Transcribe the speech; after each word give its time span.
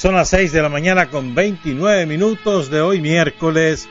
Son 0.00 0.14
las 0.14 0.30
6 0.30 0.52
de 0.52 0.62
la 0.62 0.70
mañana 0.70 1.10
con 1.10 1.34
29 1.34 2.06
minutos 2.06 2.70
de 2.70 2.80
hoy 2.80 3.02
miércoles 3.02 3.86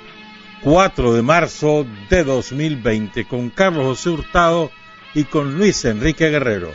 4 0.64 1.14
de 1.14 1.22
marzo 1.22 1.86
de 2.10 2.24
2020 2.24 3.28
con 3.28 3.52
Carlos 3.52 3.86
José 3.86 4.10
Hurtado 4.10 4.72
y 5.14 5.26
con 5.26 5.56
Luis 5.56 5.86
Enrique 5.86 6.32
Guerrero. 6.32 6.72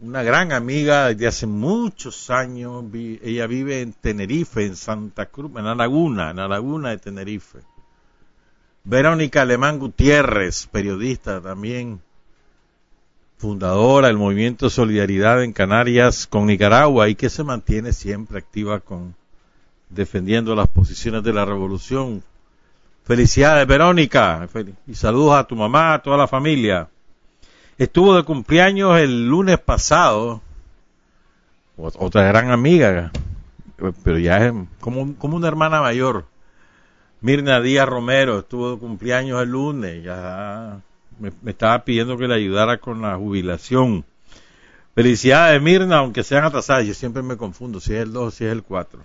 una 0.00 0.22
gran 0.22 0.52
amiga 0.52 1.08
desde 1.08 1.28
hace 1.28 1.46
muchos 1.46 2.28
años. 2.28 2.84
Ella 2.92 3.46
vive 3.46 3.80
en 3.80 3.92
Tenerife, 3.92 4.66
en 4.66 4.76
Santa 4.76 5.26
Cruz, 5.26 5.52
en 5.56 5.64
la 5.64 5.74
laguna, 5.74 6.30
en 6.30 6.36
la 6.36 6.48
laguna 6.48 6.90
de 6.90 6.98
Tenerife. 6.98 7.60
Verónica 8.84 9.42
Alemán 9.42 9.78
Gutiérrez, 9.78 10.66
periodista 10.66 11.40
también, 11.40 12.00
fundadora 13.38 14.08
del 14.08 14.16
movimiento 14.18 14.70
Solidaridad 14.70 15.42
en 15.42 15.52
Canarias 15.52 16.26
con 16.26 16.46
Nicaragua 16.46 17.08
y 17.08 17.14
que 17.14 17.30
se 17.30 17.44
mantiene 17.44 17.92
siempre 17.92 18.38
activa 18.38 18.80
con 18.80 19.14
defendiendo 19.88 20.54
las 20.54 20.68
posiciones 20.68 21.22
de 21.22 21.32
la 21.32 21.44
revolución. 21.44 22.22
Felicidades, 23.04 23.66
Verónica, 23.66 24.48
y 24.86 24.94
saludos 24.94 25.34
a 25.34 25.44
tu 25.44 25.56
mamá, 25.56 25.94
a 25.94 26.02
toda 26.02 26.16
la 26.16 26.28
familia. 26.28 26.88
Estuvo 27.78 28.14
de 28.14 28.22
cumpleaños 28.22 28.98
el 28.98 29.26
lunes 29.28 29.58
pasado, 29.58 30.40
ot- 31.76 31.96
otra 31.98 32.22
gran 32.24 32.50
amiga, 32.50 33.10
pero 34.04 34.18
ya 34.18 34.46
es 34.46 34.52
como, 34.80 35.14
como 35.16 35.36
una 35.36 35.48
hermana 35.48 35.80
mayor. 35.80 36.26
Mirna 37.22 37.60
Díaz 37.60 37.88
Romero 37.88 38.40
estuvo 38.40 38.72
de 38.72 38.78
cumpleaños 38.78 39.40
el 39.40 39.50
lunes, 39.50 40.02
ya 40.02 40.80
me, 41.20 41.32
me 41.40 41.52
estaba 41.52 41.84
pidiendo 41.84 42.18
que 42.18 42.26
le 42.26 42.34
ayudara 42.34 42.78
con 42.78 43.00
la 43.00 43.16
jubilación. 43.16 44.04
Felicidades, 44.96 45.62
Mirna, 45.62 45.98
aunque 45.98 46.24
sean 46.24 46.44
atrasadas, 46.44 46.84
yo 46.84 46.94
siempre 46.94 47.22
me 47.22 47.36
confundo 47.36 47.78
si 47.78 47.94
es 47.94 48.02
el 48.02 48.12
2 48.12 48.26
o 48.26 48.30
si 48.32 48.44
es 48.44 48.50
el 48.50 48.64
4. 48.64 49.00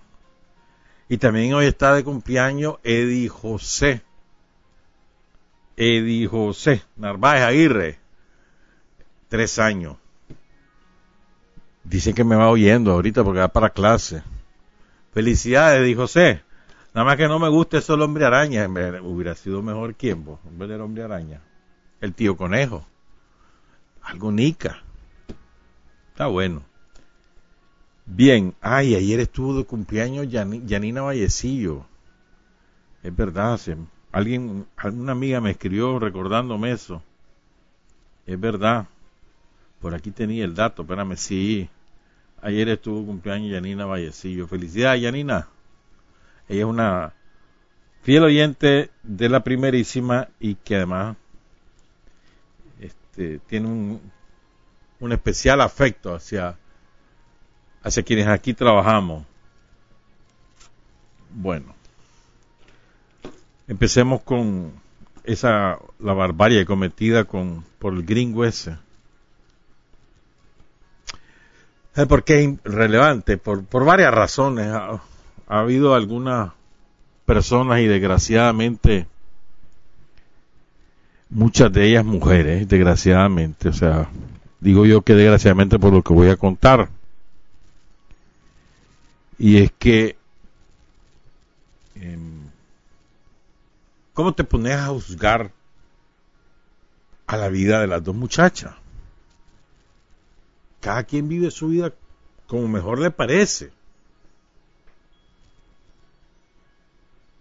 Y 1.10 1.18
también 1.18 1.54
hoy 1.54 1.68
está 1.68 1.94
de 1.94 2.04
cumpleaños 2.04 2.78
Eddie 2.84 3.30
José. 3.30 4.02
Eddie 5.78 6.28
José 6.28 6.82
Narváez 6.96 7.44
Aguirre. 7.44 8.00
Tres 9.30 9.60
años. 9.60 9.96
Dicen 11.84 12.16
que 12.16 12.24
me 12.24 12.36
va 12.36 12.50
oyendo 12.50 12.92
ahorita 12.92 13.24
porque 13.24 13.40
va 13.40 13.48
para 13.48 13.70
clase. 13.70 14.24
Felicidades, 15.14 15.82
Eddie 15.82 15.96
José. 15.96 16.47
Nada 16.98 17.06
más 17.06 17.18
que 17.18 17.28
no 17.28 17.38
me 17.38 17.48
gusta 17.48 17.78
eso 17.78 17.94
el 17.94 18.02
hombre 18.02 18.26
araña. 18.26 18.68
Hubiera 19.04 19.36
sido 19.36 19.62
mejor 19.62 19.94
quién, 19.94 20.26
vos, 20.26 20.40
en 20.50 20.58
vez 20.58 20.68
del 20.68 20.82
hombre 20.82 21.04
araña. 21.04 21.42
El 22.02 22.16
tío 22.16 22.36
conejo. 22.36 22.88
Algo 24.02 24.32
nica. 24.32 24.82
Está 26.10 26.26
bueno. 26.26 26.64
Bien, 28.08 28.56
ay, 28.62 28.96
ayer 28.96 29.20
estuvo 29.20 29.56
de 29.60 29.66
cumpleaños 29.66 30.28
Yani- 30.28 30.64
Yanina 30.66 31.04
Vallecillo. 31.04 31.86
Es 33.04 33.16
verdad, 33.16 33.60
alguien, 34.12 34.66
alguna 34.76 35.12
amiga 35.12 35.40
me 35.40 35.52
escribió 35.52 36.00
recordándome 36.00 36.72
eso. 36.72 37.04
Es 38.26 38.40
verdad. 38.40 38.88
Por 39.82 39.94
aquí 39.94 40.10
tenía 40.10 40.46
el 40.46 40.56
dato, 40.56 40.82
espérame, 40.82 41.16
sí. 41.16 41.70
Ayer 42.42 42.70
estuvo 42.70 43.06
cumpleaños 43.06 43.52
Yanina 43.52 43.86
Vallecillo. 43.86 44.48
Felicidades, 44.48 45.04
Yanina. 45.04 45.48
Ella 46.50 46.60
es 46.60 46.66
una 46.66 47.14
fiel 48.04 48.24
oyente 48.24 48.90
de 49.04 49.30
la 49.30 49.44
primerísima 49.44 50.30
y 50.40 50.56
que 50.56 50.78
además 50.78 51.18
este, 52.80 53.40
tiene 53.48 53.68
un, 53.68 54.02
un 55.00 55.12
especial 55.12 55.62
afecto 55.62 56.16
hacia 56.16 56.58
hacia 57.84 58.04
quienes 58.04 58.28
aquí 58.28 58.54
trabajamos. 58.54 59.26
Bueno, 61.30 61.74
empecemos 63.68 64.22
con 64.24 64.74
esa 65.24 65.80
la 66.00 66.14
barbarie 66.14 66.66
cometida 66.66 67.26
con 67.26 67.64
por 67.80 67.94
el 67.94 68.04
gringo 68.04 68.46
ese. 68.46 68.78
¿Sabe 71.94 72.08
por 72.08 72.24
qué 72.24 72.44
es 72.44 72.64
relevante? 72.64 73.38
Por, 73.38 73.66
por 73.66 73.84
varias 73.84 74.14
razones. 74.14 74.72
Ha, 75.48 75.56
ha 75.56 75.60
habido 75.60 75.96
algunas 75.96 76.52
personas 77.26 77.80
y 77.80 77.88
desgraciadamente 77.88 79.08
muchas 81.30 81.72
de 81.72 81.90
ellas 81.90 82.06
mujeres, 82.06 82.68
desgraciadamente, 82.68 83.70
o 83.70 83.74
sea, 83.74 84.10
digo 84.60 84.86
yo 84.86 85.02
que 85.02 85.14
desgraciadamente 85.14 85.80
por 85.80 85.94
lo 85.94 86.02
que 86.02 86.14
voy 86.14 86.30
a 86.30 86.38
contar. 86.38 86.90
Y 89.38 89.58
es 89.58 89.72
que, 89.78 90.18
em, 91.96 92.50
¿cómo 94.14 94.34
te 94.34 94.44
pones 94.44 94.76
a 94.76 94.88
juzgar 94.88 95.52
a 97.28 97.38
la 97.38 97.50
vida 97.50 97.82
de 97.82 97.88
las 97.88 98.04
dos 98.04 98.16
muchachas? 98.16 98.74
Cada 100.80 101.04
quien 101.04 101.28
vive 101.28 101.52
su 101.52 101.68
vida 101.68 101.94
como 102.48 102.68
mejor 102.68 103.00
le 103.00 103.12
parece. 103.12 103.72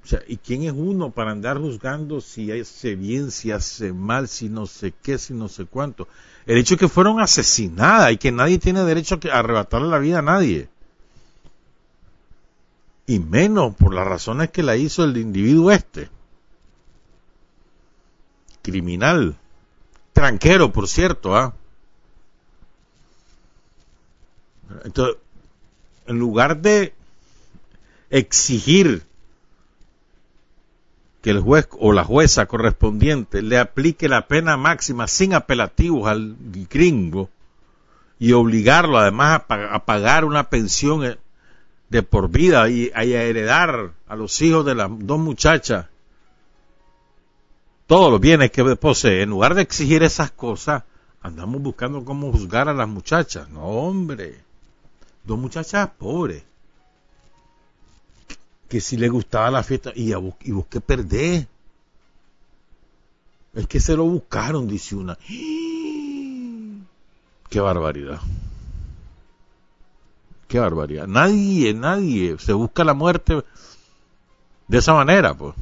O 0.07 0.09
sea, 0.09 0.23
¿y 0.29 0.37
quién 0.37 0.63
es 0.63 0.73
uno 0.73 1.11
para 1.11 1.33
andar 1.33 1.59
juzgando 1.59 2.21
si 2.21 2.53
hace 2.53 2.95
bien, 2.95 3.33
si 3.33 3.51
hace 3.51 3.93
mal, 3.93 4.29
si 4.29 4.49
no 4.49 4.67
sé 4.67 4.95
qué, 5.03 5.19
si 5.19 5.35
no 5.35 5.49
sé 5.49 5.65
cuánto? 5.65 6.07
El 6.47 6.59
hecho 6.59 6.77
de 6.77 6.79
que 6.79 6.89
fueron 6.89 7.19
asesinadas 7.19 8.13
y 8.13 8.17
que 8.17 8.31
nadie 8.31 8.61
tiene 8.61 8.85
derecho 8.85 9.19
a 9.33 9.39
arrebatarle 9.41 9.89
la 9.89 9.99
vida 9.99 10.21
a 10.21 10.23
nadie. 10.23 10.69
Y 13.09 13.19
menos 13.19 13.75
por 13.75 13.93
las 13.93 14.07
razones 14.07 14.53
que 14.53 14.63
la 14.63 14.77
hizo 14.77 15.03
el 15.03 15.17
individuo 15.17 15.73
este. 15.73 16.09
Criminal. 18.63 19.37
Tranquero, 20.13 20.73
por 20.73 20.87
cierto, 20.87 21.35
¿ah? 21.35 21.53
Entonces, 24.85 25.17
en 26.07 26.17
lugar 26.17 26.59
de 26.63 26.95
exigir 28.09 29.06
que 31.27 31.33
el 31.33 31.41
juez 31.41 31.69
o 31.81 31.93
la 31.93 32.05
jueza 32.05 32.47
correspondiente 32.47 33.43
le 33.43 33.59
aplique 33.59 34.09
la 34.09 34.29
pena 34.29 34.57
máxima 34.57 35.09
sin 35.09 35.35
apelativos 35.35 36.07
al 36.07 36.37
gringo 36.71 37.31
y 38.21 38.31
obligarlo 38.31 38.97
además 38.97 39.43
a, 39.49 39.85
pagar 39.85 40.25
una 40.25 40.51
pensión 40.51 41.05
eh, 41.05 41.19
de 41.89 42.05
por 42.05 42.31
vida 42.31 42.69
y 42.69 42.93
a 42.95 43.03
heredar 43.03 43.91
a 44.07 44.15
los 44.15 44.41
hijos 44.41 44.65
de 44.65 44.77
las 44.77 44.89
dos 44.89 45.19
muchachas 45.19 45.87
todos 47.89 48.13
los 48.13 48.21
bienes 48.21 48.53
que 48.53 48.77
posee, 48.77 49.23
en 49.23 49.31
lugar 49.31 49.57
de 49.57 49.63
exigir 49.63 50.05
esas 50.05 50.31
cosas, 50.31 50.85
andamos 51.23 51.61
buscando 51.61 52.05
cómo 52.05 52.31
juzgar 52.31 52.69
a 52.69 52.73
las 52.73 52.87
muchachas. 52.87 53.49
No, 53.49 53.63
hombre, 53.63 54.45
dos 55.25 55.37
muchachas 55.37 55.91
pobres 55.99 56.45
que 58.69 58.81
si 58.81 58.97
le 58.97 59.09
gustaba 59.09 59.51
la 59.51 59.63
fiesta, 59.63 59.93
y, 59.95 60.13
a, 60.13 60.19
y 60.43 60.53
vos 60.53 60.67
qué 60.69 60.81
perdés. 60.81 61.47
Es 63.55 63.67
que 63.67 63.81
se 63.81 63.97
lo 63.97 64.05
buscaron, 64.05 64.69
dice 64.69 64.95
una. 64.97 65.17
¡Qué 67.49 67.61
barbaridad! 67.61 68.21
¡Qué 70.49 70.59
barbaridad! 70.59 71.07
Nadie, 71.07 71.73
nadie 71.75 72.37
se 72.39 72.53
busca 72.53 72.85
la 72.85 72.95
muerte 72.95 73.43
de 74.69 74.79
esa 74.79 74.93
manera, 74.95 75.35
pues. 75.35 75.55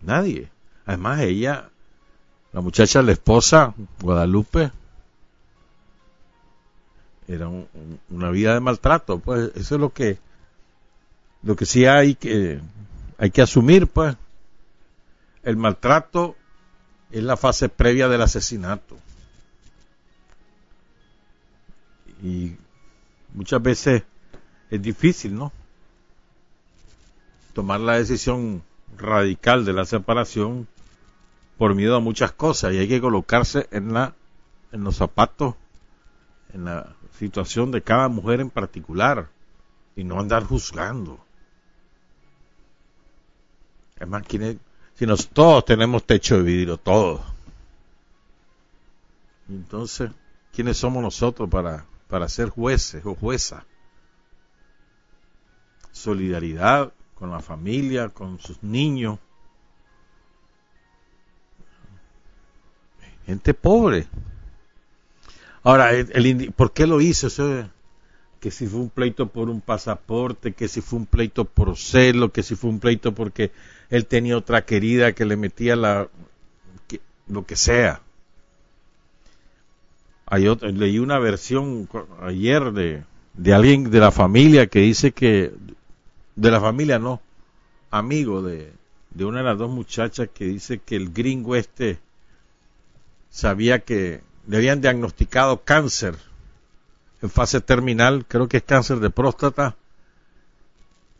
Nadie. 0.00 0.50
Además, 0.86 1.20
ella, 1.20 1.70
la 2.52 2.60
muchacha, 2.60 3.02
la 3.02 3.12
esposa, 3.12 3.74
Guadalupe, 4.00 4.70
era 7.28 7.48
una 8.08 8.30
vida 8.30 8.54
de 8.54 8.60
maltrato, 8.60 9.18
pues 9.18 9.52
eso 9.54 9.74
es 9.74 9.80
lo 9.80 9.92
que 9.92 10.18
lo 11.42 11.54
que 11.54 11.66
sí 11.66 11.84
hay 11.84 12.14
que 12.14 12.60
hay 13.18 13.30
que 13.30 13.42
asumir, 13.42 13.86
pues 13.86 14.16
el 15.42 15.56
maltrato 15.56 16.36
es 17.10 17.22
la 17.22 17.36
fase 17.36 17.68
previa 17.68 18.08
del 18.08 18.22
asesinato. 18.22 18.96
Y 22.22 22.56
muchas 23.34 23.62
veces 23.62 24.02
es 24.70 24.82
difícil, 24.82 25.34
¿no? 25.34 25.52
Tomar 27.52 27.80
la 27.80 27.94
decisión 27.98 28.62
radical 28.96 29.64
de 29.64 29.72
la 29.72 29.84
separación 29.84 30.66
por 31.56 31.74
miedo 31.74 31.96
a 31.96 32.00
muchas 32.00 32.32
cosas 32.32 32.72
y 32.72 32.78
hay 32.78 32.88
que 32.88 33.00
colocarse 33.00 33.68
en 33.70 33.92
la 33.92 34.14
en 34.72 34.84
los 34.84 34.96
zapatos 34.96 35.54
en 36.54 36.64
la 36.64 36.94
situación 37.16 37.70
de 37.70 37.82
cada 37.82 38.08
mujer 38.08 38.40
en 38.40 38.50
particular 38.50 39.28
y 39.96 40.04
no 40.04 40.20
andar 40.20 40.44
juzgando. 40.44 41.18
Es 43.98 44.06
más, 44.06 44.22
si 44.94 45.06
nos, 45.06 45.28
todos 45.28 45.64
tenemos 45.64 46.04
techo 46.04 46.36
de 46.36 46.42
vidrio, 46.42 46.76
todos. 46.76 47.20
Entonces, 49.48 50.10
¿quiénes 50.52 50.76
somos 50.76 51.02
nosotros 51.02 51.48
para, 51.48 51.84
para 52.08 52.28
ser 52.28 52.50
jueces 52.50 53.04
o 53.04 53.14
juezas? 53.14 53.64
Solidaridad 55.90 56.92
con 57.14 57.30
la 57.30 57.40
familia, 57.40 58.08
con 58.08 58.38
sus 58.38 58.62
niños. 58.62 59.18
Gente 63.26 63.52
pobre, 63.52 64.06
Ahora, 65.62 65.92
el, 65.92 66.52
¿por 66.56 66.72
qué 66.72 66.86
lo 66.86 67.00
hizo? 67.00 67.28
que 68.40 68.50
si 68.50 68.66
fue 68.66 68.80
un 68.80 68.90
pleito 68.90 69.28
por 69.28 69.48
un 69.48 69.60
pasaporte, 69.60 70.52
que 70.52 70.68
si 70.68 70.80
fue 70.80 71.00
un 71.00 71.06
pleito 71.06 71.44
por 71.44 71.76
celo, 71.76 72.30
que 72.30 72.42
si 72.42 72.54
fue 72.54 72.70
un 72.70 72.78
pleito 72.78 73.12
porque 73.12 73.50
él 73.90 74.06
tenía 74.06 74.36
otra 74.36 74.64
querida 74.64 75.12
que 75.12 75.24
le 75.24 75.36
metía 75.36 75.76
la 75.76 76.08
lo 77.26 77.44
que 77.44 77.56
sea. 77.56 78.00
Hay 80.26 80.46
leí 80.60 80.98
una 80.98 81.18
versión 81.18 81.88
ayer 82.22 82.72
de, 82.72 83.02
de 83.34 83.54
alguien 83.54 83.90
de 83.90 84.00
la 84.00 84.10
familia 84.10 84.66
que 84.66 84.80
dice 84.80 85.12
que 85.12 85.52
de 86.36 86.50
la 86.50 86.60
familia 86.60 86.98
no, 86.98 87.20
amigo 87.90 88.42
de, 88.42 88.72
de 89.10 89.24
una 89.24 89.38
de 89.38 89.44
las 89.44 89.58
dos 89.58 89.70
muchachas 89.70 90.28
que 90.32 90.44
dice 90.44 90.78
que 90.78 90.96
el 90.96 91.12
gringo 91.12 91.56
este 91.56 91.98
sabía 93.30 93.80
que 93.80 94.20
le 94.48 94.56
habían 94.56 94.80
diagnosticado 94.80 95.62
cáncer 95.62 96.16
en 97.20 97.28
fase 97.28 97.60
terminal, 97.60 98.24
creo 98.26 98.48
que 98.48 98.56
es 98.56 98.62
cáncer 98.62 98.98
de 98.98 99.10
próstata, 99.10 99.76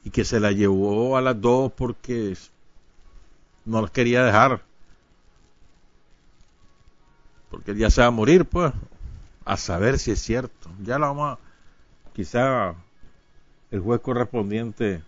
y 0.02 0.10
que 0.10 0.24
se 0.24 0.40
la 0.40 0.50
llevó 0.50 1.16
a 1.16 1.20
las 1.20 1.38
dos 1.38 1.70
porque 1.72 2.36
no 3.66 3.82
las 3.82 3.90
quería 3.90 4.24
dejar. 4.24 4.62
Porque 7.50 7.74
ya 7.76 7.90
se 7.90 8.00
va 8.00 8.06
a 8.06 8.10
morir, 8.10 8.46
pues, 8.46 8.72
a 9.44 9.56
saber 9.58 9.98
si 9.98 10.12
es 10.12 10.22
cierto. 10.22 10.70
Ya 10.82 10.98
la 10.98 11.08
vamos 11.08 11.36
a, 11.36 11.38
quizá 12.14 12.74
el 13.70 13.80
juez 13.80 14.00
correspondiente 14.00 15.02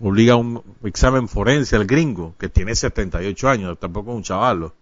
obliga 0.00 0.34
a 0.34 0.36
un 0.36 0.62
examen 0.82 1.28
forense 1.28 1.76
al 1.76 1.86
gringo, 1.86 2.34
que 2.38 2.50
tiene 2.50 2.74
78 2.74 3.48
años, 3.48 3.78
tampoco 3.78 4.10
es 4.10 4.16
un 4.16 4.22
chavalo 4.22 4.74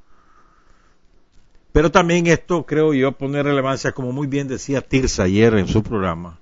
pero 1.73 1.91
también 1.91 2.27
esto 2.27 2.65
creo 2.67 2.93
yo 2.93 3.13
pone 3.13 3.43
relevancia, 3.43 3.93
como 3.93 4.13
muy 4.13 4.27
bien 4.27 4.47
decía 4.47 4.83
Tirsa 4.83 5.25
ayer 5.25 5.55
en 5.55 5.69
su 5.69 5.83
programa, 5.83 6.39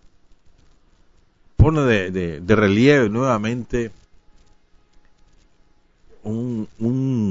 pone 1.56 1.82
de, 1.82 2.42
relieve 2.48 3.08
nuevamente 3.08 3.92
un, 6.24 6.68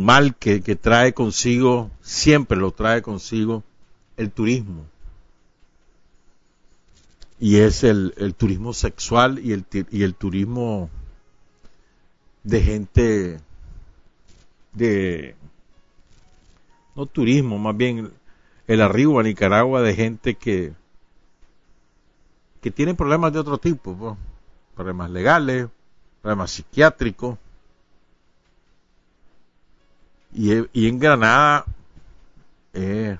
mal 0.06 0.36
que, 0.36 0.60
trae 0.76 1.14
consigo, 1.14 1.92
siempre 2.02 2.58
lo 2.58 2.72
trae 2.72 3.02
consigo, 3.02 3.64
el 4.16 4.32
turismo. 4.32 4.86
Y 7.40 7.58
es 7.58 7.84
el, 7.84 8.14
el 8.18 8.34
turismo 8.34 8.74
sexual 8.74 9.40
y 9.40 9.54
el, 9.54 9.66
y 9.92 10.04
el 10.04 10.14
turismo 10.14 10.90
de 12.44 12.62
gente 12.62 13.40
de 14.74 15.36
no 17.00 17.06
turismo, 17.06 17.58
más 17.58 17.78
bien 17.78 18.12
el 18.68 18.82
arribo 18.82 19.20
a 19.20 19.24
Nicaragua 19.24 19.82
de 19.82 19.96
gente 19.96 20.36
que, 20.36 20.74
que 22.62 22.72
tiene 22.72 22.94
problemas 22.94 23.32
de 23.32 23.40
otro 23.40 23.58
tipo, 23.58 23.96
pues. 23.96 24.16
problemas 24.76 25.10
legales, 25.10 25.70
problemas 26.22 26.52
psiquiátricos. 26.52 27.38
Y, 30.34 30.88
en 30.88 31.00
Granada 31.00 31.66
eh, 32.74 33.18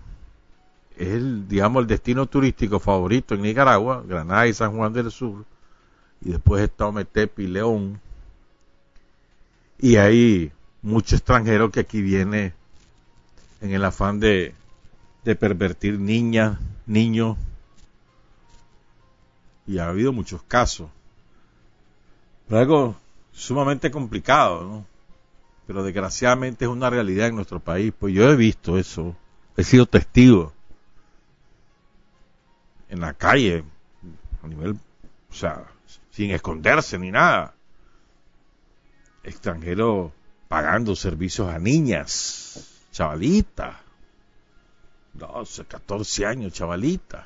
es 0.98 1.08
el, 1.08 1.48
digamos, 1.48 1.82
el 1.82 1.88
destino 1.88 2.26
turístico 2.28 2.80
favorito 2.80 3.34
en 3.34 3.42
Nicaragua, 3.42 4.04
Granada 4.06 4.46
y 4.46 4.54
San 4.54 4.76
Juan 4.76 4.94
del 4.94 5.10
Sur, 5.10 5.46
y 6.22 6.32
después 6.32 6.62
está 6.62 6.86
Ometepe 6.86 7.44
y 7.44 7.48
León. 7.48 8.02
Y 9.80 9.96
hay 9.96 10.52
mucho 10.82 11.16
extranjero 11.16 11.72
que 11.72 11.80
aquí 11.80 12.02
viene 12.02 12.59
en 13.62 13.72
el 13.72 13.84
afán 13.86 14.20
de, 14.20 14.54
de 15.24 15.36
pervertir 15.36 16.00
niñas, 16.00 16.58
niños. 16.86 17.38
Y 19.68 19.80
ha 19.80 19.90
habido 19.90 20.12
muchos 20.12 20.42
casos. 20.44 20.90
Algo 22.50 22.96
sumamente 23.32 23.92
complicado, 23.92 24.64
¿no? 24.64 24.86
pero 25.70 25.84
desgraciadamente 25.84 26.66
es 26.66 26.72
una 26.72 26.90
realidad 26.90 27.28
en 27.28 27.36
nuestro 27.36 27.60
país. 27.60 27.94
Pues 27.98 28.12
yo 28.12 28.28
he 28.28 28.36
visto 28.36 28.80
eso, 28.80 29.16
he 29.56 29.64
sido 29.64 29.86
testigo 29.86 30.52
en 32.90 33.02
la 33.02 33.14
calle, 33.14 33.64
a 34.44 34.48
nivel, 34.48 34.72
o 35.30 35.34
sea, 35.34 35.66
sin 36.10 36.32
esconderse 36.32 36.98
ni 36.98 37.12
nada. 37.12 37.54
Extranjeros 39.24 40.12
pagando 40.48 40.96
servicios 40.96 41.50
a 41.50 41.60
niñas, 41.60 42.69
chavalitas, 43.00 43.78
12, 45.14 45.64
14 45.64 46.26
años, 46.26 46.52
chavalitas. 46.52 47.26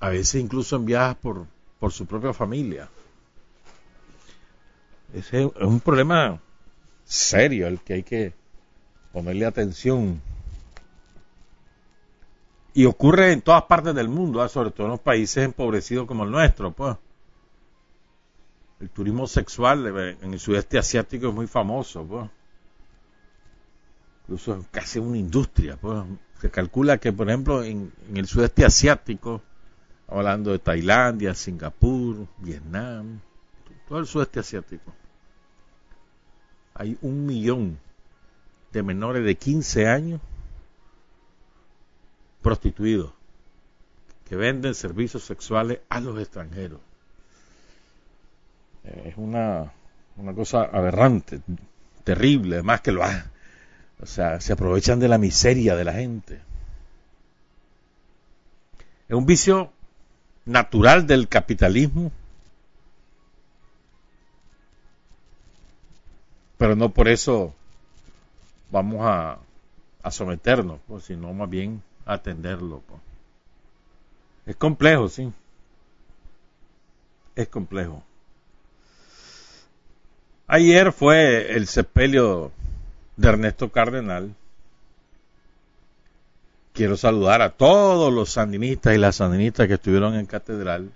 A 0.00 0.08
veces 0.08 0.40
incluso 0.40 0.76
enviadas 0.76 1.14
por, 1.16 1.46
por 1.78 1.92
su 1.92 2.06
propia 2.06 2.32
familia. 2.32 2.88
Ese 5.12 5.42
es 5.42 5.50
un 5.60 5.80
problema 5.80 6.40
serio 7.04 7.66
al 7.66 7.80
que 7.80 7.92
hay 7.92 8.02
que 8.02 8.32
ponerle 9.12 9.44
atención. 9.44 10.22
Y 12.72 12.86
ocurre 12.86 13.32
en 13.32 13.42
todas 13.42 13.64
partes 13.64 13.94
del 13.94 14.08
mundo, 14.08 14.40
¿ah? 14.40 14.48
sobre 14.48 14.70
todo 14.70 14.86
en 14.86 14.92
los 14.92 15.00
países 15.00 15.44
empobrecidos 15.44 16.06
como 16.06 16.24
el 16.24 16.30
nuestro. 16.30 16.72
Pues. 16.72 16.96
El 18.80 18.88
turismo 18.88 19.26
sexual 19.26 19.86
en 20.22 20.32
el 20.32 20.40
sudeste 20.40 20.78
asiático 20.78 21.28
es 21.28 21.34
muy 21.34 21.46
famoso. 21.46 22.04
Pues. 22.04 22.37
Incluso 24.28 24.66
casi 24.70 24.98
una 24.98 25.16
industria. 25.16 25.78
Pues. 25.80 26.04
Se 26.38 26.50
calcula 26.50 26.98
que, 26.98 27.12
por 27.14 27.28
ejemplo, 27.28 27.64
en, 27.64 27.90
en 28.10 28.16
el 28.18 28.26
sudeste 28.26 28.64
asiático, 28.64 29.40
hablando 30.06 30.52
de 30.52 30.58
Tailandia, 30.58 31.34
Singapur, 31.34 32.26
Vietnam, 32.36 33.20
todo 33.88 34.00
el 34.00 34.06
sudeste 34.06 34.40
asiático, 34.40 34.92
hay 36.74 36.98
un 37.00 37.24
millón 37.24 37.78
de 38.70 38.82
menores 38.82 39.24
de 39.24 39.34
15 39.34 39.88
años 39.88 40.20
prostituidos 42.42 43.12
que 44.28 44.36
venden 44.36 44.74
servicios 44.74 45.24
sexuales 45.24 45.80
a 45.88 46.00
los 46.00 46.20
extranjeros. 46.20 46.80
Es 48.84 49.16
una, 49.16 49.72
una 50.16 50.34
cosa 50.34 50.64
aberrante, 50.64 51.40
terrible, 52.04 52.56
además 52.56 52.82
que 52.82 52.92
lo 52.92 53.02
ha, 53.02 53.30
o 54.00 54.06
sea, 54.06 54.40
se 54.40 54.52
aprovechan 54.52 55.00
de 55.00 55.08
la 55.08 55.18
miseria 55.18 55.74
de 55.74 55.84
la 55.84 55.92
gente. 55.92 56.40
Es 59.08 59.16
un 59.16 59.26
vicio 59.26 59.72
natural 60.44 61.06
del 61.06 61.28
capitalismo, 61.28 62.12
pero 66.58 66.76
no 66.76 66.90
por 66.90 67.08
eso 67.08 67.54
vamos 68.70 69.00
a, 69.02 69.38
someternos, 70.10 70.80
pues, 70.86 71.04
sino 71.04 71.34
más 71.34 71.50
bien 71.50 71.82
atenderlo. 72.06 72.82
Pues. 72.86 73.00
Es 74.46 74.56
complejo, 74.56 75.08
sí. 75.08 75.30
Es 77.36 77.48
complejo. 77.48 78.02
Ayer 80.46 80.92
fue 80.92 81.54
el 81.54 81.66
sepelio 81.66 82.52
de 83.18 83.28
Ernesto 83.28 83.70
Cardenal. 83.70 84.34
Quiero 86.72 86.96
saludar 86.96 87.42
a 87.42 87.50
todos 87.50 88.12
los 88.12 88.30
sandinistas 88.30 88.94
y 88.94 88.98
las 88.98 89.16
sandinistas 89.16 89.66
que 89.66 89.74
estuvieron 89.74 90.14
en 90.14 90.26
catedral, 90.26 90.92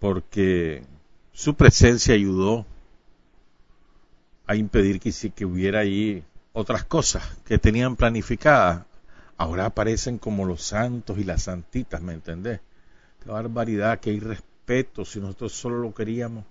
porque 0.00 0.82
su 1.34 1.54
presencia 1.54 2.14
ayudó 2.14 2.64
a 4.46 4.56
impedir 4.56 5.00
que, 5.00 5.12
que 5.30 5.44
hubiera 5.44 5.80
ahí 5.80 6.24
otras 6.54 6.84
cosas 6.84 7.22
que 7.44 7.58
tenían 7.58 7.94
planificadas. 7.96 8.86
Ahora 9.36 9.66
aparecen 9.66 10.16
como 10.16 10.46
los 10.46 10.62
santos 10.62 11.18
y 11.18 11.24
las 11.24 11.42
santitas, 11.42 12.00
¿me 12.00 12.14
entendés? 12.14 12.60
Qué 13.22 13.30
barbaridad, 13.30 14.00
qué 14.00 14.14
irrespeto, 14.14 15.04
si 15.04 15.20
nosotros 15.20 15.52
solo 15.52 15.78
lo 15.80 15.92
queríamos 15.92 16.46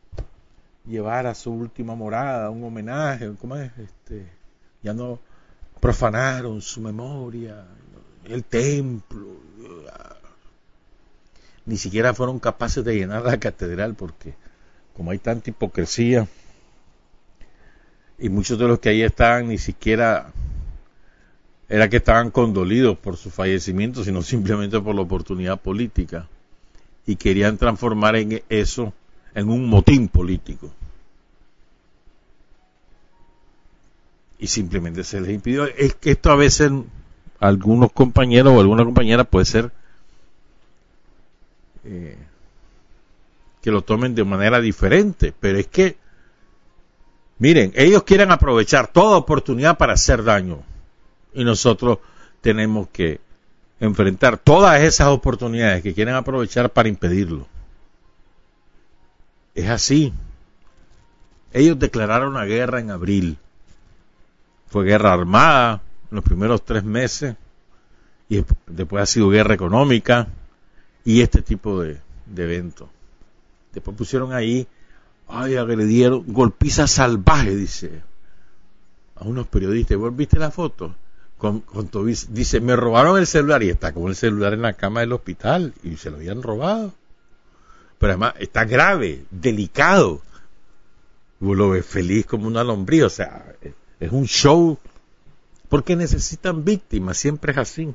llevar 0.88 1.27
a 1.27 1.36
su 1.36 1.51
última 1.51 1.96
morada, 1.96 2.50
un 2.50 2.63
homenaje, 2.63 3.32
¿cómo 3.39 3.56
es? 3.56 3.72
Este, 3.77 4.25
ya 4.84 4.94
no 4.94 5.20
profanaron 5.80 6.62
su 6.62 6.82
memoria, 6.82 7.65
el 8.25 8.44
templo, 8.44 9.27
ni 11.65 11.77
siquiera 11.77 12.13
fueron 12.13 12.39
capaces 12.39 12.84
de 12.84 12.96
llenar 12.96 13.24
la 13.24 13.39
catedral 13.39 13.96
porque 13.96 14.36
como 14.96 15.12
hay 15.12 15.18
tanta 15.18 15.50
hipocresía 15.50 16.27
y 18.18 18.30
muchos 18.30 18.58
de 18.58 18.68
los 18.68 18.80
que 18.80 18.89
ahí 18.89 19.01
estaban 19.01 19.48
ni 19.48 19.58
siquiera 19.58 20.32
era 21.68 21.89
que 21.89 21.98
estaban 21.98 22.30
condolidos 22.30 22.98
por 22.98 23.18
su 23.18 23.32
fallecimiento, 23.32 24.04
sino 24.04 24.22
simplemente 24.22 24.80
por 24.80 24.96
la 24.96 25.01
oportunidad 25.01 25.60
política 25.60 26.27
y 27.08 27.15
querían 27.15 27.58
transformar 27.58 28.15
en 28.15 28.44
eso 28.50 28.94
en 29.36 29.50
un 29.50 29.70
motín 29.70 30.08
político. 30.08 30.72
Y 34.39 34.48
simplemente 34.48 35.04
se 35.04 35.22
les 35.22 35.32
impidió. 35.32 35.65
Es 35.65 35.96
que 35.96 36.12
esto 36.12 36.32
a 36.32 36.36
veces 36.36 36.72
algunos 37.39 37.92
compañeros 37.92 38.54
o 38.54 38.60
alguna 38.60 38.84
compañera 38.84 39.25
puede 39.25 39.46
ser 39.46 39.72
eh, 41.84 42.18
que 43.62 43.72
lo 43.72 43.82
tomen 43.82 44.15
de 44.15 44.24
manera 44.24 44.60
diferente, 44.62 45.34
pero 45.38 45.60
es 45.60 45.68
que, 45.68 45.98
miren, 47.38 47.74
ellos 47.75 48.04
quieren 48.04 48.32
aprovechar 48.32 48.88
toda 48.88 49.18
oportunidad 49.18 49.77
para 49.77 49.94
hacer 49.94 50.24
daño 50.24 50.63
y 51.34 51.44
nosotros 51.44 52.00
tenemos 52.42 52.88
que 52.89 53.20
enfrentar 53.80 54.38
todas 54.38 54.82
esas 54.82 55.08
oportunidades 55.08 55.84
que 55.84 55.94
quieren 55.94 56.15
aprovechar 56.15 56.70
para 56.70 56.88
impedirlo. 56.88 57.48
Es 59.55 59.69
así. 59.69 60.13
Ellos 61.53 61.79
declararon 61.79 62.33
la 62.33 62.45
guerra 62.45 62.81
en 62.81 62.91
abril. 62.91 63.38
Fue 64.67 64.83
guerra 64.83 65.13
armada 65.13 65.81
en 66.12 66.15
los 66.15 66.24
primeros 66.25 66.65
tres 66.65 66.83
meses 66.83 67.38
y 68.27 68.43
después 68.67 69.01
ha 69.01 69.05
sido 69.05 69.29
guerra 69.29 69.53
económica 69.53 70.27
y 71.05 71.21
este 71.21 71.41
tipo 71.41 71.81
de, 71.81 72.01
eventos. 72.35 72.89
Después 73.74 73.95
pusieron 73.95 74.33
ahí, 74.33 74.67
ay, 75.29 75.55
agredieron, 75.55 76.25
golpiza 76.27 76.88
salvaje, 76.88 77.55
dice, 77.55 78.01
a 79.15 79.24
unos 79.24 79.47
periodistas. 79.47 79.97
¿Vos 79.97 80.15
viste 80.15 80.38
la 80.38 80.51
foto? 80.51 80.93
Con, 81.38 81.62
con 81.62 81.89
dice, 82.29 82.59
me 82.59 82.75
robaron 82.75 83.17
el 83.17 83.27
celular 83.27 83.63
y 83.63 83.69
está 83.69 83.93
con 83.93 84.07
el 84.07 84.15
celular 84.15 84.53
en 84.53 84.63
la 84.63 84.74
cama 84.74 85.01
del 85.01 85.13
hospital 85.13 85.74
y 85.83 85.95
se 85.95 86.09
lo 86.09 86.17
habían 86.17 86.41
robado 86.41 86.93
pero 87.98 88.14
además 88.14 88.36
está 88.40 88.66
grave, 88.66 89.25
delicado. 89.32 90.22
Vos 91.40 91.58
lo 91.58 91.70
ves 91.70 91.86
feliz 91.86 92.25
como 92.25 92.48
una 92.48 92.64
lombriz, 92.64 93.04
o 93.04 93.10
sea, 93.10 93.56
es 94.00 94.12
un 94.12 94.25
show, 94.25 94.78
porque 95.70 95.96
necesitan 95.96 96.64
víctimas, 96.64 97.18
siempre 97.18 97.52
es 97.52 97.58
así. 97.58 97.94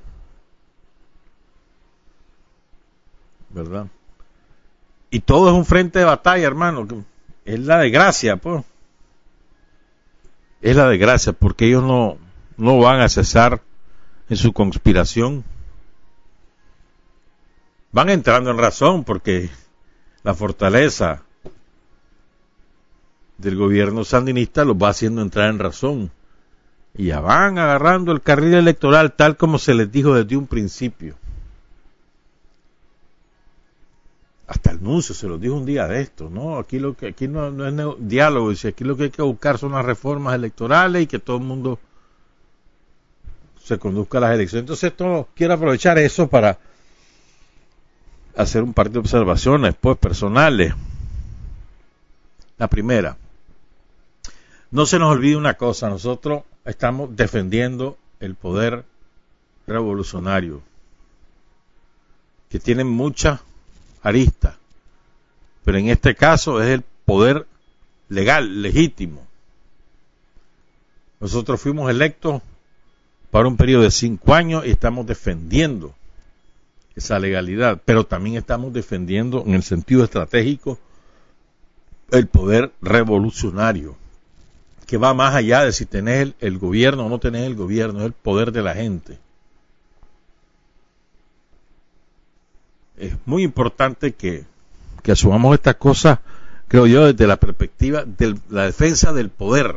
¿Verdad? 3.51 3.87
Y 5.11 5.21
todo 5.21 5.49
es 5.49 5.55
un 5.55 5.65
frente 5.65 5.99
de 5.99 6.05
batalla, 6.05 6.47
hermano. 6.47 6.87
Es 7.45 7.59
la 7.61 7.79
desgracia, 7.79 8.37
pues. 8.37 8.65
Es 10.61 10.77
la 10.77 10.89
desgracia, 10.89 11.33
porque 11.33 11.67
ellos 11.67 11.83
no, 11.83 12.17
no 12.57 12.79
van 12.79 13.01
a 13.01 13.09
cesar 13.09 13.61
en 14.29 14.37
su 14.37 14.53
conspiración. 14.53 15.45
Van 17.91 18.09
entrando 18.09 18.51
en 18.51 18.59
razón, 18.59 19.03
porque 19.03 19.51
la 20.23 20.35
fortaleza 20.35 21.23
del 23.39 23.57
gobierno 23.57 24.05
sandinista 24.05 24.65
los 24.65 24.77
va 24.77 24.91
haciendo 24.91 25.23
entrar 25.23 25.51
en 25.51 25.59
razón. 25.59 26.11
Y 26.95 27.07
ya 27.07 27.21
van 27.21 27.59
agarrando 27.59 28.13
el 28.13 28.21
carril 28.21 28.55
electoral 28.55 29.13
tal 29.13 29.37
como 29.37 29.59
se 29.59 29.75
les 29.75 29.91
dijo 29.91 30.15
desde 30.15 30.37
un 30.37 30.47
principio. 30.47 31.15
Hasta 34.47 34.73
el 34.73 34.79
anuncio 34.79 35.15
se 35.15 35.29
los 35.29 35.41
dijo 35.41 35.55
un 35.55 35.65
día 35.65 35.87
de 35.87 36.01
esto, 36.01 36.29
¿no? 36.29 36.59
Aquí 36.59 36.81
lo 36.81 36.97
que 36.97 37.07
aquí 37.09 37.29
no, 37.29 37.47
es 37.67 37.97
diálogo, 38.01 38.51
aquí 38.51 38.83
lo 38.83 38.97
que 38.97 39.05
hay 39.05 39.11
que 39.11 39.23
buscar 39.23 39.59
son 39.59 39.73
las 39.73 39.85
reformas 39.85 40.35
electorales 40.35 41.03
y 41.03 41.07
que 41.07 41.21
todo 41.21 41.37
el 41.37 41.45
mundo 41.45 41.79
se 43.63 43.79
conduzca 43.79 44.19
a 44.19 44.23
las 44.23 44.35
elecciones. 44.35 44.63
Entonces, 44.63 44.91
esto 44.91 45.29
quiero 45.37 45.55
aprovechar 45.55 45.99
eso 45.99 46.29
para 46.29 46.59
hacer 48.37 48.63
un 48.63 48.73
par 48.73 48.91
de 48.91 48.99
observaciones, 48.99 49.75
pues, 49.81 49.99
personales. 49.99 50.75
La 52.59 52.69
primera, 52.69 53.17
no 54.71 54.87
se 54.87 54.99
nos 54.99 55.11
olvide 55.11 55.37
una 55.37 55.55
cosa, 55.55 55.89
nosotros 55.89 56.43
estamos 56.65 57.17
defendiendo 57.17 57.97
el 58.21 58.35
poder 58.35 58.85
revolucionario, 59.67 60.63
que 62.49 62.61
tiene 62.61 62.85
muchas 62.85 63.41
aristas, 64.03 64.57
pero 65.65 65.79
en 65.79 65.89
este 65.89 66.15
caso 66.15 66.63
es 66.63 66.69
el 66.69 66.85
poder 67.05 67.47
legal, 68.09 68.63
legítimo. 68.63 69.27
Nosotros 71.21 71.61
fuimos 71.61 71.91
electos 71.91 72.43
para 73.31 73.49
un 73.49 73.57
periodo 73.57 73.83
de 73.83 73.91
cinco 73.91 74.35
años 74.35 74.65
y 74.67 74.71
estamos 74.71 75.07
defendiendo 75.07 75.95
esa 77.01 77.19
legalidad, 77.19 77.81
pero 77.85 78.05
también 78.05 78.37
estamos 78.37 78.73
defendiendo 78.73 79.43
en 79.47 79.55
el 79.55 79.63
sentido 79.63 80.05
estratégico 80.05 80.79
el 82.11 82.29
poder 82.29 82.73
revolucionario, 82.81 83.97
que 84.87 84.97
va 84.97 85.15
más 85.15 85.35
allá 85.35 85.65
de 85.65 85.73
si 85.73 85.87
tenés 85.87 86.35
el, 86.41 86.59
gobierno 86.59 87.07
o 87.07 87.09
no 87.09 87.19
tenés 87.19 87.47
el 87.47 87.57
gobierno, 87.57 88.01
es 88.01 88.07
el 88.07 88.13
poder 88.13 88.53
de 88.53 88.63
la 88.63 88.75
gente. 88.75 89.19
Es 92.97 93.15
muy 93.25 93.43
importante 93.43 94.13
que, 94.13 94.45
que 95.03 95.13
asumamos 95.13 95.55
estas 95.55 95.77
cosas, 95.77 96.19
creo 96.69 96.87
yo, 96.87 97.07
desde 97.07 97.27
la 97.27 97.37
perspectiva 97.39 98.05
de 98.05 98.39
la 98.51 98.65
defensa 98.65 99.13
del 99.13 99.31
poder 99.31 99.77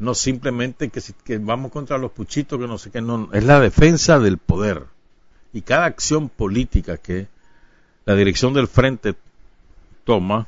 no 0.00 0.14
simplemente 0.14 0.88
que, 0.88 1.02
que, 1.24 1.36
vamos 1.36 1.70
contra 1.70 1.98
los 1.98 2.10
puchitos, 2.10 2.58
que 2.58 2.66
no 2.66 2.78
sé 2.78 2.90
qué, 2.90 3.02
no, 3.02 3.28
es 3.32 3.44
la 3.44 3.60
defensa 3.60 4.18
del 4.18 4.38
poder. 4.38 4.86
Y 5.52 5.60
cada 5.60 5.84
acción 5.84 6.30
política 6.30 6.96
que 6.96 7.28
la 8.06 8.14
dirección 8.14 8.54
del 8.54 8.66
frente 8.66 9.14
toma 10.04 10.46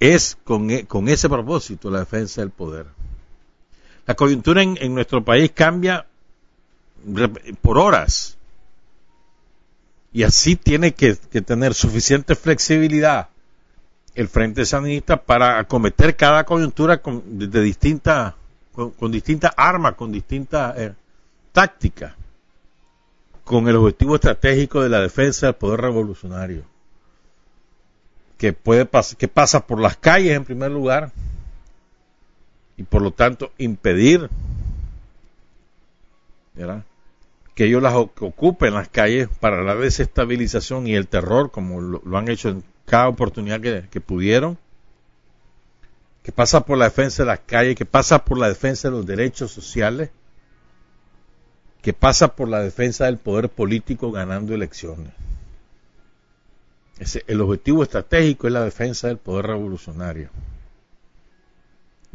es 0.00 0.36
con, 0.42 0.68
e, 0.70 0.84
con 0.86 1.08
ese 1.08 1.28
propósito, 1.28 1.90
la 1.90 2.00
defensa 2.00 2.40
del 2.40 2.50
poder. 2.50 2.86
La 4.04 4.14
coyuntura 4.14 4.62
en, 4.62 4.92
nuestro 4.92 5.24
país 5.24 5.52
cambia 5.54 6.06
por 7.62 7.78
horas. 7.78 8.36
Y 10.12 10.24
así 10.24 10.56
tiene 10.56 10.92
que 10.92 11.14
tener 11.14 11.72
suficiente 11.72 12.34
flexibilidad 12.34 13.28
el 14.14 14.28
Frente 14.28 14.64
Sandinista 14.64 15.22
para 15.22 15.58
acometer 15.58 16.14
cada 16.16 16.44
coyuntura 16.44 16.98
con, 16.98 17.38
de, 17.38 17.60
distintas 17.60 18.34
con, 18.72 19.10
distintas 19.12 19.52
armas, 19.56 19.94
con 19.94 20.10
distintas 20.10 20.76
eh, 20.78 20.94
tácticas, 21.52 22.14
con 23.44 23.68
el 23.68 23.76
objetivo 23.76 24.16
estratégico 24.16 24.82
de 24.82 24.88
la 24.88 25.00
defensa 25.00 25.46
del 25.46 25.54
poder 25.54 25.80
revolucionario, 25.80 26.64
que 28.36 28.52
puede 28.52 28.88
que 29.16 29.28
pasa 29.28 29.66
por 29.66 29.80
las 29.80 29.96
calles 29.96 30.36
en 30.36 30.44
primer 30.44 30.72
lugar 30.72 31.12
y 32.76 32.82
por 32.82 33.02
lo 33.02 33.12
tanto 33.12 33.52
impedir 33.58 34.28
que 37.54 37.64
ellos 37.64 37.82
las 37.82 37.94
ocupen 37.94 38.74
las 38.74 38.88
calles 38.88 39.28
para 39.40 39.62
la 39.62 39.76
desestabilización 39.76 40.88
y 40.88 40.96
el 40.96 41.06
terror, 41.06 41.52
como 41.52 41.80
lo, 41.80 42.02
lo 42.04 42.18
han 42.18 42.28
hecho 42.28 42.48
en 42.48 42.64
cada 42.86 43.08
oportunidad 43.08 43.60
que, 43.60 44.00
pudieron, 44.00 44.58
que 46.22 46.32
pasa 46.32 46.64
por 46.64 46.78
la 46.78 46.86
defensa 46.86 47.22
de 47.22 47.28
las 47.28 47.40
calles, 47.40 47.76
que 47.76 47.86
pasa 47.86 48.24
por 48.24 48.38
la 48.38 48.48
defensa 48.48 48.88
de 48.88 48.96
los 48.96 49.06
derechos 49.06 49.50
sociales, 49.50 50.10
que 51.82 51.92
pasa 51.92 52.34
por 52.34 52.48
la 52.48 52.60
defensa 52.60 53.06
del 53.06 53.18
poder 53.18 53.48
político 53.48 54.10
ganando 54.10 54.54
elecciones. 54.54 55.12
el 57.26 57.40
objetivo 57.40 57.82
estratégico 57.82 58.46
es 58.46 58.52
la 58.52 58.64
defensa 58.64 59.08
del 59.08 59.18
poder 59.18 59.46
revolucionario. 59.46 60.30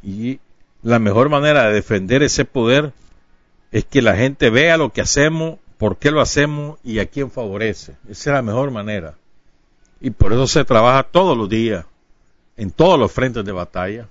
Y 0.02 0.40
la 0.82 0.98
mejor 0.98 1.30
manera 1.30 1.66
de 1.66 1.74
defender 1.74 2.24
ese 2.24 2.46
poder 2.46 2.94
es 3.72 3.86
que 3.86 4.02
la 4.02 4.16
gente 4.16 4.50
vea 4.50 4.78
lo 4.78 4.92
que 4.92 5.02
hacemos, 5.02 5.60
por 5.78 5.98
qué 5.98 6.10
lo 6.12 6.22
hacemos 6.22 6.80
y 6.84 7.00
a 7.00 7.06
quién 7.06 7.30
favorece. 7.30 7.96
Esa 8.10 8.30
es 8.32 8.34
la 8.34 8.42
mejor 8.42 8.72
manera. 8.72 9.19
Y 10.02 10.12
por 10.12 10.32
eso 10.32 10.48
se 10.48 10.64
trabaja 10.64 11.04
todos 11.04 11.38
los 11.38 11.50
días, 11.50 11.86
en 12.56 12.72
todos 12.72 12.98
los 12.98 13.12
frentes 13.12 13.44
de 13.44 13.52
batalla, 13.52 14.08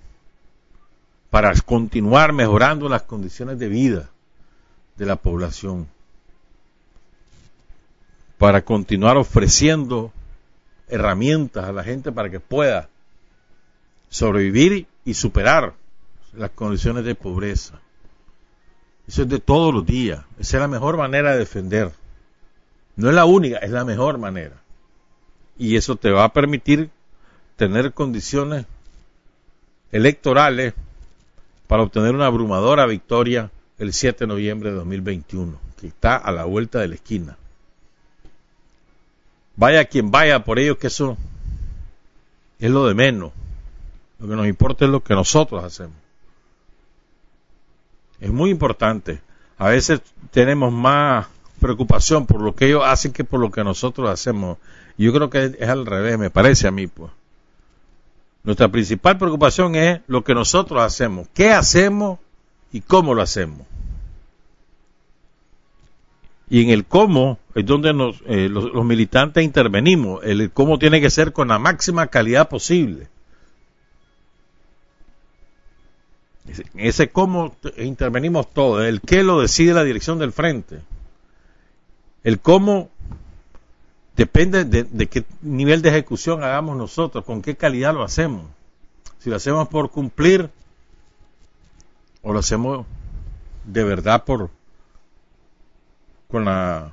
para 1.30 1.52
continuar 1.60 2.32
mejorando 2.32 2.88
las 2.88 3.02
condiciones 3.02 3.58
de 3.58 3.68
vida 3.68 4.10
de 4.96 5.06
la 5.06 5.16
población, 5.16 5.88
para 8.36 8.62
continuar 8.62 9.16
ofreciendo 9.16 10.12
herramientas 10.88 11.64
a 11.64 11.72
la 11.72 11.84
gente 11.84 12.12
para 12.12 12.30
que 12.30 12.40
pueda 12.40 12.88
sobrevivir 14.10 14.86
y 15.04 15.14
superar 15.14 15.74
las 16.34 16.50
condiciones 16.50 17.04
de 17.04 17.14
pobreza. 17.14 17.80
Eso 19.06 19.22
es 19.22 19.28
de 19.28 19.38
todos 19.38 19.72
los 19.72 19.86
días. 19.86 20.20
Esa 20.38 20.58
es 20.58 20.60
la 20.60 20.68
mejor 20.68 20.98
manera 20.98 21.32
de 21.32 21.38
defender. 21.38 21.92
No 22.96 23.08
es 23.08 23.14
la 23.14 23.24
única, 23.24 23.58
es 23.58 23.70
la 23.70 23.84
mejor 23.84 24.18
manera 24.18 24.54
y 25.58 25.76
eso 25.76 25.96
te 25.96 26.10
va 26.10 26.24
a 26.24 26.32
permitir 26.32 26.90
tener 27.56 27.92
condiciones 27.92 28.66
electorales 29.90 30.74
para 31.66 31.82
obtener 31.82 32.14
una 32.14 32.26
abrumadora 32.26 32.86
victoria 32.86 33.50
el 33.78 33.92
7 33.92 34.20
de 34.20 34.26
noviembre 34.28 34.70
de 34.70 34.76
2021, 34.76 35.58
que 35.80 35.88
está 35.88 36.16
a 36.16 36.32
la 36.32 36.44
vuelta 36.44 36.80
de 36.80 36.88
la 36.88 36.94
esquina. 36.94 37.36
Vaya 39.56 39.84
quien 39.86 40.10
vaya 40.10 40.44
por 40.44 40.58
ello, 40.58 40.78
que 40.78 40.86
eso 40.86 41.16
es 42.58 42.70
lo 42.70 42.86
de 42.86 42.94
menos. 42.94 43.32
Lo 44.20 44.28
que 44.28 44.36
nos 44.36 44.46
importa 44.46 44.84
es 44.84 44.90
lo 44.90 45.02
que 45.02 45.14
nosotros 45.14 45.64
hacemos. 45.64 45.96
Es 48.20 48.30
muy 48.30 48.50
importante. 48.50 49.20
A 49.58 49.68
veces 49.68 50.00
tenemos 50.30 50.72
más 50.72 51.26
preocupación 51.60 52.26
por 52.26 52.40
lo 52.40 52.54
que 52.54 52.66
ellos 52.66 52.82
hacen 52.84 53.12
que 53.12 53.24
por 53.24 53.40
lo 53.40 53.50
que 53.50 53.64
nosotros 53.64 54.08
hacemos. 54.08 54.58
Yo 54.98 55.12
creo 55.12 55.30
que 55.30 55.56
es 55.58 55.68
al 55.68 55.86
revés, 55.86 56.18
me 56.18 56.28
parece 56.28 56.66
a 56.66 56.72
mí, 56.72 56.88
pues. 56.88 57.10
Nuestra 58.42 58.68
principal 58.68 59.18
preocupación 59.18 59.74
es 59.74 60.00
lo 60.06 60.24
que 60.24 60.34
nosotros 60.34 60.82
hacemos, 60.82 61.28
qué 61.34 61.50
hacemos 61.50 62.18
y 62.72 62.80
cómo 62.80 63.14
lo 63.14 63.22
hacemos. 63.22 63.66
Y 66.50 66.62
en 66.62 66.70
el 66.70 66.84
cómo 66.86 67.38
es 67.54 67.66
donde 67.66 67.90
eh, 68.26 68.48
los, 68.48 68.84
militantes 68.84 69.44
intervenimos. 69.44 70.24
El 70.24 70.50
cómo 70.50 70.78
tiene 70.78 71.00
que 71.00 71.10
ser 71.10 71.32
con 71.32 71.48
la 71.48 71.58
máxima 71.58 72.06
calidad 72.06 72.48
posible. 72.48 73.08
En 76.46 76.86
ese 76.86 77.10
cómo 77.10 77.54
intervenimos 77.76 78.50
todos. 78.50 78.84
El 78.84 79.02
qué 79.02 79.22
lo 79.22 79.42
decide 79.42 79.74
la 79.74 79.84
dirección 79.84 80.18
del 80.18 80.32
frente. 80.32 80.80
El 82.24 82.40
cómo 82.40 82.88
Depende 84.18 84.64
de, 84.64 85.06
qué 85.06 85.24
nivel 85.42 85.80
de 85.80 85.90
ejecución 85.90 86.42
hagamos 86.42 86.76
nosotros, 86.76 87.24
con 87.24 87.40
qué 87.40 87.54
calidad 87.54 87.94
lo 87.94 88.02
hacemos. 88.02 88.46
Si 89.20 89.30
lo 89.30 89.36
hacemos 89.36 89.68
por 89.68 89.92
cumplir 89.92 90.50
o 92.22 92.32
lo 92.32 92.40
hacemos 92.40 92.84
de 93.64 93.84
verdad 93.84 94.24
por 94.24 94.50
con 96.28 96.46
la 96.46 96.90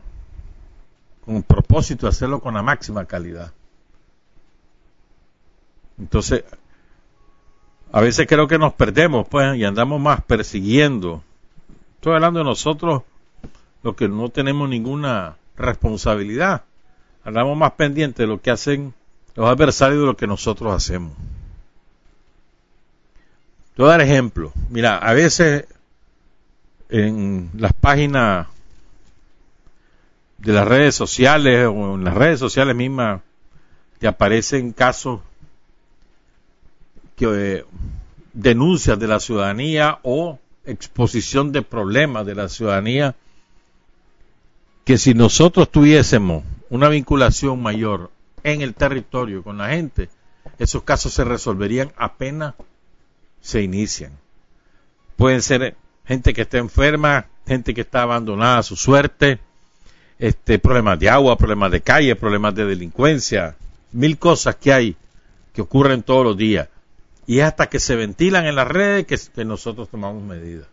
con 1.26 1.38
el 1.38 1.44
propósito 1.44 2.06
de 2.06 2.12
hacerlo 2.12 2.42
con 2.42 2.54
la 2.54 2.62
máxima 2.62 3.06
calidad. 3.06 3.52
Entonces, 5.98 6.44
a 7.92 8.02
veces 8.02 8.28
creo 8.28 8.48
que 8.48 8.60
nos 8.60 8.74
perdemos 8.74 9.28
pues 9.28 9.58
y 9.58 9.66
andamos 9.66 10.00
más 10.00 10.24
persiguiendo. 10.24 11.24
Estoy 11.96 12.14
hablando 12.14 12.42
de 12.42 12.46
nosotros 12.46 13.02
los 13.82 13.96
que 13.96 14.08
no 14.08 14.30
tenemos 14.30 14.70
ninguna 14.70 15.38
responsabilidad 15.58 16.66
andamos 17.26 17.58
más 17.58 17.72
pendientes 17.72 18.18
de 18.18 18.28
lo 18.28 18.40
que 18.40 18.52
hacen 18.52 18.94
los 19.36 19.50
adversarios 19.50 20.00
de 20.00 20.06
lo 20.06 20.16
que 20.16 20.28
nosotros 20.28 20.74
hacemos. 20.74 21.12
Te 23.76 23.82
voy 23.82 23.90
a 23.90 23.98
dar 23.98 24.02
ejemplo. 24.02 24.54
Mira, 24.70 24.98
a 24.98 25.14
veces 25.14 25.66
en 26.88 27.50
las 27.58 27.74
páginas 27.74 28.48
de 30.38 30.54
las 30.54 30.68
redes 30.68 30.96
sociales 30.96 31.68
o 31.68 31.96
en 31.96 32.04
las 32.06 32.14
redes 32.14 32.40
sociales 32.40 32.76
mismas 32.76 33.22
te 34.00 34.08
aparecen 34.08 34.72
casos 34.72 35.20
que 37.16 37.26
eh, 37.28 37.66
denuncias 38.34 39.00
de 39.00 39.08
la 39.08 39.20
ciudadanía 39.20 40.00
o 40.04 40.40
exposición 40.66 41.52
de 41.52 41.64
problemas 41.64 42.26
de 42.26 42.36
la 42.36 42.50
ciudadanía 42.50 43.16
que 44.84 44.98
si 44.98 45.14
nosotros 45.14 45.70
tuviésemos 45.72 46.44
una 46.76 46.90
vinculación 46.90 47.62
mayor 47.62 48.12
en 48.44 48.62
el 48.62 48.76
territorio 48.76 49.44
con 49.44 49.58
la 49.58 49.70
gente, 49.70 50.10
esos 50.60 50.84
casos 50.84 51.14
se 51.14 51.24
resolverían 51.24 51.92
apenas 51.98 52.54
se 53.42 53.62
inician. 53.62 54.12
Pueden 55.16 55.42
ser 55.42 55.76
gente 56.06 56.34
que 56.34 56.42
está 56.42 56.58
enferma, 56.58 57.28
gente 57.48 57.74
que 57.74 57.82
está 57.82 58.02
abandonada 58.02 58.60
a 58.60 58.64
su 58.64 58.76
suerte, 58.76 59.40
este, 60.20 60.60
problemas 60.60 61.00
de 61.00 61.10
agua, 61.10 61.38
problemas 61.38 61.72
de 61.72 61.82
calle, 61.82 62.16
problemas 62.16 62.54
de 62.56 62.66
delincuencia, 62.66 63.56
mil 63.92 64.18
cosas 64.18 64.56
que 64.56 64.74
hay 64.74 64.98
que 65.54 65.62
ocurren 65.62 66.04
todos 66.04 66.26
los 66.26 66.38
días. 66.38 66.68
Y 67.28 67.40
es 67.40 67.46
hasta 67.46 67.68
que 67.68 67.80
se 67.80 67.96
ventilan 67.96 68.46
en 68.46 68.56
las 68.56 68.68
redes 68.68 69.06
que, 69.08 69.18
que 69.34 69.46
nosotros 69.46 69.90
tomamos 69.90 70.22
medidas. 70.22 70.68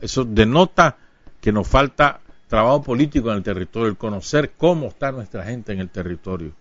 Eso 0.00 0.24
denota 0.24 0.96
que 1.40 1.50
nos 1.50 1.66
falta 1.66 2.20
trabajo 2.48 2.82
político 2.82 3.30
en 3.30 3.36
el 3.36 3.42
territorio, 3.42 3.88
el 3.88 3.96
conocer 3.96 4.52
cómo 4.56 4.86
está 4.88 5.12
nuestra 5.12 5.44
gente 5.44 5.72
en 5.72 5.80
el 5.80 5.90
territorio. 5.90 6.52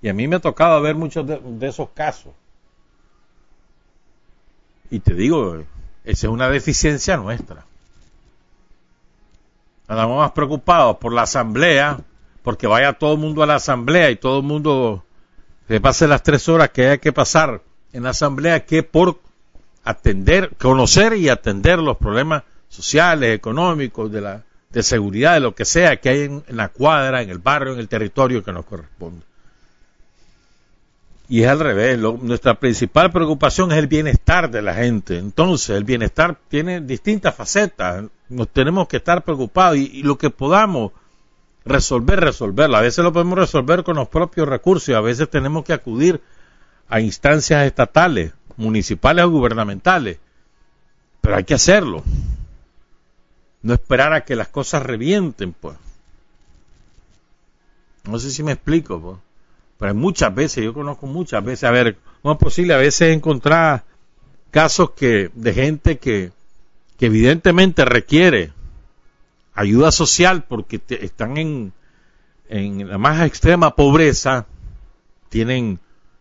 Y 0.00 0.08
a 0.08 0.14
mí 0.14 0.26
me 0.26 0.36
ha 0.36 0.40
tocado 0.40 0.80
ver 0.80 0.96
muchos 0.96 1.26
de, 1.26 1.68
esos 1.68 1.90
casos. 1.90 2.32
Y 4.90 4.98
te 4.98 5.14
digo, 5.14 5.58
esa 6.04 6.26
es 6.26 6.32
una 6.32 6.48
deficiencia 6.48 7.16
nuestra. 7.16 7.64
Andamos 9.86 10.18
más 10.18 10.32
preocupados 10.32 10.96
por 10.96 11.12
la 11.12 11.22
asamblea, 11.22 12.00
porque 12.42 12.66
vaya 12.66 12.94
todo 12.94 13.12
el 13.12 13.18
mundo 13.18 13.42
a 13.42 13.46
la 13.46 13.56
asamblea 13.56 14.10
y 14.10 14.16
todo 14.16 14.38
el 14.38 14.44
mundo 14.44 15.04
se 15.68 15.80
pase 15.80 16.08
las 16.08 16.22
tres 16.22 16.48
horas 16.48 16.70
que 16.70 16.88
hay 16.88 16.98
que 16.98 17.12
pasar 17.12 17.62
en 17.92 18.02
la 18.02 18.10
asamblea, 18.10 18.64
que 18.64 18.82
por 18.82 19.20
atender, 19.84 20.56
conocer 20.56 21.14
y 21.14 21.28
atender 21.28 21.78
los 21.78 21.98
problemas 21.98 22.42
sociales, 22.68 23.36
económicos, 23.36 24.10
de 24.10 24.20
la 24.20 24.42
de 24.72 24.82
seguridad, 24.82 25.34
de 25.34 25.40
lo 25.40 25.54
que 25.54 25.64
sea 25.64 25.96
que 25.96 26.08
hay 26.08 26.20
en, 26.22 26.44
la 26.48 26.68
cuadra, 26.68 27.22
en 27.22 27.30
el 27.30 27.38
barrio, 27.38 27.74
en 27.74 27.78
el 27.78 27.88
territorio 27.88 28.42
que 28.42 28.52
nos 28.52 28.64
corresponde. 28.64 29.24
Y 31.28 31.42
es 31.42 31.48
al 31.48 31.60
revés, 31.60 31.98
nuestra 31.98 32.54
principal 32.58 33.10
preocupación 33.10 33.72
es 33.72 33.78
el 33.78 33.86
bienestar 33.86 34.50
de 34.50 34.60
la 34.60 34.74
gente. 34.74 35.16
Entonces, 35.18 35.70
el 35.70 35.84
bienestar 35.84 36.36
tiene 36.48 36.80
distintas 36.80 37.34
facetas. 37.34 38.04
Nos 38.28 38.48
tenemos 38.48 38.88
que 38.88 38.98
estar 38.98 39.22
preocupados 39.22 39.78
y, 39.78 39.90
y 39.92 40.02
lo 40.02 40.18
que 40.18 40.30
podamos 40.30 40.92
resolver, 41.64 42.20
resolverlo. 42.20 42.76
A 42.76 42.82
veces 42.82 43.02
lo 43.04 43.12
podemos 43.12 43.38
resolver 43.38 43.82
con 43.82 43.96
los 43.96 44.08
propios 44.08 44.48
recursos 44.48 44.88
y 44.90 44.94
a 44.94 45.00
veces 45.00 45.30
tenemos 45.30 45.64
que 45.64 45.72
acudir 45.72 46.20
a 46.88 47.00
instancias 47.00 47.64
estatales, 47.66 48.32
municipales 48.56 49.24
o 49.24 49.30
gubernamentales. 49.30 50.18
Pero 51.22 51.36
hay 51.36 51.44
que 51.44 51.54
hacerlo. 51.54 52.02
No 53.62 53.74
esperar 53.74 54.12
a 54.12 54.24
que 54.24 54.36
las 54.36 54.48
cosas 54.48 54.82
revienten, 54.82 55.52
pues. 55.52 55.76
No 58.04 58.18
sé 58.18 58.30
si 58.30 58.42
me 58.42 58.52
explico, 58.52 59.00
pues. 59.00 59.18
Pero 59.78 59.94
muchas 59.94 60.34
veces, 60.34 60.64
yo 60.64 60.74
conozco 60.74 61.06
muchas 61.06 61.44
veces, 61.44 61.64
a 61.64 61.70
ver, 61.70 61.96
no 62.22 62.32
es 62.32 62.38
posible 62.38 62.74
a 62.74 62.78
veces 62.78 63.14
encontrar 63.14 63.84
casos 64.50 64.90
que 64.90 65.30
de 65.34 65.54
gente 65.54 65.98
que, 65.98 66.30
que 66.98 67.06
evidentemente 67.06 67.84
requiere 67.84 68.52
ayuda 69.54 69.90
social 69.90 70.44
porque 70.44 70.80
están 70.88 71.36
en, 71.36 71.72
en 72.48 72.88
la 72.88 72.98
más 72.98 73.26
extrema 73.26 73.74
pobreza, 73.74 74.46
tienen 75.28 75.80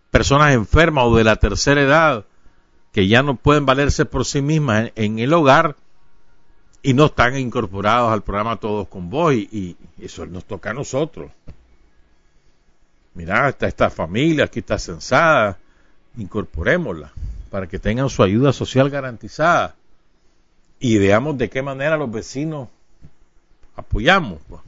personas 0.10 0.54
enfermas 0.54 1.06
o 1.06 1.16
de 1.16 1.24
la 1.24 1.36
tercera 1.36 1.82
edad 1.82 2.26
que 2.92 3.08
ya 3.08 3.24
no 3.24 3.36
pueden 3.36 3.66
valerse 3.66 4.06
por 4.06 4.26
sí 4.26 4.42
mismas 4.42 4.92
en 4.96 5.20
el 5.20 5.34
hogar 5.34 5.76
y 6.84 6.94
no 6.94 7.06
están 7.06 7.38
incorporados 7.38 8.12
al 8.12 8.24
programa 8.24 8.60
Todos 8.60 8.88
con 8.88 9.10
Vos 9.10 9.34
y, 9.34 9.78
eso 10.00 10.26
nos 10.26 10.46
toca 10.46 10.72
a 10.72 10.74
nosotros. 10.74 11.32
Mira, 13.14 13.50
está 13.50 13.68
esta 13.68 13.90
familia, 13.90 14.46
aquí 14.46 14.60
está 14.60 14.80
censada, 14.80 15.58
incorporémosla 16.18 17.12
para 17.50 17.68
que 17.68 17.78
tengan 17.78 18.10
su 18.10 18.24
ayuda 18.24 18.54
social 18.54 18.90
garantizada 18.90 19.76
y 20.80 20.98
veamos 20.98 21.38
de 21.38 21.50
qué 21.50 21.62
manera 21.62 21.98
los 21.98 22.12
vecinos 22.12 22.70
apoyamos. 23.76 24.40
pues. 24.48 24.62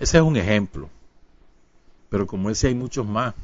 Ese 0.00 0.16
es 0.18 0.22
un 0.22 0.36
ejemplo, 0.36 0.88
pero 2.08 2.26
como 2.26 2.50
ese 2.50 2.68
hay 2.68 2.74
muchos 2.74 3.06
más. 3.06 3.34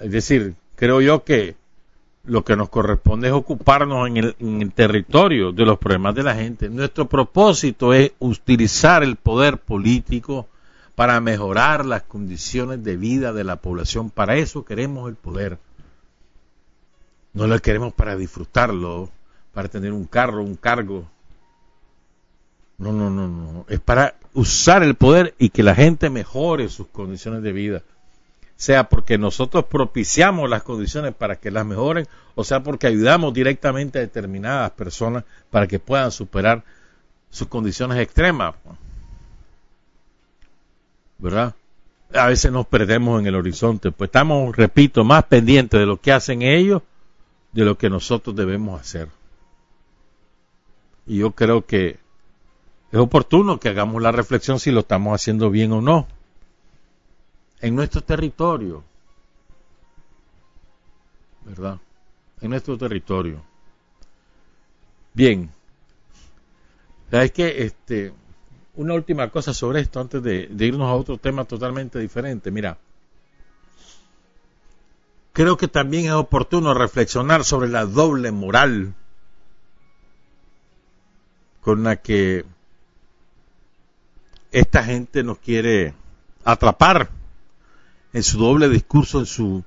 Es 0.00 0.10
decir, 0.10 0.54
creo 0.76 1.00
yo 1.00 1.24
que 1.24 1.56
lo 2.24 2.44
que 2.44 2.56
nos 2.56 2.68
corresponde 2.68 3.28
es 3.28 3.34
ocuparnos 3.34 4.08
en 4.08 4.16
el, 4.16 4.72
territorio 4.72 5.52
de 5.52 5.64
los 5.64 5.78
problemas 5.78 6.14
de 6.14 6.22
la 6.22 6.34
gente. 6.34 6.68
Nuestro 6.68 7.08
propósito 7.08 7.94
es 7.94 8.12
utilizar 8.18 9.02
el 9.02 9.16
poder 9.16 9.58
político 9.58 10.48
para 10.94 11.20
mejorar 11.20 11.86
las 11.86 12.02
condiciones 12.02 12.84
de 12.84 12.96
vida 12.96 13.32
de 13.32 13.44
la 13.44 13.56
población. 13.56 14.10
Para 14.10 14.36
eso 14.36 14.64
queremos 14.64 15.08
el 15.08 15.16
poder. 15.16 15.58
No 17.32 17.46
lo 17.46 17.58
queremos 17.60 17.92
para 17.92 18.16
disfrutarlo, 18.16 19.08
para 19.54 19.68
tener 19.68 19.92
un 19.92 20.04
carro, 20.04 20.42
un 20.42 20.56
cargo. 20.56 21.08
No, 22.78 22.92
no, 22.92 23.10
no, 23.10 23.28
no. 23.28 23.64
Es 23.68 23.80
para 23.80 24.16
usar 24.34 24.82
el 24.82 24.96
poder 24.96 25.34
y 25.38 25.50
que 25.50 25.62
la 25.62 25.74
gente 25.74 26.10
mejore 26.10 26.68
sus 26.68 26.88
condiciones 26.88 27.42
de 27.42 27.52
vida 27.52 27.82
sea 28.58 28.88
porque 28.88 29.18
nosotros 29.18 29.66
propiciamos 29.66 30.50
las 30.50 30.64
condiciones 30.64 31.14
para 31.14 31.36
que 31.36 31.52
las 31.52 31.64
mejoren, 31.64 32.08
o 32.34 32.42
sea 32.42 32.60
porque 32.60 32.88
ayudamos 32.88 33.32
directamente 33.32 33.98
a 33.98 34.02
determinadas 34.02 34.72
personas 34.72 35.24
para 35.48 35.68
que 35.68 35.78
puedan 35.78 36.10
superar 36.10 36.64
sus 37.30 37.46
condiciones 37.46 37.98
extremas. 38.00 38.56
¿Verdad? 41.18 41.54
A 42.12 42.26
veces 42.26 42.50
nos 42.50 42.66
perdemos 42.66 43.20
en 43.20 43.28
el 43.28 43.36
horizonte, 43.36 43.92
pues 43.92 44.08
estamos, 44.08 44.56
repito, 44.56 45.04
más 45.04 45.24
pendientes 45.24 45.78
de 45.78 45.86
lo 45.86 46.00
que 46.00 46.12
hacen 46.12 46.42
ellos 46.42 46.82
de 47.52 47.64
lo 47.64 47.78
que 47.78 47.88
nosotros 47.88 48.34
debemos 48.34 48.80
hacer. 48.80 49.08
Y 51.06 51.18
yo 51.18 51.30
creo 51.30 51.64
que 51.64 52.00
es 52.90 52.98
oportuno 52.98 53.60
que 53.60 53.68
hagamos 53.68 54.02
la 54.02 54.10
reflexión 54.10 54.58
si 54.58 54.72
lo 54.72 54.80
estamos 54.80 55.14
haciendo 55.14 55.48
bien 55.48 55.70
o 55.70 55.80
no 55.80 56.08
en 57.60 57.74
nuestro 57.74 58.02
territorio. 58.02 58.84
¿Verdad? 61.44 61.78
En 62.40 62.50
nuestro 62.50 62.76
territorio. 62.76 63.42
Bien. 65.14 65.50
¿Sabes 67.10 67.32
qué? 67.32 67.62
Este, 67.64 68.12
una 68.74 68.94
última 68.94 69.30
cosa 69.30 69.54
sobre 69.54 69.80
esto 69.80 70.00
antes 70.00 70.22
de 70.22 70.66
irnos 70.66 70.88
a 70.88 70.94
otro 70.94 71.18
tema 71.18 71.44
totalmente 71.44 71.98
diferente. 71.98 72.50
Mira, 72.50 72.78
creo 75.32 75.56
que 75.56 75.68
también 75.68 76.06
es 76.06 76.12
oportuno 76.12 76.74
reflexionar 76.74 77.44
sobre 77.44 77.68
la 77.68 77.86
doble 77.86 78.32
moral 78.32 78.94
con 81.60 81.84
la 81.84 81.96
que 81.96 82.44
esta 84.50 84.82
gente 84.82 85.22
nos 85.22 85.38
quiere 85.38 85.94
atrapar 86.44 87.10
en 88.12 88.22
su 88.22 88.38
doble 88.38 88.68
discurso, 88.68 89.20
en 89.20 89.26
su, 89.26 89.64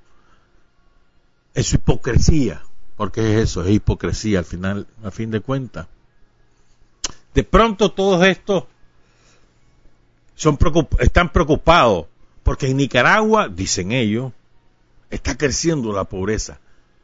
en 1.53 1.63
su 1.63 1.75
hipocresía, 1.75 2.63
porque 2.97 3.35
es 3.35 3.49
eso, 3.49 3.63
es 3.63 3.71
hipocresía 3.71 4.39
al 4.39 4.45
final, 4.45 4.87
a 5.03 5.11
fin 5.11 5.31
de 5.31 5.41
cuentas. 5.41 5.87
De 7.33 7.43
pronto 7.43 7.91
todos 7.91 8.25
estos 8.25 8.65
son 10.35 10.57
están 10.99 11.31
preocupados 11.31 12.07
porque 12.43 12.67
en 12.67 12.77
Nicaragua, 12.77 13.47
dicen 13.47 13.91
ellos, 13.91 14.33
está 15.09 15.37
creciendo 15.37 15.93
la 15.93 16.05
pobreza. 16.05 16.59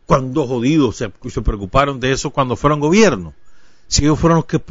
Cuando 0.05 0.47
jodidos 0.47 0.97
se, 0.97 1.11
se 1.29 1.41
preocuparon 1.41 1.99
de 1.99 2.11
eso 2.11 2.31
cuando 2.31 2.55
fueron 2.55 2.79
gobierno. 2.79 3.33
Si 3.87 4.03
ellos 4.03 4.19
fueron 4.19 4.37
los 4.37 4.45
que, 4.45 4.61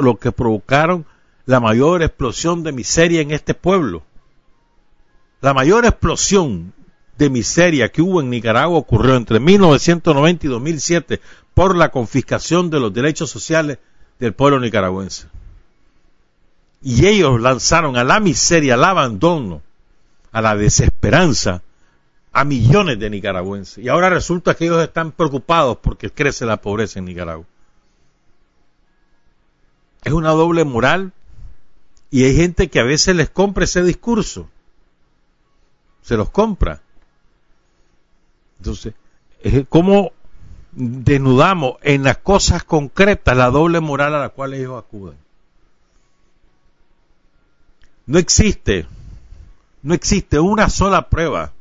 los 0.00 0.18
que 0.18 0.32
provocaron 0.32 1.04
la 1.46 1.60
mayor 1.60 2.02
explosión 2.02 2.62
de 2.62 2.72
miseria 2.72 3.20
en 3.20 3.30
este 3.30 3.54
pueblo. 3.54 4.02
La 5.44 5.52
mayor 5.52 5.84
explosión 5.84 6.72
de 7.18 7.28
miseria 7.28 7.90
que 7.90 8.00
hubo 8.00 8.22
en 8.22 8.30
Nicaragua 8.30 8.78
ocurrió 8.78 9.14
entre 9.14 9.40
1990 9.40 10.46
y 10.46 10.48
2007 10.48 11.20
por 11.52 11.76
la 11.76 11.90
confiscación 11.90 12.70
de 12.70 12.80
los 12.80 12.94
derechos 12.94 13.28
sociales 13.28 13.76
del 14.18 14.32
pueblo 14.32 14.58
nicaragüense. 14.58 15.26
Y 16.80 17.04
ellos 17.04 17.42
lanzaron 17.42 17.98
a 17.98 18.04
la 18.04 18.20
miseria, 18.20 18.72
al 18.72 18.84
abandono, 18.84 19.60
a 20.32 20.40
la 20.40 20.56
desesperanza 20.56 21.60
a 22.32 22.44
millones 22.44 22.98
de 22.98 23.10
nicaragüenses. 23.10 23.84
Y 23.84 23.90
ahora 23.90 24.08
resulta 24.08 24.54
que 24.54 24.64
ellos 24.64 24.82
están 24.82 25.12
preocupados 25.12 25.76
porque 25.76 26.08
crece 26.08 26.46
la 26.46 26.56
pobreza 26.56 27.00
en 27.00 27.04
Nicaragua. 27.04 27.44
Es 30.04 30.14
una 30.14 30.30
doble 30.30 30.64
moral 30.64 31.12
y 32.10 32.24
hay 32.24 32.34
gente 32.34 32.68
que 32.68 32.80
a 32.80 32.84
veces 32.84 33.14
les 33.14 33.28
compra 33.28 33.64
ese 33.64 33.82
discurso 33.82 34.48
se 36.04 36.16
los 36.16 36.30
compra. 36.30 36.80
Entonces, 38.58 38.94
es 39.42 39.66
como 39.68 40.12
desnudamos 40.72 41.76
en 41.82 42.02
las 42.04 42.18
cosas 42.18 42.62
concretas 42.64 43.36
la 43.36 43.50
doble 43.50 43.80
moral 43.80 44.14
a 44.14 44.20
la 44.20 44.28
cual 44.28 44.54
ellos 44.54 44.78
acuden. 44.78 45.16
No 48.06 48.18
existe, 48.18 48.86
no 49.82 49.94
existe 49.94 50.38
una 50.38 50.68
sola 50.68 51.08
prueba 51.08 51.52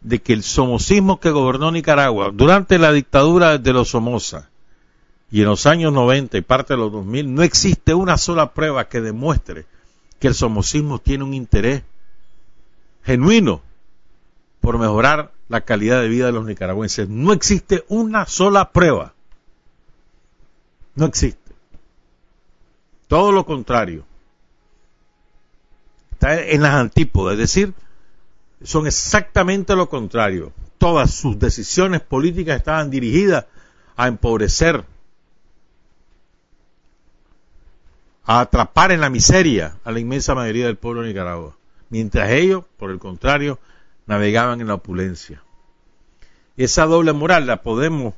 de 0.00 0.20
que 0.20 0.32
el 0.32 0.42
somocismo 0.42 1.20
que 1.20 1.30
gobernó 1.30 1.70
Nicaragua 1.70 2.30
durante 2.32 2.78
la 2.78 2.92
dictadura 2.92 3.58
de 3.58 3.72
los 3.72 3.90
Somoza 3.90 4.48
y 5.30 5.42
en 5.42 5.46
los 5.46 5.66
años 5.66 5.92
90 5.92 6.38
y 6.38 6.40
parte 6.40 6.74
de 6.74 6.78
los 6.78 6.90
2000, 6.90 7.34
no 7.34 7.42
existe 7.42 7.94
una 7.94 8.16
sola 8.16 8.52
prueba 8.52 8.88
que 8.88 9.00
demuestre 9.00 9.66
que 10.18 10.28
el 10.28 10.34
somocismo 10.34 10.98
tiene 10.98 11.22
un 11.22 11.34
interés 11.34 11.82
genuino 13.08 13.62
por 14.60 14.78
mejorar 14.78 15.32
la 15.48 15.62
calidad 15.62 16.02
de 16.02 16.08
vida 16.08 16.26
de 16.26 16.32
los 16.32 16.44
nicaragüenses. 16.44 17.08
No 17.08 17.32
existe 17.32 17.84
una 17.88 18.26
sola 18.26 18.70
prueba. 18.70 19.14
No 20.94 21.06
existe. 21.06 21.52
Todo 23.06 23.32
lo 23.32 23.46
contrario. 23.46 24.04
está 26.12 26.38
en 26.38 26.60
las 26.60 26.74
antípodas, 26.74 27.34
es 27.34 27.38
decir, 27.38 27.72
son 28.62 28.86
exactamente 28.86 29.74
lo 29.74 29.88
contrario. 29.88 30.52
Todas 30.76 31.14
sus 31.14 31.38
decisiones 31.38 32.02
políticas 32.02 32.58
estaban 32.58 32.90
dirigidas 32.90 33.46
a 33.96 34.06
empobrecer, 34.06 34.84
a 38.26 38.40
atrapar 38.40 38.92
en 38.92 39.00
la 39.00 39.08
miseria 39.08 39.78
a 39.82 39.92
la 39.92 40.00
inmensa 40.00 40.34
mayoría 40.34 40.66
del 40.66 40.76
pueblo 40.76 41.02
de 41.02 41.08
Nicaragua, 41.08 41.57
mientras 41.90 42.30
ellos, 42.30 42.64
por 42.76 42.90
el 42.90 42.98
contrario, 42.98 43.58
navegaban 44.06 44.60
en 44.60 44.68
la 44.68 44.74
opulencia. 44.74 45.42
Esa 46.56 46.86
doble 46.86 47.12
moral 47.12 47.46
la 47.46 47.62
podemos, 47.62 48.14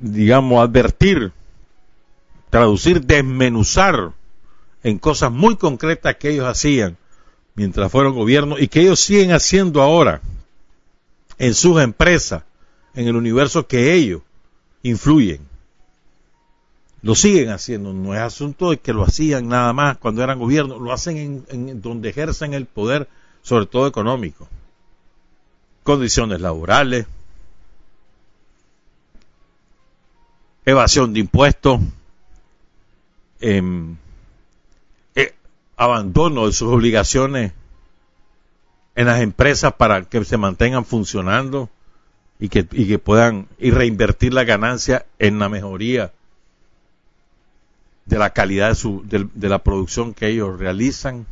digamos, 0.00 0.62
advertir, 0.62 1.32
traducir, 2.50 3.02
desmenuzar 3.02 4.12
en 4.82 4.98
cosas 4.98 5.30
muy 5.30 5.56
concretas 5.56 6.16
que 6.16 6.30
ellos 6.30 6.46
hacían 6.46 6.96
mientras 7.54 7.90
fueron 7.90 8.14
gobierno 8.14 8.58
y 8.58 8.68
que 8.68 8.80
ellos 8.80 9.00
siguen 9.00 9.32
haciendo 9.32 9.80
ahora 9.80 10.20
en 11.38 11.54
sus 11.54 11.80
empresas, 11.80 12.42
en 12.94 13.08
el 13.08 13.16
universo 13.16 13.66
que 13.66 13.94
ellos 13.94 14.22
influyen. 14.82 15.40
Lo 17.04 17.14
siguen 17.14 17.50
haciendo, 17.50 17.92
no 17.92 18.14
es 18.14 18.20
asunto 18.20 18.70
de 18.70 18.78
que 18.78 18.94
lo 18.94 19.02
hacían 19.02 19.46
nada 19.46 19.74
más 19.74 19.98
cuando 19.98 20.24
eran 20.24 20.38
gobierno, 20.38 20.78
lo 20.78 20.90
hacen 20.90 21.44
en, 21.50 21.82
donde 21.82 22.08
ejercen 22.08 22.54
el 22.54 22.64
poder, 22.64 23.10
sobre 23.42 23.66
todo 23.66 23.86
económico. 23.86 24.48
Condiciones 25.82 26.40
laborales, 26.40 27.06
evasión 30.64 31.12
de 31.12 31.20
impuestos, 31.20 31.78
eh, 33.42 33.92
abandono 35.76 36.46
de 36.46 36.54
sus 36.54 36.72
obligaciones 36.72 37.52
en 38.94 39.06
las 39.08 39.20
empresas 39.20 39.74
para 39.74 40.04
que 40.06 40.24
se 40.24 40.38
mantengan 40.38 40.86
funcionando 40.86 41.68
y 42.40 42.48
que, 42.48 42.66
y 42.72 42.88
que 42.88 42.98
puedan 42.98 43.46
y 43.58 43.72
reinvertir 43.72 44.32
la 44.32 44.44
ganancia 44.44 45.04
en 45.18 45.38
la 45.38 45.50
mejoría 45.50 46.10
de 48.06 48.18
la 48.18 48.30
calidad 48.30 48.68
de, 48.68 48.74
su, 48.74 49.02
de, 49.04 49.48
la 49.48 49.60
producción 49.60 50.14
que 50.14 50.28
ellos 50.28 50.58
realizan. 50.58 51.26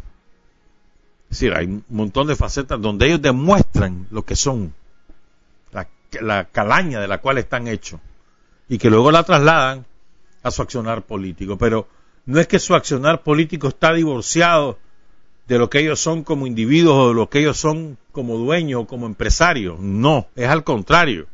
Es 1.31 1.39
decir, 1.39 1.55
hay 1.55 1.67
un 1.67 1.85
montón 1.89 2.27
de 2.27 2.37
facetas 2.37 2.81
donde 2.81 3.07
ellos 3.07 3.23
demuestran 3.23 4.07
lo 4.11 4.25
que 4.25 4.37
son, 4.37 4.75
la, 5.73 5.89
la 6.21 6.45
calaña 6.45 7.01
de 7.01 7.09
la 7.09 7.19
cual 7.19 7.39
están 7.39 7.69
hechos, 7.69 8.01
y 8.69 8.79
que 8.79 8.91
luego 8.91 9.11
la 9.11 9.23
trasladan 9.23 9.85
a 10.43 10.51
su 10.51 10.63
accionar 10.63 11.03
político. 11.03 11.57
Pero 11.57 11.89
no 12.27 12.41
es 12.41 12.47
que 12.47 12.59
su 12.59 12.75
accionar 12.75 13.23
político 13.23 13.69
está 13.69 13.93
divorciado 13.93 14.79
de 15.49 15.59
lo 15.59 15.69
que 15.69 15.81
ellos 15.81 16.01
son 16.01 16.23
como 16.23 16.47
individuos 16.47 16.97
o 16.97 17.09
de 17.09 17.15
lo 17.15 17.29
que 17.29 17.41
ellos 17.41 17.59
son 17.59 17.99
como 18.13 18.39
dueños 18.39 18.83
o 18.83 18.87
como 18.87 19.07
empresarios. 19.07 19.79
No, 19.81 20.29
es 20.37 20.49
al 20.49 20.65
contrario. 20.65 21.27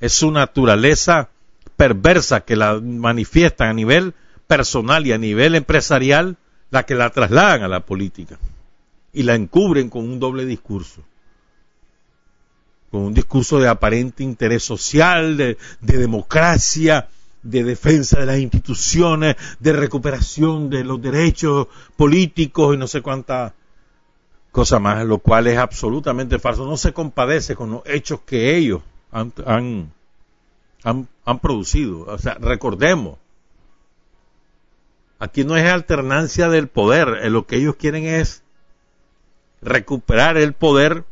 Es 0.00 0.12
su 0.12 0.30
naturaleza 0.30 1.30
perversa 1.76 2.40
que 2.40 2.56
la 2.56 2.78
manifiestan 2.80 3.68
a 3.68 3.72
nivel 3.72 4.14
personal 4.50 5.06
y 5.06 5.12
a 5.12 5.18
nivel 5.18 5.54
empresarial 5.54 6.36
la 6.70 6.82
que 6.84 6.96
la 6.96 7.10
trasladan 7.10 7.62
a 7.62 7.68
la 7.68 7.86
política 7.86 8.36
y 9.12 9.22
la 9.22 9.36
encubren 9.36 9.88
con 9.88 10.02
un 10.02 10.18
doble 10.18 10.44
discurso 10.44 11.04
con 12.90 13.02
un 13.02 13.14
discurso 13.14 13.60
de 13.60 13.68
aparente 13.68 14.24
interés 14.24 14.64
social, 14.64 15.36
de, 15.36 15.56
de 15.80 15.98
democracia, 15.98 17.08
de 17.44 17.62
defensa 17.62 18.18
de 18.18 18.26
las 18.26 18.38
instituciones, 18.40 19.36
de 19.60 19.72
recuperación 19.72 20.68
de 20.68 20.82
los 20.82 21.00
derechos 21.00 21.68
políticos 21.96 22.74
y 22.74 22.78
no 22.78 22.88
sé 22.88 23.02
cuánta 23.02 23.54
cosa 24.50 24.80
más, 24.80 25.06
lo 25.06 25.18
cual 25.18 25.46
es 25.46 25.58
absolutamente 25.58 26.40
falso. 26.40 26.66
No 26.66 26.76
se 26.76 26.92
compadece 26.92 27.54
con 27.54 27.70
los 27.70 27.82
hechos 27.86 28.22
que 28.26 28.56
ellos 28.56 28.82
han, 29.12 29.32
han, 29.46 29.92
han, 30.82 31.06
han 31.24 31.38
producido. 31.38 32.06
O 32.08 32.18
sea, 32.18 32.34
recordemos, 32.40 33.19
aquí 35.20 35.44
no 35.44 35.56
es 35.56 35.70
alternancia 35.70 36.48
del 36.48 36.66
poder, 36.66 37.20
eh, 37.22 37.30
lo 37.30 37.46
que 37.46 37.56
ellos 37.56 37.76
quieren 37.76 38.06
es 38.06 38.42
recuperar 39.62 40.36
el 40.36 40.54
poder 40.54 41.04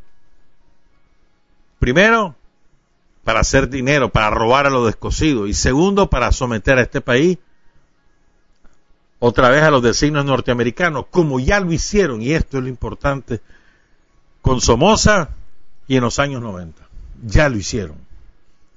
primero 1.78 2.34
para 3.22 3.40
hacer 3.40 3.68
dinero, 3.68 4.08
para 4.08 4.30
robar 4.30 4.66
a 4.66 4.70
los 4.70 4.86
descosidos, 4.86 5.48
y 5.48 5.54
segundo, 5.54 6.10
para 6.10 6.32
someter 6.32 6.78
a 6.78 6.82
este 6.82 7.00
país 7.00 7.38
otra 9.20 9.50
vez 9.50 9.62
a 9.62 9.70
los 9.70 9.82
designios 9.82 10.24
norteamericanos, 10.24 11.06
como 11.10 11.38
ya 11.38 11.60
lo 11.60 11.72
hicieron, 11.72 12.22
y 12.22 12.32
esto 12.32 12.58
es 12.58 12.62
lo 12.62 12.68
importante, 12.68 13.40
con 14.40 14.60
Somoza 14.60 15.30
y 15.86 15.96
en 15.96 16.02
los 16.02 16.18
años 16.18 16.40
90. 16.40 16.80
Ya 17.26 17.48
lo 17.48 17.56
hicieron. 17.56 17.96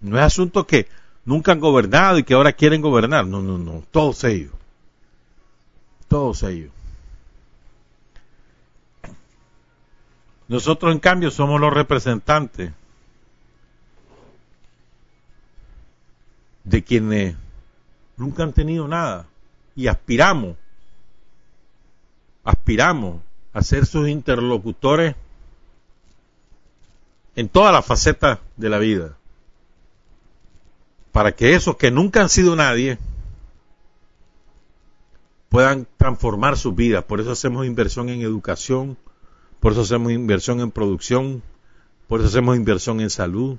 No 0.01 0.17
es 0.17 0.23
asunto 0.23 0.65
que 0.65 0.87
nunca 1.25 1.51
han 1.51 1.59
gobernado 1.59 2.17
y 2.17 2.23
que 2.23 2.33
ahora 2.33 2.53
quieren 2.53 2.81
gobernar. 2.81 3.27
No, 3.27 3.41
no, 3.41 3.59
no. 3.59 3.83
Todos 3.91 4.23
ellos. 4.23 4.51
Todos 6.11 6.43
ellos. 6.43 6.69
Nosotros, 10.49 10.91
en 10.91 10.99
cambio, 10.99 11.31
somos 11.31 11.61
los 11.61 11.73
representantes 11.73 12.73
de 16.65 16.83
quienes 16.83 17.37
nunca 18.17 18.43
han 18.43 18.51
tenido 18.51 18.89
nada 18.89 19.25
y 19.73 19.87
aspiramos, 19.87 20.57
aspiramos 22.43 23.21
a 23.53 23.61
ser 23.61 23.85
sus 23.85 24.09
interlocutores 24.09 25.15
en 27.37 27.47
todas 27.47 27.71
las 27.71 27.85
facetas 27.85 28.39
de 28.57 28.69
la 28.69 28.79
vida, 28.79 29.15
para 31.13 31.31
que 31.31 31.55
esos 31.55 31.77
que 31.77 31.89
nunca 31.89 32.19
han 32.19 32.27
sido 32.27 32.57
nadie 32.57 32.97
puedan 35.51 35.85
transformar 35.97 36.57
sus 36.57 36.73
vidas. 36.73 37.03
Por 37.03 37.19
eso 37.19 37.31
hacemos 37.31 37.65
inversión 37.65 38.07
en 38.07 38.21
educación, 38.21 38.97
por 39.59 39.73
eso 39.73 39.81
hacemos 39.81 40.13
inversión 40.13 40.61
en 40.61 40.71
producción, 40.71 41.43
por 42.07 42.21
eso 42.21 42.29
hacemos 42.29 42.55
inversión 42.55 43.01
en 43.01 43.09
salud, 43.09 43.57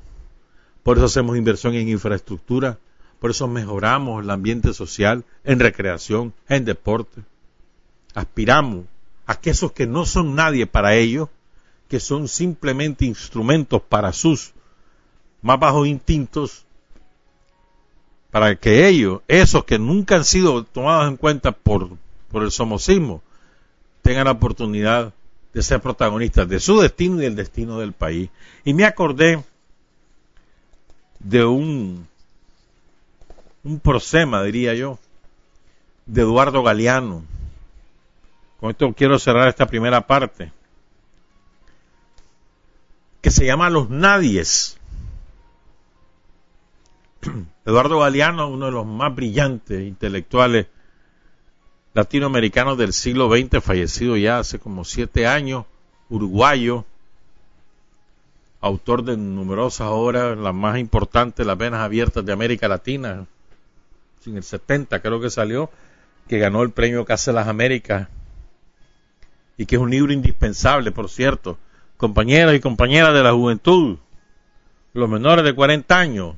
por 0.83 0.97
eso 0.97 1.05
hacemos 1.05 1.37
inversión 1.37 1.75
en 1.75 1.91
infraestructura, 1.91 2.79
por 3.21 3.31
eso 3.31 3.47
mejoramos 3.47 4.25
el 4.25 4.31
ambiente 4.31 4.73
social, 4.73 5.27
en 5.45 5.61
recreación, 5.61 6.33
en 6.49 6.65
deporte. 6.65 7.21
Aspiramos 8.15 8.87
a 9.27 9.39
que 9.39 9.51
esos 9.51 9.73
que 9.73 9.87
no 9.87 10.07
son 10.07 10.35
nadie 10.35 10.67
para 10.67 10.95
ellos, 10.95 11.29
que 11.89 12.01
son 12.01 12.27
simplemente 12.27 13.05
instrumentos 13.05 13.83
para 13.83 14.15
sus 14.15 14.55
más 15.43 15.61
bajos 15.61 15.87
instintos, 15.87 16.65
para 18.33 18.57
que 18.57 18.89
ellos, 18.89 19.21
esos 19.29 19.65
que 19.65 19.79
nunca 19.79 20.17
han 20.17 20.25
sido 20.25 20.65
tomados 20.65 21.09
en 21.09 21.17
cuenta 21.17 21.53
por, 21.53 21.91
por 22.33 22.43
el 22.43 22.51
somocismo, 22.51 23.23
tengan 24.03 24.25
la 24.25 24.33
oportunidad 24.33 25.13
de 25.55 25.63
ser 25.63 25.81
protagonistas 25.81 26.49
de 26.49 26.59
su 26.59 26.81
destino 26.81 27.21
y 27.21 27.25
del 27.27 27.37
destino 27.37 27.79
del 27.79 27.93
país. 27.93 28.31
Y 28.65 28.75
me 28.75 28.85
acordé 28.85 29.45
de 31.21 31.45
un 31.45 32.09
un 33.65 33.79
prosema, 33.81 34.43
diría 34.43 34.75
yo, 34.75 34.99
de 36.07 36.23
Eduardo 36.23 36.63
Galeano. 36.63 37.23
Con 38.61 38.71
esto 38.71 38.93
quiero 38.95 39.19
cerrar 39.19 39.49
esta 39.49 39.67
primera 39.67 40.07
parte, 40.07 40.53
que 43.21 43.31
se 43.31 43.45
llama 43.47 43.71
Los 43.71 43.91
Nadies. 43.91 44.79
Eduardo 47.65 48.01
Galeano, 48.01 48.49
uno 48.49 48.67
de 48.67 48.73
los 48.73 48.87
más 48.87 49.15
brillantes 49.15 49.87
intelectuales 49.87 50.67
latinoamericanos 51.95 52.77
del 52.77 52.93
siglo 52.93 53.31
XX, 53.31 53.63
fallecido 53.63 54.17
ya 54.17 54.39
hace 54.39 54.59
como 54.59 54.85
siete 54.85 55.27
años, 55.27 55.65
uruguayo, 56.09 56.85
autor 58.61 59.05
de 59.05 59.17
numerosas 59.17 59.89
obras, 59.91 60.37
las 60.39 60.55
más 60.55 60.79
importantes, 60.79 61.45
Las 61.47 61.59
Venas 61.59 61.81
Abiertas 61.81 62.25
de 62.25 62.33
América 62.33 62.69
Latina, 62.69 63.27
en 64.27 64.37
el 64.37 64.43
70 64.43 65.01
creo 65.01 65.21
que 65.21 65.31
salió, 65.31 65.71
que 66.29 66.39
ganó 66.39 66.63
el 66.63 66.71
premio 66.71 67.05
Casa 67.05 67.33
de 67.33 67.37
las 67.37 67.49
Américas 67.49 68.09
y 69.57 69.67
que 69.67 69.77
es 69.77 69.83
un 69.83 69.91
libro 69.91 70.13
indispensable, 70.13 70.93
por 70.93 71.09
cierto. 71.09 71.59
Compañeros 71.97 72.55
y 72.55 72.61
compañeras 72.61 73.13
de 73.15 73.23
la 73.23 73.33
juventud, 73.33 73.99
los 74.93 75.09
menores 75.09 75.45
de 75.45 75.55
40 75.55 75.99
años, 75.99 76.35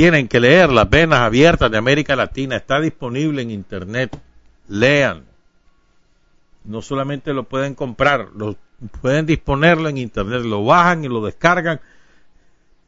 tienen 0.00 0.28
que 0.28 0.40
leer 0.40 0.70
Las 0.70 0.88
Venas 0.88 1.18
Abiertas 1.18 1.70
de 1.70 1.76
América 1.76 2.16
Latina. 2.16 2.56
Está 2.56 2.80
disponible 2.80 3.42
en 3.42 3.50
Internet. 3.50 4.18
Lean. 4.66 5.26
No 6.64 6.80
solamente 6.80 7.34
lo 7.34 7.44
pueden 7.44 7.74
comprar, 7.74 8.30
lo 8.34 8.56
pueden 9.02 9.26
disponerlo 9.26 9.90
en 9.90 9.98
Internet. 9.98 10.40
Lo 10.44 10.64
bajan 10.64 11.04
y 11.04 11.08
lo 11.08 11.22
descargan. 11.22 11.82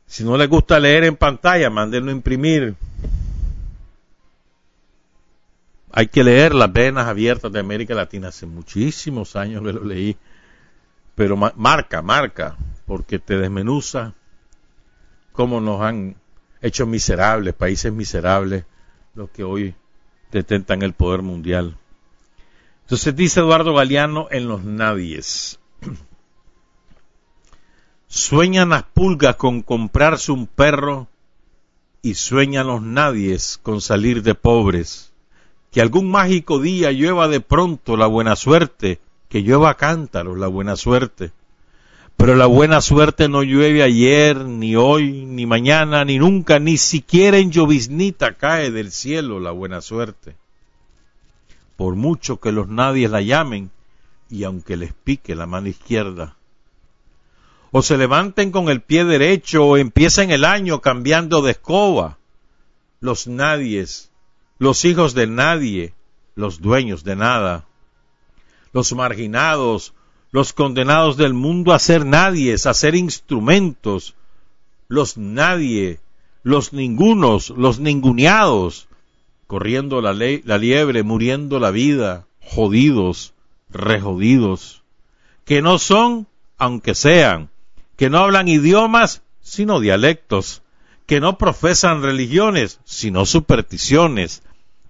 Si 0.07 0.25
no 0.25 0.39
les 0.39 0.49
gusta 0.49 0.81
leer 0.81 1.05
en 1.05 1.17
pantalla, 1.17 1.69
mándenlo 1.69 2.11
a 2.11 2.15
imprimir 2.15 2.77
hay 5.95 6.07
que 6.07 6.25
leer 6.25 6.55
Las 6.55 6.73
Venas 6.73 7.07
Abiertas 7.07 7.53
de 7.53 7.61
América 7.61 7.93
Latina. 7.93 8.29
Hace 8.29 8.47
muchísimos 8.47 9.37
años 9.37 9.63
que 9.63 9.75
lo 9.75 9.85
leí. 9.85 10.17
Pero 11.15 11.37
marca, 11.37 12.01
marca, 12.01 12.57
porque 12.87 13.19
te 13.19 13.37
desmenuza 13.37 14.15
cómo 15.35 15.61
nos 15.61 15.83
han 15.83 16.17
hecho 16.63 16.87
miserables, 16.87 17.55
países 17.55 17.93
miserables, 17.93 18.65
los 19.15 19.29
que 19.31 19.45
hoy 19.45 19.75
detentan 20.31 20.83
el 20.83 20.95
poder 20.95 21.23
mundial. 21.23 21.77
Entonces 22.85 23.15
dice 23.15 23.41
Eduardo 23.41 23.75
Galeano 23.75 24.29
en 24.31 24.49
Los 24.49 24.65
Nadies. 24.65 25.59
Sueñan 28.07 28.71
las 28.71 28.85
pulgas 28.85 29.37
con 29.37 29.63
comprarse 29.63 30.33
un 30.33 30.47
perro 30.47 31.09
y 32.03 32.15
sueñan 32.15 32.67
los 32.67 32.83
nadies 32.83 33.59
con 33.63 33.81
salir 33.81 34.23
de 34.23 34.35
pobres. 34.35 35.13
Que 35.71 35.81
algún 35.81 36.11
mágico 36.11 36.59
día 36.59 36.93
llueva 36.93 37.29
de 37.29 37.41
pronto 37.41 37.97
la 37.97 38.07
buena 38.07 38.37
suerte, 38.37 39.01
que 39.29 39.43
llueva 39.43 39.77
cántaros 39.77 40.37
la 40.37 40.49
buena 40.49 40.77
suerte. 40.77 41.33
Pero 42.17 42.37
la 42.37 42.47
buena 42.47 42.81
suerte 42.81 43.29
no 43.29 43.43
llueve 43.43 43.83
ayer, 43.83 44.45
ni 44.45 44.77
hoy, 44.77 45.25
ni 45.27 45.47
mañana, 45.47 46.05
ni 46.05 46.19
nunca, 46.19 46.59
ni 46.59 46.79
siquiera 46.79 47.39
en 47.39 47.51
lloviznita 47.51 48.35
cae 48.35 48.71
del 48.71 48.93
cielo 48.93 49.41
la 49.41 49.51
buena 49.51 49.81
suerte. 49.81 50.37
Por 51.77 51.97
mucho 51.97 52.39
que 52.39 52.53
los 52.53 52.69
nadies 52.69 53.11
la 53.11 53.23
llamen, 53.23 53.71
y 54.31 54.45
aunque 54.45 54.77
les 54.77 54.93
pique 54.93 55.35
la 55.35 55.47
mano 55.47 55.69
izquierda, 55.69 56.37
o 57.73 57.83
se 57.83 57.97
levanten 57.97 58.53
con 58.53 58.69
el 58.69 58.83
pie 58.83 59.05
derecho 59.05 59.65
o 59.65 59.77
empiecen 59.79 60.31
el 60.31 60.45
año 60.45 60.81
cambiando 60.81 61.41
de 61.41 61.53
escoba. 61.53 62.19
Los 63.01 63.27
nadies, 63.27 64.11
los 64.59 64.85
hijos 64.85 65.15
de 65.15 65.27
nadie, 65.27 65.95
los 66.35 66.61
dueños 66.61 67.03
de 67.03 67.17
nada, 67.17 67.65
los 68.73 68.93
marginados, 68.93 69.95
los 70.33 70.55
condenados 70.55 71.19
del 71.19 71.35
mundo 71.35 71.73
a 71.73 71.79
ser 71.79 72.07
nadies, 72.07 72.67
a 72.67 72.73
ser 72.73 72.95
instrumentos, 72.95 74.15
los 74.89 75.19
nadie, 75.19 76.01
los 76.43 76.73
ningunos, 76.73 77.51
los 77.51 77.79
ninguneados, 77.79 78.89
corriendo 79.47 80.01
la, 80.01 80.15
la 80.15 80.59
liebre, 80.59 81.03
muriendo 81.03 81.61
la 81.61 81.71
vida, 81.71 82.27
jodidos, 82.41 83.35
rejodidos, 83.69 84.83
que 85.45 85.61
no 85.61 85.79
son, 85.79 86.27
aunque 86.57 86.95
sean, 86.95 87.51
que 87.97 88.09
no 88.09 88.19
hablan 88.19 88.49
idiomas, 88.49 89.23
sino 89.43 89.81
dialectos, 89.81 90.63
que 91.07 91.21
no 91.21 91.37
profesan 91.37 92.03
religiones, 92.03 92.81
sino 92.85 93.27
supersticiones, 93.27 94.43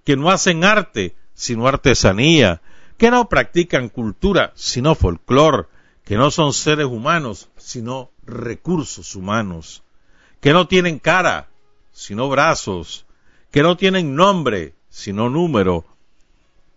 que 0.05 0.15
no 0.15 0.29
hacen 0.29 0.63
arte, 0.63 1.15
sino 1.33 1.67
artesanía, 1.67 2.61
que 3.03 3.11
no 3.11 3.27
practican 3.27 3.89
cultura, 3.89 4.53
sino 4.55 4.95
folclor, 4.95 5.67
que 6.05 6.15
no 6.15 6.31
son 6.31 6.53
seres 6.53 6.85
humanos, 6.85 7.49
sino 7.57 8.11
recursos 8.25 9.17
humanos, 9.17 9.83
que 10.39 10.53
no 10.53 10.69
tienen 10.69 10.99
cara, 10.99 11.49
sino 11.91 12.29
brazos, 12.29 13.05
que 13.51 13.61
no 13.61 13.75
tienen 13.75 14.15
nombre, 14.15 14.73
sino 14.87 15.29
número, 15.29 15.83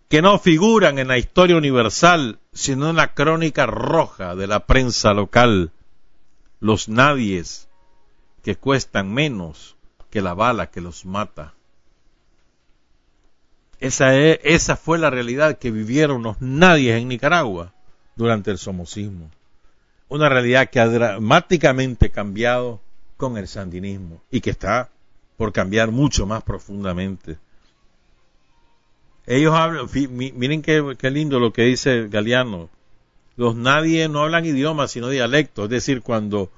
que 0.09 0.21
no 0.21 0.41
figuran 0.41 0.99
en 0.99 1.07
la 1.07 1.17
historia 1.17 1.59
universal, 1.59 2.41
sino 2.53 2.91
en 2.91 2.97
la 2.97 3.15
crónica 3.15 3.67
roja 3.67 4.35
de 4.35 4.49
la 4.49 4.67
prensa 4.67 5.15
local, 5.15 5.71
los 6.59 6.89
nadies 6.89 7.69
que 8.43 8.57
cuestan 8.57 9.15
menos 9.15 9.77
que 10.11 10.23
la 10.23 10.35
bala 10.35 10.73
que 10.73 10.81
los 10.81 11.05
mata. 11.05 11.55
Esa, 13.81 14.17
es, 14.17 14.41
esa 14.43 14.77
fue 14.77 14.99
la 14.99 15.11
realidad 15.11 15.59
que 15.59 15.71
vivieron 15.71 16.23
los 16.23 16.41
nadies 16.41 16.97
en 16.97 17.09
Nicaragua 17.09 17.73
durante 18.15 18.51
el 18.51 18.59
somocismo. 18.59 19.31
Una 20.09 20.29
realidad 20.29 20.71
que 20.71 20.81
ha 20.81 20.87
dramáticamente 20.87 22.11
cambiado 22.11 22.81
con 23.17 23.37
el 23.37 23.49
sandinismo 23.49 24.23
y 24.31 24.41
que 24.41 24.51
está 24.51 24.91
por 25.37 25.53
cambiar 25.53 25.91
mucho 25.91 26.27
más 26.27 26.43
profundamente. 26.43 27.39
Ellos 29.27 29.55
hablan, 29.55 29.87
miren 29.93 30.62
qué, 30.62 30.97
qué 30.99 31.11
lindo 31.11 31.41
lo 31.41 31.53
que 31.53 31.62
dice 31.62 32.09
Galeano, 32.09 32.71
los 33.37 33.57
nadie 33.57 34.09
no 34.09 34.23
hablan 34.23 34.47
idiomas 34.47 34.93
sino 34.93 35.09
dialectos, 35.09 35.65
es 35.65 35.71
decir, 35.71 36.03
cuando 36.03 36.51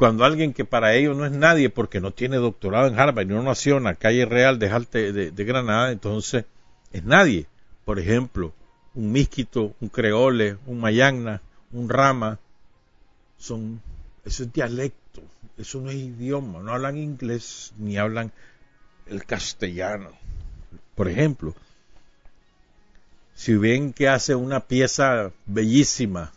cuando 0.00 0.24
alguien 0.24 0.54
que 0.54 0.64
para 0.64 0.94
ellos 0.94 1.14
no 1.14 1.26
es 1.26 1.32
nadie 1.32 1.68
porque 1.68 2.00
no 2.00 2.10
tiene 2.10 2.38
doctorado 2.38 2.88
en 2.88 2.98
Harvard 2.98 3.26
y 3.26 3.34
no 3.34 3.42
nació 3.42 3.76
en 3.76 3.84
la 3.84 3.96
calle 3.96 4.24
real 4.24 4.58
de, 4.58 5.30
de, 5.30 5.44
Granada, 5.44 5.92
entonces 5.92 6.46
es 6.90 7.04
nadie. 7.04 7.46
Por 7.84 7.98
ejemplo, 7.98 8.54
un 8.94 9.12
misquito, 9.12 9.74
un 9.78 9.90
creole, 9.90 10.56
un 10.64 10.80
mayagna, 10.80 11.42
un 11.70 11.90
rama, 11.90 12.38
son, 13.36 13.82
eso 14.24 14.44
es 14.44 14.52
dialecto, 14.54 15.20
eso 15.58 15.82
no 15.82 15.90
es 15.90 15.96
idioma, 15.96 16.60
no 16.60 16.72
hablan 16.72 16.96
inglés 16.96 17.74
ni 17.76 17.98
hablan 17.98 18.32
el 19.06 19.26
castellano. 19.26 20.12
Por 20.94 21.08
ejemplo, 21.08 21.54
si 23.34 23.54
ven 23.54 23.92
que 23.92 24.08
hace 24.08 24.34
una 24.34 24.60
pieza 24.60 25.30
bellísima, 25.44 26.32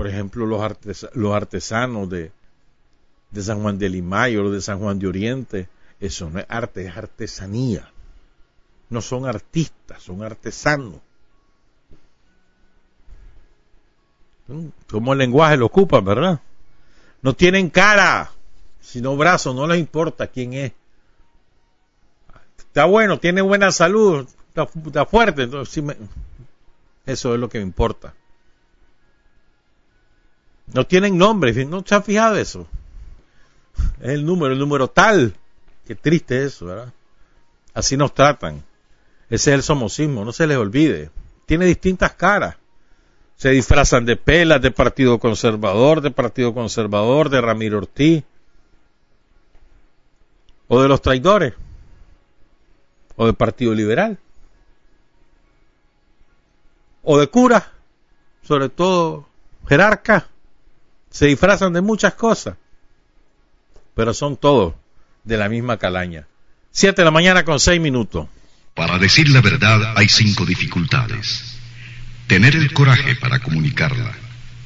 por 0.00 0.08
ejemplo, 0.08 0.46
los, 0.46 1.06
los 1.12 1.34
artesanos 1.34 2.08
de, 2.08 2.32
San 3.38 3.60
Juan 3.60 3.78
de 3.78 3.90
Limayo 3.90 4.46
o 4.46 4.50
de 4.50 4.62
San 4.62 4.78
Juan 4.78 4.98
de 4.98 5.06
Oriente, 5.06 5.68
eso 6.00 6.30
no 6.30 6.38
es 6.38 6.46
arte, 6.48 6.86
es 6.86 6.96
artesanía. 6.96 7.86
No 8.88 9.02
son 9.02 9.26
artistas, 9.26 10.02
son 10.02 10.22
artesanos. 10.22 11.00
Mm, 14.48 14.68
como 14.90 15.12
el 15.12 15.18
lenguaje 15.18 15.58
lo 15.58 15.66
ocupan, 15.66 16.02
¿verdad? 16.02 16.40
No 17.20 17.34
tienen 17.34 17.68
cara, 17.68 18.30
sino 18.80 19.18
brazos, 19.18 19.54
no 19.54 19.66
les 19.66 19.80
importa 19.80 20.28
quién 20.28 20.54
es. 20.54 20.72
Está 22.56 22.86
bueno, 22.86 23.18
tiene 23.18 23.42
buena 23.42 23.70
salud, 23.70 24.26
está, 24.48 25.04
fuerte, 25.04 25.46
eso 27.04 27.34
es 27.34 27.38
lo 27.38 27.50
que 27.50 27.58
me 27.58 27.64
importa. 27.64 28.14
No 30.72 30.86
tienen 30.86 31.18
nombre, 31.18 31.64
no 31.64 31.82
se 31.84 31.94
ha 31.94 32.02
fijado 32.02 32.36
eso. 32.36 32.66
Es 34.00 34.10
el 34.10 34.24
número, 34.24 34.52
el 34.52 34.58
número 34.58 34.88
tal. 34.88 35.34
Qué 35.86 35.94
triste 35.94 36.44
eso, 36.44 36.66
¿verdad? 36.66 36.92
Así 37.74 37.96
nos 37.96 38.14
tratan. 38.14 38.62
Ese 39.28 39.50
es 39.50 39.54
el 39.54 39.62
somocismo, 39.62 40.24
no 40.24 40.32
se 40.32 40.46
les 40.46 40.56
olvide. 40.56 41.10
Tiene 41.46 41.64
distintas 41.64 42.14
caras. 42.14 42.56
Se 43.36 43.50
disfrazan 43.50 44.04
de 44.04 44.16
pelas, 44.16 44.60
de 44.60 44.70
Partido 44.70 45.18
Conservador, 45.18 46.00
de 46.00 46.10
Partido 46.10 46.52
Conservador, 46.52 47.30
de 47.30 47.40
Ramiro 47.40 47.78
Ortiz. 47.78 48.22
O 50.68 50.82
de 50.82 50.88
los 50.88 51.00
traidores. 51.00 51.54
O 53.16 53.26
del 53.26 53.34
Partido 53.34 53.74
Liberal 53.74 54.18
o 57.02 57.18
de 57.18 57.28
cura, 57.28 57.72
sobre 58.42 58.68
todo 58.68 59.26
jerarca, 59.66 60.28
se 61.10 61.26
disfrazan 61.26 61.72
de 61.72 61.80
muchas 61.80 62.14
cosas, 62.14 62.56
pero 63.94 64.14
son 64.14 64.36
todos 64.36 64.74
de 65.24 65.36
la 65.36 65.48
misma 65.48 65.76
calaña. 65.76 66.26
Siete 66.70 67.02
de 67.02 67.04
la 67.04 67.10
mañana 67.10 67.44
con 67.44 67.58
seis 67.58 67.80
minutos. 67.80 68.28
Para 68.74 68.98
decir 68.98 69.28
la 69.28 69.40
verdad 69.40 69.94
hay 69.96 70.08
cinco 70.08 70.46
dificultades. 70.46 71.58
Tener 72.28 72.54
el 72.54 72.72
coraje 72.72 73.16
para 73.16 73.40
comunicarla, 73.40 74.12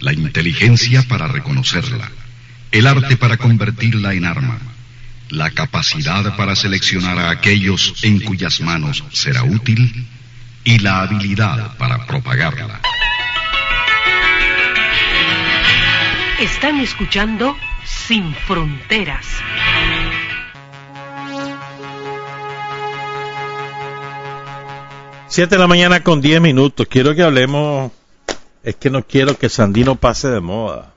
la 0.01 0.13
inteligencia 0.13 1.03
para 1.09 1.27
reconocerla, 1.27 2.11
el 2.71 2.87
arte 2.87 3.17
para 3.17 3.38
convertirla 3.38 4.13
en 4.13 4.27
arma, 4.27 4.59
la 5.31 5.51
capacidad 5.51 6.37
para 6.37 6.55
seleccionar 6.55 7.19
a 7.19 7.31
aquellos 7.31 7.95
en 8.03 8.21
cuyas 8.21 8.61
manos 8.61 9.03
será 9.13 9.45
útil 9.45 10.07
y 10.63 10.79
la 10.79 11.01
habilidad 11.01 11.77
para 11.79 12.07
propagarla. 12.07 12.83
Están 16.41 16.81
escuchando 16.81 17.55
Sin 17.85 18.35
Fronteras. 18.35 19.25
Siete 25.29 25.55
de 25.55 25.59
la 25.61 25.67
mañana 25.67 26.03
con 26.03 26.21
diez 26.21 26.41
minutos. 26.41 26.87
Quiero 26.89 27.15
que 27.15 27.23
hablemos. 27.23 27.93
Es 28.63 28.77
que 28.77 28.91
no 28.91 29.05
quiero 29.05 29.39
que 29.39 29.49
Sandino 29.49 29.95
pase 29.95 30.29
de 30.29 30.41
moda. 30.41 30.93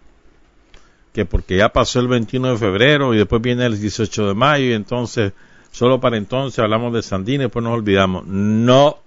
Que 1.13 1.25
porque 1.25 1.57
ya 1.57 1.69
pasó 1.69 1.99
el 1.99 2.07
21 2.07 2.51
de 2.51 2.57
febrero 2.57 3.13
y 3.13 3.17
después 3.17 3.41
viene 3.41 3.65
el 3.65 3.79
18 3.79 4.29
de 4.29 4.33
mayo 4.33 4.65
y 4.65 4.73
entonces, 4.73 5.33
solo 5.71 5.99
para 5.99 6.17
entonces 6.17 6.59
hablamos 6.59 6.93
de 6.93 7.03
Sandino 7.03 7.43
y 7.43 7.45
después 7.45 7.63
nos 7.63 7.73
olvidamos. 7.73 8.25
No 8.25 8.99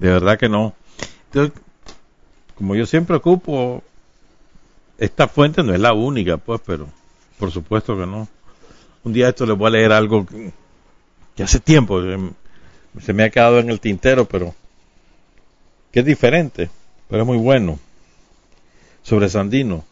de 0.00 0.08
verdad 0.08 0.38
que 0.38 0.48
no. 0.48 0.74
Entonces, 1.26 1.60
como 2.60 2.74
yo 2.74 2.84
siempre 2.84 3.16
ocupo, 3.16 3.82
esta 4.98 5.28
fuente 5.28 5.62
no 5.62 5.72
es 5.72 5.80
la 5.80 5.94
única, 5.94 6.36
pues, 6.36 6.60
pero 6.66 6.88
por 7.38 7.50
supuesto 7.50 7.96
que 7.96 8.04
no. 8.04 8.28
Un 9.02 9.14
día 9.14 9.30
esto 9.30 9.46
les 9.46 9.56
voy 9.56 9.68
a 9.68 9.70
leer 9.70 9.92
algo 9.92 10.26
que, 10.26 10.52
hace 11.42 11.58
tiempo 11.58 12.02
se 13.00 13.14
me 13.14 13.24
ha 13.24 13.30
quedado 13.30 13.60
en 13.60 13.70
el 13.70 13.80
tintero, 13.80 14.26
pero 14.26 14.54
que 15.90 16.00
es 16.00 16.04
diferente, 16.04 16.68
pero 17.08 17.22
es 17.22 17.26
muy 17.26 17.38
bueno, 17.38 17.78
sobre 19.02 19.30
Sandino. 19.30 19.82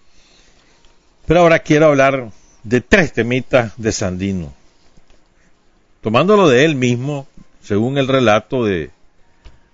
Pero 1.25 1.41
ahora 1.41 1.61
quiero 1.61 1.87
hablar 1.87 2.31
de 2.65 2.83
tres 2.83 3.15
temitas 3.15 3.73
de 3.79 3.93
Sandino, 3.93 4.53
tomándolo 6.03 6.51
de 6.51 6.67
él 6.67 6.75
mismo, 6.75 7.27
según 7.63 7.97
el 7.97 8.09
relato 8.09 8.63
de, 8.67 8.91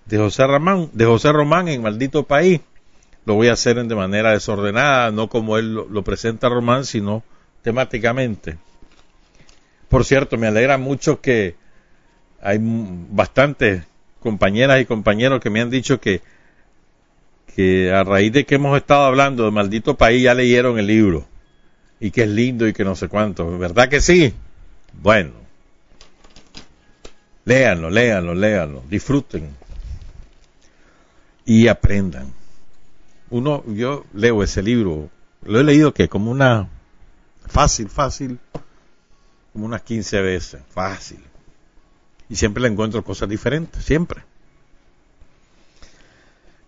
de 0.04 0.16
José 0.16 0.46
Román, 0.46 0.90
de 0.92 1.06
José 1.06 1.32
Román 1.32 1.66
en 1.66 1.82
Maldito 1.82 2.22
País. 2.22 2.60
Lo 3.26 3.34
voy 3.34 3.48
a 3.48 3.54
hacer 3.54 3.82
de 3.82 3.94
manera 3.94 4.32
desordenada, 4.32 5.10
no 5.10 5.28
como 5.28 5.56
él 5.56 5.74
lo, 5.74 5.88
lo 5.88 6.02
presenta 6.02 6.48
Román, 6.48 6.84
sino 6.84 7.22
temáticamente. 7.62 8.58
Por 9.88 10.04
cierto, 10.04 10.36
me 10.36 10.46
alegra 10.46 10.76
mucho 10.76 11.20
que 11.20 11.56
hay 12.40 12.58
bastantes 12.60 13.84
compañeras 14.20 14.80
y 14.80 14.86
compañeros 14.86 15.40
que 15.40 15.50
me 15.50 15.60
han 15.60 15.70
dicho 15.70 16.00
que, 16.00 16.20
que 17.54 17.92
a 17.92 18.04
raíz 18.04 18.32
de 18.32 18.44
que 18.44 18.56
hemos 18.56 18.76
estado 18.76 19.04
hablando 19.04 19.44
de 19.44 19.50
maldito 19.50 19.96
país 19.96 20.22
ya 20.22 20.34
leyeron 20.34 20.78
el 20.78 20.86
libro 20.86 21.26
y 22.00 22.10
que 22.10 22.24
es 22.24 22.28
lindo 22.28 22.68
y 22.68 22.72
que 22.72 22.84
no 22.84 22.96
sé 22.96 23.08
cuánto. 23.08 23.58
¿Verdad 23.58 23.88
que 23.88 24.00
sí? 24.00 24.34
Bueno, 24.92 25.32
léanlo, 27.44 27.88
léanlo, 27.88 28.34
léanlo, 28.34 28.82
disfruten 28.88 29.48
y 31.46 31.68
aprendan. 31.68 32.32
Uno, 33.30 33.64
yo 33.66 34.04
leo 34.12 34.42
ese 34.42 34.62
libro, 34.62 35.08
lo 35.42 35.60
he 35.60 35.64
leído 35.64 35.94
que 35.94 36.08
como 36.08 36.30
una 36.30 36.68
fácil, 37.46 37.88
fácil, 37.88 38.38
como 39.52 39.66
unas 39.66 39.82
15 39.82 40.20
veces, 40.20 40.62
fácil. 40.70 41.22
Y 42.28 42.36
siempre 42.36 42.62
le 42.62 42.68
encuentro 42.68 43.04
cosas 43.04 43.28
diferentes, 43.28 43.84
siempre. 43.84 44.22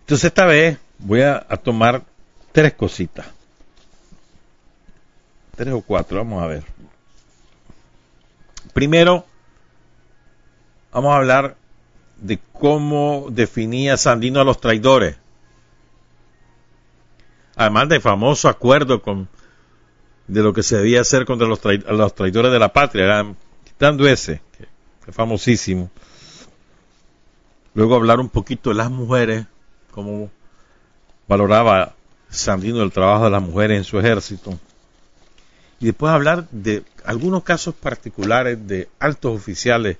Entonces 0.01 0.25
esta 0.25 0.45
vez 0.45 0.77
voy 0.99 1.21
a, 1.21 1.41
tomar 1.63 2.03
tres 2.53 2.73
cositas. 2.73 3.25
Tres 5.55 5.73
o 5.73 5.81
cuatro, 5.81 6.19
vamos 6.19 6.41
a 6.41 6.47
ver. 6.47 6.63
Primero, 8.73 9.25
vamos 10.93 11.11
a 11.11 11.17
hablar 11.17 11.57
de 12.21 12.39
cómo 12.53 13.27
definía 13.31 13.97
Sandino 13.97 14.39
a 14.39 14.45
los 14.45 14.61
traidores. 14.61 15.17
Además 17.57 17.89
del 17.89 18.01
famoso 18.01 18.47
acuerdo 18.47 19.01
con 19.01 19.27
de 20.27 20.41
lo 20.43 20.53
que 20.53 20.63
se 20.63 20.77
debía 20.77 21.01
hacer 21.01 21.25
contra 21.25 21.47
los, 21.47 21.59
los 21.63 22.15
traidores 22.15 22.51
de 22.51 22.59
la 22.59 22.71
patria, 22.71 23.25
quitando 23.65 24.07
ese, 24.07 24.41
que 24.57 24.67
es 25.09 25.15
famosísimo. 25.15 25.89
Luego 27.73 27.95
hablar 27.95 28.19
un 28.19 28.29
poquito 28.29 28.69
de 28.69 28.75
las 28.75 28.91
mujeres, 28.91 29.45
cómo 29.91 30.29
valoraba 31.27 31.93
Sandino 32.29 32.83
el 32.83 32.91
trabajo 32.91 33.25
de 33.25 33.31
las 33.31 33.41
mujeres 33.41 33.77
en 33.77 33.83
su 33.83 33.97
ejército. 33.99 34.59
Y 35.79 35.85
después 35.85 36.11
hablar 36.11 36.47
de 36.51 36.83
algunos 37.05 37.43
casos 37.43 37.73
particulares 37.75 38.67
de 38.67 38.89
altos 38.99 39.35
oficiales 39.35 39.97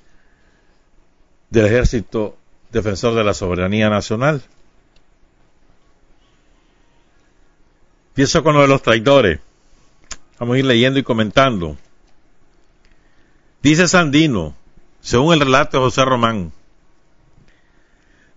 del 1.50 1.66
ejército 1.66 2.36
defensor 2.72 3.16
de 3.16 3.24
la 3.24 3.34
soberanía 3.34 3.90
nacional. 3.90 4.42
Empiezo 8.18 8.42
con 8.42 8.56
lo 8.56 8.62
de 8.62 8.68
los 8.68 8.82
traidores. 8.82 9.40
Vamos 10.40 10.56
a 10.56 10.58
ir 10.58 10.66
leyendo 10.66 10.98
y 10.98 11.04
comentando. 11.04 11.78
Dice 13.62 13.88
Sandino, 13.88 14.56
según 15.02 15.36
el 15.36 15.42
relato 15.42 15.78
de 15.78 15.84
José 15.84 16.04
Román, 16.04 16.52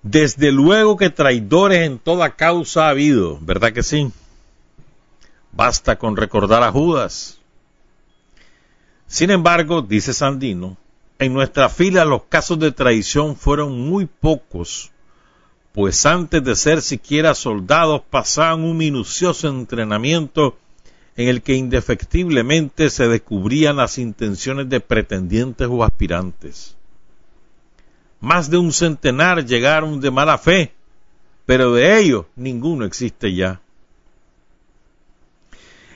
desde 0.02 0.52
luego 0.52 0.98
que 0.98 1.08
traidores 1.08 1.86
en 1.86 1.98
toda 1.98 2.36
causa 2.36 2.84
ha 2.84 2.90
habido, 2.90 3.38
¿verdad 3.40 3.72
que 3.72 3.82
sí? 3.82 4.12
Basta 5.50 5.96
con 5.96 6.14
recordar 6.14 6.62
a 6.62 6.70
Judas. 6.70 7.38
Sin 9.06 9.30
embargo, 9.30 9.80
dice 9.80 10.12
Sandino, 10.12 10.76
en 11.18 11.32
nuestra 11.32 11.70
fila 11.70 12.04
los 12.04 12.24
casos 12.24 12.58
de 12.58 12.70
traición 12.70 13.34
fueron 13.34 13.80
muy 13.80 14.04
pocos, 14.04 14.92
pues 15.72 16.04
antes 16.06 16.42
de 16.42 16.56
ser 16.56 16.82
siquiera 16.82 17.34
soldados 17.34 18.02
pasaban 18.10 18.62
un 18.62 18.76
minucioso 18.76 19.48
entrenamiento 19.48 20.58
en 21.16 21.28
el 21.28 21.42
que 21.42 21.54
indefectiblemente 21.54 22.90
se 22.90 23.06
descubrían 23.08 23.76
las 23.76 23.98
intenciones 23.98 24.68
de 24.68 24.80
pretendientes 24.80 25.68
o 25.70 25.84
aspirantes. 25.84 26.76
Más 28.20 28.50
de 28.50 28.58
un 28.58 28.72
centenar 28.72 29.44
llegaron 29.46 30.00
de 30.00 30.10
mala 30.10 30.38
fe, 30.38 30.72
pero 31.46 31.74
de 31.74 31.98
ellos 31.98 32.26
ninguno 32.36 32.84
existe 32.84 33.34
ya. 33.34 33.60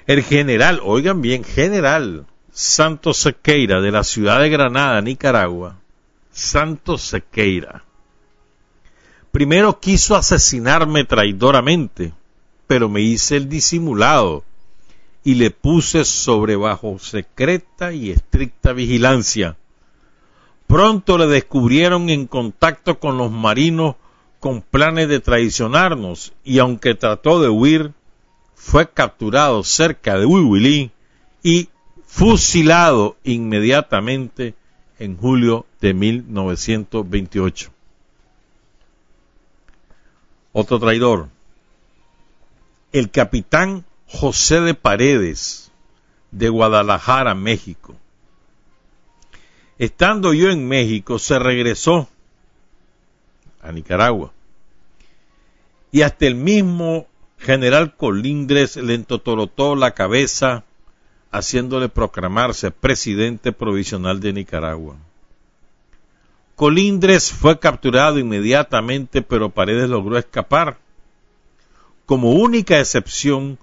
El 0.07 0.23
general, 0.23 0.81
oigan 0.83 1.23
bien, 1.23 1.45
general 1.45 2.27
Santos 2.53 3.19
Sequeira 3.19 3.81
de 3.81 3.91
la 3.91 4.05
ciudad 4.05 4.41
de 4.41 4.51
Granada, 4.51 5.01
Nicaragua, 5.01 5.79
Santos 6.31 7.03
Sequeira, 7.03 7.85
primero 9.35 9.81
quiso 9.81 10.15
asesinarme 10.15 11.03
traidoramente, 11.03 12.13
pero 12.69 12.89
me 12.89 13.01
hice 13.01 13.37
el 13.37 13.49
disimulado 13.49 14.45
y 15.25 15.35
le 15.35 15.51
puse 15.51 16.05
sobre 16.05 16.55
bajo 16.55 17.01
secreta 17.01 17.93
y 17.93 18.13
estricta 18.13 18.73
vigilancia. 18.73 19.57
Pronto 20.69 21.19
le 21.19 21.27
descubrieron 21.27 22.11
en 22.11 22.29
contacto 22.29 23.01
con 23.01 23.19
los 23.19 23.33
marinos 23.33 23.97
con 24.39 24.63
planes 24.63 25.09
de 25.09 25.19
traicionarnos 25.19 26.33
y 26.45 26.61
aunque 26.61 26.95
trató 26.95 27.43
de 27.43 27.49
huir, 27.49 27.91
fue 28.55 28.89
capturado 28.89 29.65
cerca 29.65 30.17
de 30.17 30.27
Huihuilí 30.27 30.93
y 31.43 31.71
fusilado 32.07 33.17
inmediatamente 33.25 34.55
en 35.01 35.17
julio 35.17 35.67
de 35.81 35.93
1928. 35.93 37.74
Otro 40.57 40.79
traidor, 40.79 41.31
el 42.93 43.11
capitán 43.11 43.85
José 44.07 44.61
de 44.61 44.75
Paredes, 44.75 45.73
de 46.31 46.49
Guadalajara, 46.49 47.35
México. 47.35 47.97
Estando 49.81 50.33
yo 50.33 50.51
en 50.51 50.69
México, 50.69 51.19
se 51.19 51.41
regresó 51.41 52.09
a 53.63 53.73
Nicaragua. 53.73 54.33
Y 55.91 56.03
hasta 56.03 56.27
el 56.27 56.37
mismo 56.37 57.09
general 57.41 57.97
Colindres 57.97 58.77
le 58.77 58.95
entotorotó 58.95 59.75
la 59.75 59.91
cabeza, 59.91 60.63
haciéndole 61.33 61.89
proclamarse 61.89 62.71
presidente 62.71 63.51
provisional 63.51 64.21
de 64.21 64.33
Nicaragua. 64.33 64.95
Colindres 66.57 67.33
fue 67.33 67.59
capturado 67.59 68.19
inmediatamente, 68.19 69.23
pero 69.23 69.51
Paredes 69.51 69.91
logró 69.91 70.19
escapar. 70.19 70.79
Como 72.07 72.33
única 72.33 72.79
excepción, 72.79 73.59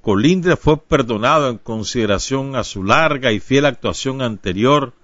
Colindres 0.00 0.58
fue 0.58 0.78
perdonado 0.78 1.50
en 1.50 1.58
consideración 1.58 2.56
a 2.56 2.64
su 2.64 2.84
larga 2.84 3.32
y 3.32 3.40
fiel 3.40 3.66
actuación 3.66 4.22
anterior 4.22 4.94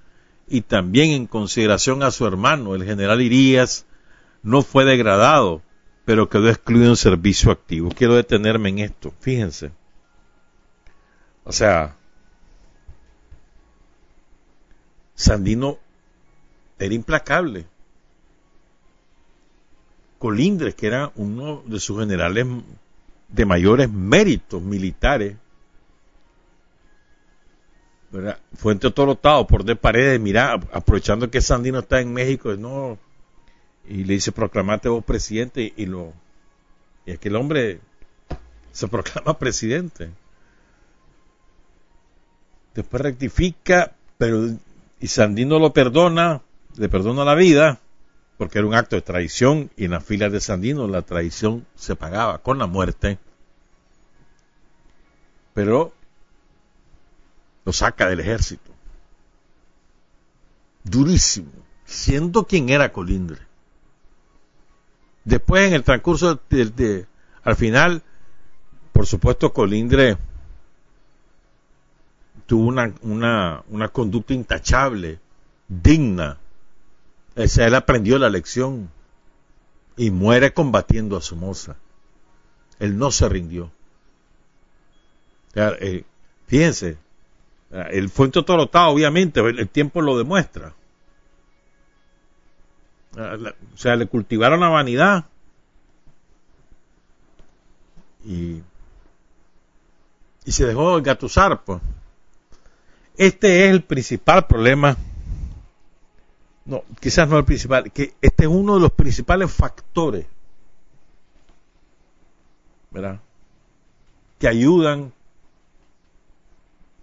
y 0.49 0.62
también 0.62 1.11
en 1.11 1.26
consideración 1.26 2.03
a 2.03 2.11
su 2.11 2.26
hermano, 2.26 2.74
el 2.74 2.85
general 2.85 3.20
Irías, 3.20 3.85
no 4.43 4.62
fue 4.62 4.85
degradado, 4.85 5.62
pero 6.07 6.31
quedó 6.31 6.49
excluido 6.49 6.89
en 6.89 6.97
servicio 6.97 7.51
activo. 7.51 7.91
Quiero 7.95 8.14
detenerme 8.14 8.70
en 8.70 8.79
esto, 8.79 9.12
fíjense. 9.20 9.72
O 11.45 11.53
sea, 11.53 11.97
Sandino 15.14 15.79
era 16.79 16.95
implacable. 16.95 17.66
Colindres, 20.18 20.74
que 20.74 20.87
era 20.87 21.12
uno 21.16 21.62
de 21.66 21.79
sus 21.79 21.99
generales 21.99 22.47
de 23.29 23.45
mayores 23.45 23.91
méritos 23.91 24.62
militares, 24.62 25.37
¿verdad? 28.11 28.39
fue 28.55 28.72
entotorotado 28.72 29.47
por 29.47 29.64
de 29.64 29.76
paredes, 29.76 30.18
mira, 30.20 30.55
aprovechando 30.72 31.31
que 31.31 31.41
Sandino 31.41 31.81
está 31.81 32.01
en 32.01 32.12
México, 32.12 32.55
no, 32.57 32.99
y 33.87 34.05
le 34.05 34.14
dice, 34.14 34.33
proclamate 34.33 34.89
vos 34.89 35.05
presidente, 35.05 35.72
y 35.76 35.87
lo, 35.87 36.12
y 37.07 37.12
es 37.12 37.18
que 37.18 37.29
el 37.29 37.37
hombre 37.37 37.81
se 38.72 38.89
proclama 38.89 39.39
presidente. 39.39 40.11
Después 42.74 43.03
rectifica, 43.03 43.93
pero, 44.16 44.51
y 45.01 45.07
Sandino 45.07 45.59
lo 45.59 45.72
perdona, 45.72 46.43
le 46.79 46.89
perdona 46.89 47.24
la 47.24 47.35
vida, 47.35 47.81
porque 48.37 48.59
era 48.59 48.68
un 48.68 48.74
acto 48.74 48.97
de 48.97 49.03
traición 49.03 49.70
y 49.76 49.87
en 49.87 49.91
las 49.93 50.05
filas 50.05 50.33
de 50.33 50.41
Sandino 50.41 50.87
la 50.89 51.03
traición 51.03 51.66
se 51.74 51.97
pagaba 51.97 52.39
con 52.39 52.59
la 52.59 52.66
muerte, 52.66 53.18
pero 55.55 55.93
lo 57.64 57.72
saca 57.72 58.09
del 58.09 58.20
ejército. 58.20 58.68
durísimo, 60.85 61.51
siendo 61.85 62.45
quien 62.45 62.68
era 62.68 62.93
Colindre. 62.93 63.39
Después, 65.24 65.66
en 65.68 65.74
el 65.74 65.85
transcurso 65.85 66.41
de, 66.49 67.07
al 67.43 67.57
final, 67.57 68.03
por 68.93 69.07
supuesto, 69.07 69.53
Colindre 69.53 70.16
tuvo 72.47 72.66
una, 72.66 72.95
una, 73.03 73.62
una 73.68 73.89
conducta 73.89 74.33
intachable, 74.33 75.20
digna. 75.68 76.39
Sea, 77.47 77.66
él 77.66 77.74
aprendió 77.74 78.18
la 78.18 78.28
lección 78.28 78.91
y 79.97 80.11
muere 80.11 80.53
combatiendo 80.53 81.16
a 81.16 81.20
Somoza. 81.20 81.76
Él 82.80 82.99
no 82.99 83.11
se 83.11 83.28
rindió. 83.28 83.70
Eh, 85.55 86.05
fíjense, 86.47 86.99
él 87.70 88.09
fue 88.09 88.28
totalotado, 88.28 88.91
obviamente, 88.91 89.41
el 89.41 89.68
tiempo 89.68 90.03
lo 90.03 90.16
demuestra. 90.16 90.74
O 93.16 93.76
sea, 93.76 93.97
le 93.97 94.07
cultivaron 94.07 94.61
la 94.61 94.68
vanidad. 94.68 95.24
Y, 98.24 98.62
y 100.45 100.53
se 100.53 100.66
dejó 100.66 100.99
engatusar, 100.99 101.62
pues. 101.64 101.80
Este 103.16 103.64
es 103.64 103.70
el 103.72 103.82
principal 103.82 104.47
problema. 104.47 104.97
No, 106.69 106.85
quizás 107.01 107.27
no 107.27 107.39
el 107.39 107.47
principal, 107.47 107.91
que 107.91 108.12
este 108.21 108.45
es 108.45 108.51
uno 108.51 108.75
de 108.75 108.81
los 108.81 108.93
principales 108.93 109.51
factores, 109.51 110.27
¿verdad? 112.91 113.21
Que 114.39 114.49
ayudan 114.49 115.14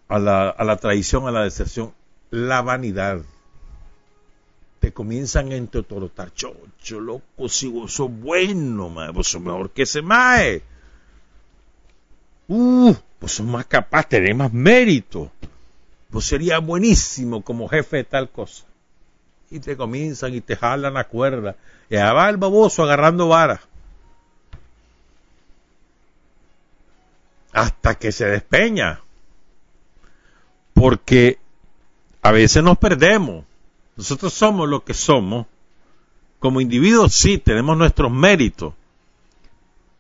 a 0.08 0.20
la, 0.20 0.78
traición, 0.78 1.28
a 1.28 1.32
la 1.32 1.42
deserción, 1.42 1.96
la 2.30 2.62
vanidad. 2.62 3.24
Te 4.82 4.94
comienzan 4.94 5.52
a 5.52 5.56
entotorotar, 5.56 6.32
chocho, 6.32 7.00
loco, 7.00 7.50
si 7.50 7.68
vos 7.68 7.92
sos 7.92 8.12
bueno, 8.12 8.92
vos 9.14 9.30
sos 9.30 9.42
mejor 9.42 9.72
que 9.72 9.82
ese 9.82 10.04
mae. 10.04 10.62
Uh, 12.48 12.94
vos 13.20 13.32
sos 13.32 13.48
más 13.48 13.66
capaz, 13.66 14.10
tenés 14.10 14.36
más 14.36 14.54
mérito. 14.54 15.32
Vos 16.12 16.24
serías 16.24 16.64
buenísimo 16.64 17.42
como 17.42 17.68
jefe 17.68 17.98
de 17.98 18.04
tal 18.04 18.30
cosa. 18.30 18.64
Y 19.56 19.60
te 19.62 19.78
comienzan 19.78 20.34
y 20.34 20.42
te 20.42 20.58
jalan 20.58 20.96
la 20.96 21.06
cuerda. 21.06 21.56
Y 21.90 21.96
allá 21.96 22.12
va 22.12 22.30
el 22.30 22.36
baboso 22.36 22.84
agarrando 22.84 23.30
varas. 23.30 23.62
Hasta 27.54 27.96
que 27.96 28.12
se 28.12 28.26
despeña 28.26 29.00
porque 30.74 31.40
a 32.22 32.34
veces 32.34 32.62
nos 32.62 32.78
perdemos. 32.78 33.46
Nosotros 33.96 34.34
somos 34.34 34.68
lo 34.68 34.84
que 34.84 34.94
somos. 34.94 35.48
Como 36.40 36.60
individuos 36.60 37.16
sí 37.16 37.38
tenemos 37.38 37.78
nuestros 37.78 38.12
méritos, 38.12 38.74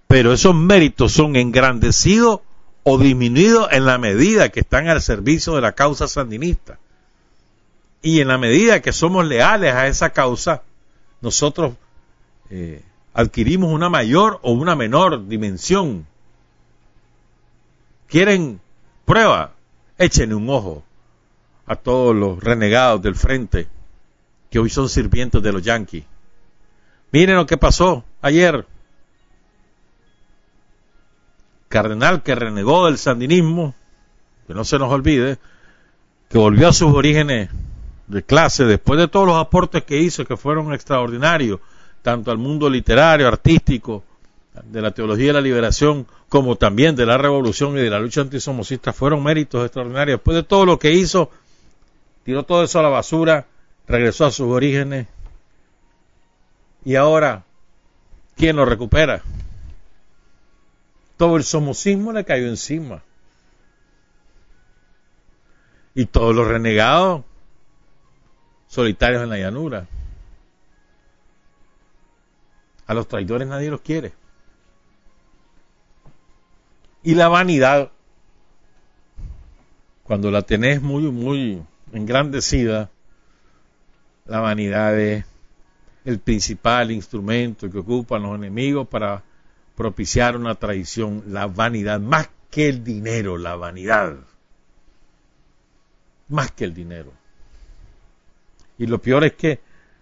pero 0.08 0.34
esos 0.34 0.54
méritos 0.54 1.14
son 1.14 1.38
engrandecidos 1.38 2.42
o 2.84 2.98
disminuidos 2.98 3.70
en 3.72 3.86
la 3.86 3.98
medida 3.98 4.50
que 4.50 4.60
están 4.60 4.90
al 4.90 5.02
servicio 5.02 5.56
de 5.56 5.62
la 5.62 5.72
causa 5.72 6.10
sandinista. 6.10 6.78
Y 8.06 8.22
en 8.22 8.28
la 8.28 8.38
medida 8.38 8.84
que 8.84 8.94
somos 8.94 9.26
leales 9.26 9.74
a 9.74 9.88
esa 9.88 10.12
causa, 10.12 10.62
nosotros 11.22 11.74
eh, 12.52 12.84
adquirimos 13.16 13.74
una 13.74 13.90
mayor 13.90 14.40
o 14.44 14.52
una 14.52 14.76
menor 14.76 15.28
dimensión. 15.28 16.06
¿Quieren 18.08 18.62
prueba? 19.06 19.54
Échenle 19.98 20.36
un 20.36 20.48
ojo 20.52 20.84
a 21.66 21.76
todos 21.76 22.16
los 22.16 22.44
renegados 22.44 23.02
del 23.02 23.16
frente 23.16 23.68
que 24.52 24.60
hoy 24.60 24.70
son 24.70 24.88
sirvientes 24.88 25.42
de 25.42 25.52
los 25.52 25.64
yanquis. 25.64 26.04
Miren 27.12 27.38
lo 27.38 27.48
que 27.48 27.58
pasó 27.58 28.04
ayer. 28.22 28.68
Cardenal 31.70 32.22
que 32.22 32.36
renegó 32.36 32.86
del 32.86 33.00
sandinismo, 33.00 33.74
que 34.46 34.54
no 34.54 34.64
se 34.64 34.78
nos 34.78 34.92
olvide, 34.92 35.40
que 36.30 36.38
volvió 36.38 36.68
a 36.68 36.74
sus 36.74 36.94
orígenes 36.94 37.50
de 38.08 38.24
clase 38.24 38.66
después 38.66 39.00
de 39.00 39.08
todos 39.08 39.28
los 39.28 39.38
aportes 39.38 39.84
que 39.84 39.98
hizo, 39.98 40.26
que 40.26 40.38
fueron 40.38 40.74
extraordinarios, 40.74 41.60
tanto 42.02 42.32
al 42.32 42.38
mundo 42.38 42.70
literario, 42.70 43.28
artístico, 43.28 44.04
de 44.64 44.82
la 44.82 44.92
teología 44.92 45.28
de 45.28 45.34
la 45.34 45.42
liberación, 45.42 46.08
como 46.30 46.56
también 46.56 46.96
de 46.96 47.06
la 47.06 47.18
revolución 47.18 47.78
y 47.78 47.82
de 47.82 47.90
la 47.90 48.00
lucha 48.00 48.22
antisomocista, 48.22 48.94
fueron 48.94 49.24
méritos 49.24 49.66
extraordinarios. 49.66 50.20
Después 50.20 50.36
de 50.36 50.44
todo 50.44 50.66
lo 50.66 50.80
que 50.80 50.92
hizo, 50.92 51.30
tiró 52.24 52.44
todo 52.44 52.64
eso 52.64 52.80
a 52.80 52.84
la 52.84 52.90
basura, 52.90 53.48
regresó 53.88 54.26
a 54.26 54.32
sus 54.32 54.48
orígenes. 54.48 55.08
Y 56.86 56.96
ahora, 56.96 57.44
¿quién 58.38 58.56
lo 58.56 58.66
recupera? 58.66 59.22
Todo 61.18 61.38
el 61.38 61.44
somocismo 61.44 62.14
le 62.14 62.24
cayó 62.24 62.48
encima. 62.48 63.02
Y 65.94 66.06
todos 66.06 66.36
los 66.36 66.48
renegados 66.48 67.24
solitarios 68.76 69.24
en 69.24 69.30
la 69.30 69.38
llanura. 69.38 69.88
A 72.86 72.94
los 72.94 73.08
traidores 73.08 73.48
nadie 73.48 73.72
los 73.72 73.80
quiere. 73.80 74.12
Y 77.02 77.16
la 77.16 77.30
vanidad, 77.30 77.92
cuando 80.04 80.30
la 80.30 80.42
tenés 80.42 80.82
muy, 80.82 81.04
muy 81.04 81.64
engrandecida, 81.94 82.90
la 84.26 84.40
vanidad 84.42 85.00
es 85.00 85.26
el 86.04 86.20
principal 86.20 86.92
instrumento 86.92 87.72
que 87.72 87.78
ocupan 87.78 88.24
los 88.24 88.36
enemigos 88.36 88.88
para 88.88 89.24
propiciar 89.76 90.36
una 90.36 90.56
traición, 90.56 91.24
la 91.28 91.48
vanidad, 91.48 92.02
más 92.02 92.30
que 92.52 92.68
el 92.68 92.84
dinero, 92.84 93.38
la 93.38 93.56
vanidad, 93.56 94.18
más 96.28 96.52
que 96.52 96.66
el 96.66 96.74
dinero. 96.74 97.25
Y 98.78 98.88
lo 98.88 99.00
peor 99.00 99.24
es 99.24 99.34
que 99.34 99.60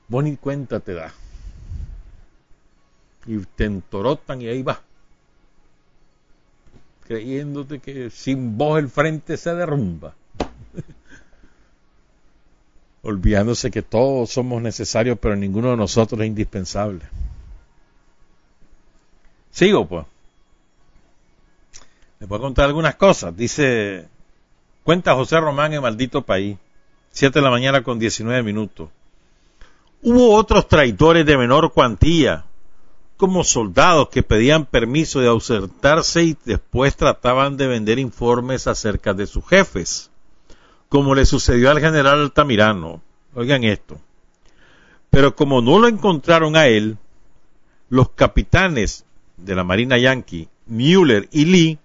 vos 0.07 0.23
ni 0.23 0.35
cuenta 0.37 0.79
te 0.79 0.93
da. 0.93 1.13
Y 3.25 3.37
te 3.37 3.65
entorotan 3.65 4.41
y 4.41 4.47
ahí 4.47 4.63
va 4.63 4.81
creyéndote 7.03 7.79
que 7.79 8.09
sin 8.09 8.57
vos 8.57 8.79
el 8.79 8.89
frente 8.89 9.37
se 9.37 9.53
derrumba. 9.53 10.15
Olvidándose 13.03 13.69
que 13.69 13.81
todos 13.81 14.29
somos 14.31 14.61
necesarios, 14.61 15.17
pero 15.21 15.35
ninguno 15.35 15.71
de 15.71 15.77
nosotros 15.77 16.21
es 16.21 16.27
indispensable. 16.27 17.01
Sigo, 19.51 19.87
pues. 19.87 20.05
Les 22.19 22.29
voy 22.29 22.37
a 22.37 22.41
contar 22.41 22.65
algunas 22.65 22.95
cosas. 22.95 23.35
Dice, 23.35 24.07
cuenta 24.83 25.15
José 25.15 25.39
Román 25.39 25.73
en 25.73 25.81
Maldito 25.81 26.21
País, 26.23 26.57
7 27.13 27.39
de 27.39 27.43
la 27.43 27.51
mañana 27.51 27.83
con 27.83 27.99
19 27.99 28.41
minutos. 28.41 28.89
Hubo 30.01 30.33
otros 30.35 30.67
traidores 30.67 31.27
de 31.27 31.37
menor 31.37 31.71
cuantía, 31.71 32.45
como 33.17 33.43
soldados 33.43 34.09
que 34.09 34.23
pedían 34.23 34.65
permiso 34.65 35.19
de 35.19 35.27
ausentarse 35.27 36.23
y 36.23 36.37
después 36.43 36.95
trataban 36.95 37.55
de 37.55 37.67
vender 37.67 37.99
informes 37.99 38.65
acerca 38.65 39.13
de 39.13 39.27
sus 39.27 39.47
jefes, 39.47 40.09
como 40.89 41.13
le 41.13 41.27
sucedió 41.27 41.69
al 41.69 41.79
general 41.79 42.19
Altamirano. 42.19 42.99
Oigan 43.35 43.63
esto. 43.63 43.99
Pero 45.11 45.35
como 45.35 45.61
no 45.61 45.77
lo 45.77 45.87
encontraron 45.87 46.55
a 46.55 46.65
él, 46.65 46.97
los 47.89 48.09
capitanes 48.09 49.05
de 49.37 49.53
la 49.53 49.63
Marina 49.63 49.99
Yankee, 49.99 50.49
Mueller 50.65 51.29
y 51.31 51.45
Lee, 51.45 51.79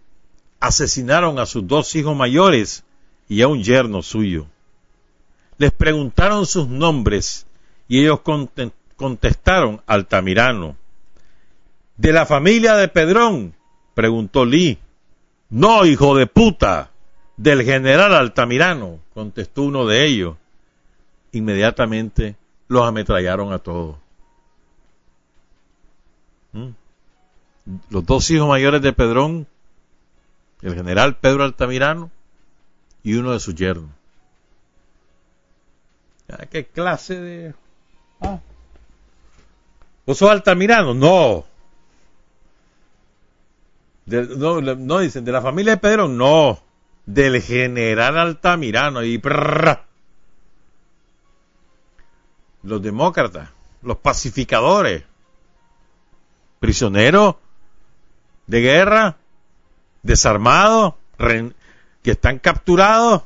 asesinaron 0.59 1.39
a 1.39 1.45
sus 1.45 1.67
dos 1.67 1.95
hijos 1.97 2.17
mayores 2.17 2.83
y 3.29 3.43
a 3.43 3.49
un 3.49 3.63
yerno 3.63 4.01
suyo. 4.01 4.47
Les 5.59 5.73
preguntaron 5.73 6.47
sus 6.47 6.69
nombres 6.69 7.47
y 7.89 8.01
ellos 8.01 8.21
contestaron 8.97 9.83
Altamirano 9.87 10.77
¿De 11.99 12.13
la 12.13 12.27
familia 12.27 12.77
de 12.77 12.87
Pedrón? 12.87 13.55
preguntó 13.93 14.45
Lee. 14.45 14.79
No, 15.51 15.85
hijo 15.85 16.17
de 16.17 16.29
puta, 16.29 16.91
del 17.37 17.65
general 17.65 18.15
Altamirano, 18.15 19.01
contestó 19.13 19.63
uno 19.63 19.85
de 19.85 20.07
ellos. 20.07 20.37
Inmediatamente 21.33 22.37
los 22.69 22.87
ametrallaron 22.87 23.53
a 23.53 23.59
todos. 23.59 23.97
¿Mm? 26.53 26.69
Los 27.91 28.07
dos 28.07 28.31
hijos 28.31 28.49
mayores 28.49 28.81
de 28.81 28.93
Pedrón, 28.93 29.49
el 30.63 30.77
general 30.77 31.17
Pedro 31.17 31.43
Altamirano 31.43 32.13
y 33.03 33.15
uno 33.15 33.33
de 33.33 33.41
sus 33.41 33.57
yernos. 33.57 33.91
¿Qué 36.51 36.67
clase 36.67 37.21
de... 37.21 37.55
Ah. 38.21 38.39
¿Vos 40.07 40.19
sos 40.19 40.31
Altamirano? 40.31 40.95
No, 40.95 41.45
no, 44.07 44.61
no 44.61 44.99
dicen, 44.99 45.25
de 45.25 45.33
la 45.33 45.43
familia 45.43 45.73
de 45.73 45.79
Pedro, 45.79 46.09
no. 46.09 46.61
Del 47.07 47.41
general 47.43 48.19
Altamirano. 48.19 49.03
Y 49.05 49.21
los 52.63 52.83
demócratas, 52.83 53.51
los 53.83 53.97
pacificadores, 53.99 55.05
prisioneros 56.61 57.37
de 58.47 58.61
guerra, 58.61 59.17
desarmados, 60.03 60.95
que 62.03 62.11
están 62.11 62.39
capturados. 62.39 63.23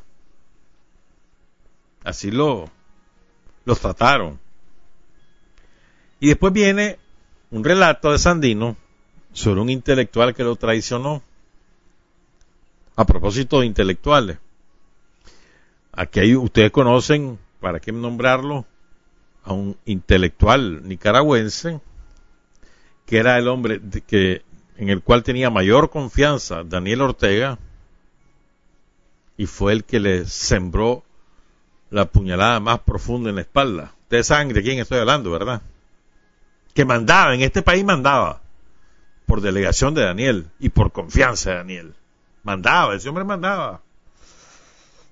Así 2.04 2.30
lo, 2.30 2.70
los 3.64 3.80
trataron. 3.80 4.38
Y 6.20 6.28
después 6.28 6.52
viene 6.52 6.98
un 7.50 7.64
relato 7.64 8.12
de 8.12 8.18
Sandino 8.18 8.76
sobre 9.32 9.60
un 9.60 9.70
intelectual 9.70 10.34
que 10.34 10.44
lo 10.44 10.56
traicionó. 10.56 11.22
A 12.94 13.06
propósito 13.06 13.60
de 13.60 13.66
intelectuales. 13.66 14.38
Aquí 15.92 16.20
hay, 16.20 16.36
ustedes 16.36 16.70
conocen, 16.70 17.38
para 17.60 17.80
qué 17.80 17.90
nombrarlo, 17.90 18.66
a 19.44 19.52
un 19.52 19.76
intelectual 19.84 20.86
nicaragüense 20.86 21.80
que 23.06 23.18
era 23.18 23.38
el 23.38 23.48
hombre 23.48 23.80
que 24.06 24.42
en 24.76 24.88
el 24.88 25.02
cual 25.02 25.22
tenía 25.22 25.50
mayor 25.50 25.90
confianza 25.90 26.62
Daniel 26.64 27.02
Ortega 27.02 27.58
y 29.36 29.46
fue 29.46 29.72
el 29.72 29.84
que 29.84 30.00
le 30.00 30.24
sembró 30.26 31.04
la 31.92 32.06
puñalada 32.06 32.58
más 32.58 32.80
profunda 32.80 33.30
en 33.30 33.36
la 33.36 33.42
espalda. 33.42 33.92
Ustedes 34.04 34.26
saben 34.26 34.48
de 34.48 34.62
quién 34.62 34.78
estoy 34.78 34.98
hablando, 34.98 35.30
¿verdad? 35.30 35.60
Que 36.74 36.84
mandaba, 36.84 37.34
en 37.34 37.42
este 37.42 37.62
país 37.62 37.84
mandaba, 37.84 38.40
por 39.26 39.42
delegación 39.42 39.94
de 39.94 40.02
Daniel 40.02 40.46
y 40.58 40.70
por 40.70 40.90
confianza 40.90 41.50
de 41.50 41.56
Daniel. 41.56 41.94
Mandaba, 42.42 42.94
ese 42.94 43.08
hombre 43.08 43.24
mandaba. 43.24 43.82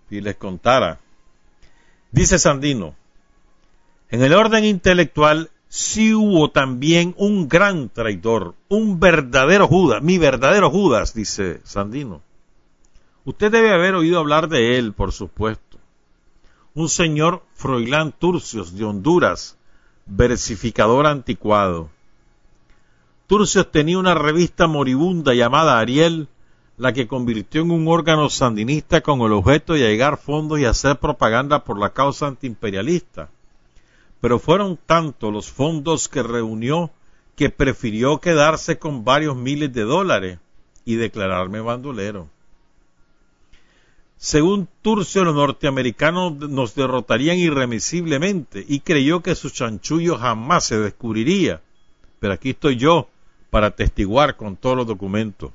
Y 0.09 0.23
les 0.23 0.37
contara. 0.37 0.99
Dice 2.11 2.39
Sandino, 2.39 2.95
en 4.09 4.23
el 4.23 4.33
orden 4.33 4.65
intelectual 4.65 5.51
sí 5.69 6.15
hubo 6.15 6.51
también 6.51 7.15
un 7.19 7.47
gran 7.49 7.91
traidor, 7.91 8.55
un 8.69 8.99
verdadero 8.99 9.69
Judas, 9.69 10.03
mi 10.03 10.17
verdadero 10.17 10.71
Judas, 10.71 11.13
dice 11.13 11.61
Sandino. 11.63 12.23
Usted 13.25 13.53
debe 13.53 13.73
haber 13.73 13.95
oído 13.95 14.19
hablar 14.19 14.49
de 14.49 14.79
él, 14.79 14.95
por 14.95 15.13
supuesto. 15.13 15.71
Un 16.75 16.89
señor 16.89 17.43
Froilán 17.55 18.13
Turcios 18.13 18.77
de 18.77 18.85
Honduras, 18.85 19.57
versificador 20.07 21.07
anticuado. 21.07 21.91
Turcios 23.27 23.71
tenía 23.71 23.99
una 23.99 24.15
revista 24.15 24.67
moribunda 24.67 25.35
llamada 25.35 25.79
Ariel, 25.79 26.29
la 26.77 26.93
que 26.93 27.07
convirtió 27.07 27.63
en 27.63 27.71
un 27.71 27.89
órgano 27.89 28.31
sandinista 28.31 29.01
con 29.01 29.21
el 29.21 29.33
objeto 29.33 29.75
de 29.75 29.81
llegar 29.81 30.17
fondos 30.17 30.59
y 30.59 30.65
hacer 30.65 30.99
propaganda 30.99 31.65
por 31.65 31.79
la 31.79 31.91
causa 31.91 32.27
antiimperialista 32.27 33.29
pero 34.21 34.39
fueron 34.39 34.79
tantos 34.87 35.33
los 35.33 35.51
fondos 35.51 36.09
que 36.09 36.23
reunió 36.23 36.91
que 37.37 37.49
prefirió 37.49 38.21
quedarse 38.21 38.79
con 38.79 39.05
varios 39.05 39.35
miles 39.35 39.73
de 39.73 39.83
dólares 39.83 40.39
y 40.85 40.97
declararme 40.97 41.61
bandolero. 41.61 42.29
Según 44.23 44.69
Turcio, 44.83 45.25
los 45.25 45.35
norteamericanos 45.35 46.37
nos 46.37 46.75
derrotarían 46.75 47.39
irremisiblemente 47.39 48.63
y 48.69 48.81
creyó 48.81 49.23
que 49.23 49.35
su 49.35 49.49
chanchullo 49.49 50.19
jamás 50.19 50.65
se 50.65 50.79
descubriría. 50.79 51.63
Pero 52.19 52.35
aquí 52.35 52.51
estoy 52.51 52.77
yo 52.77 53.09
para 53.49 53.71
testiguar 53.71 54.37
con 54.37 54.57
todos 54.57 54.77
los 54.77 54.87
documentos. 54.87 55.53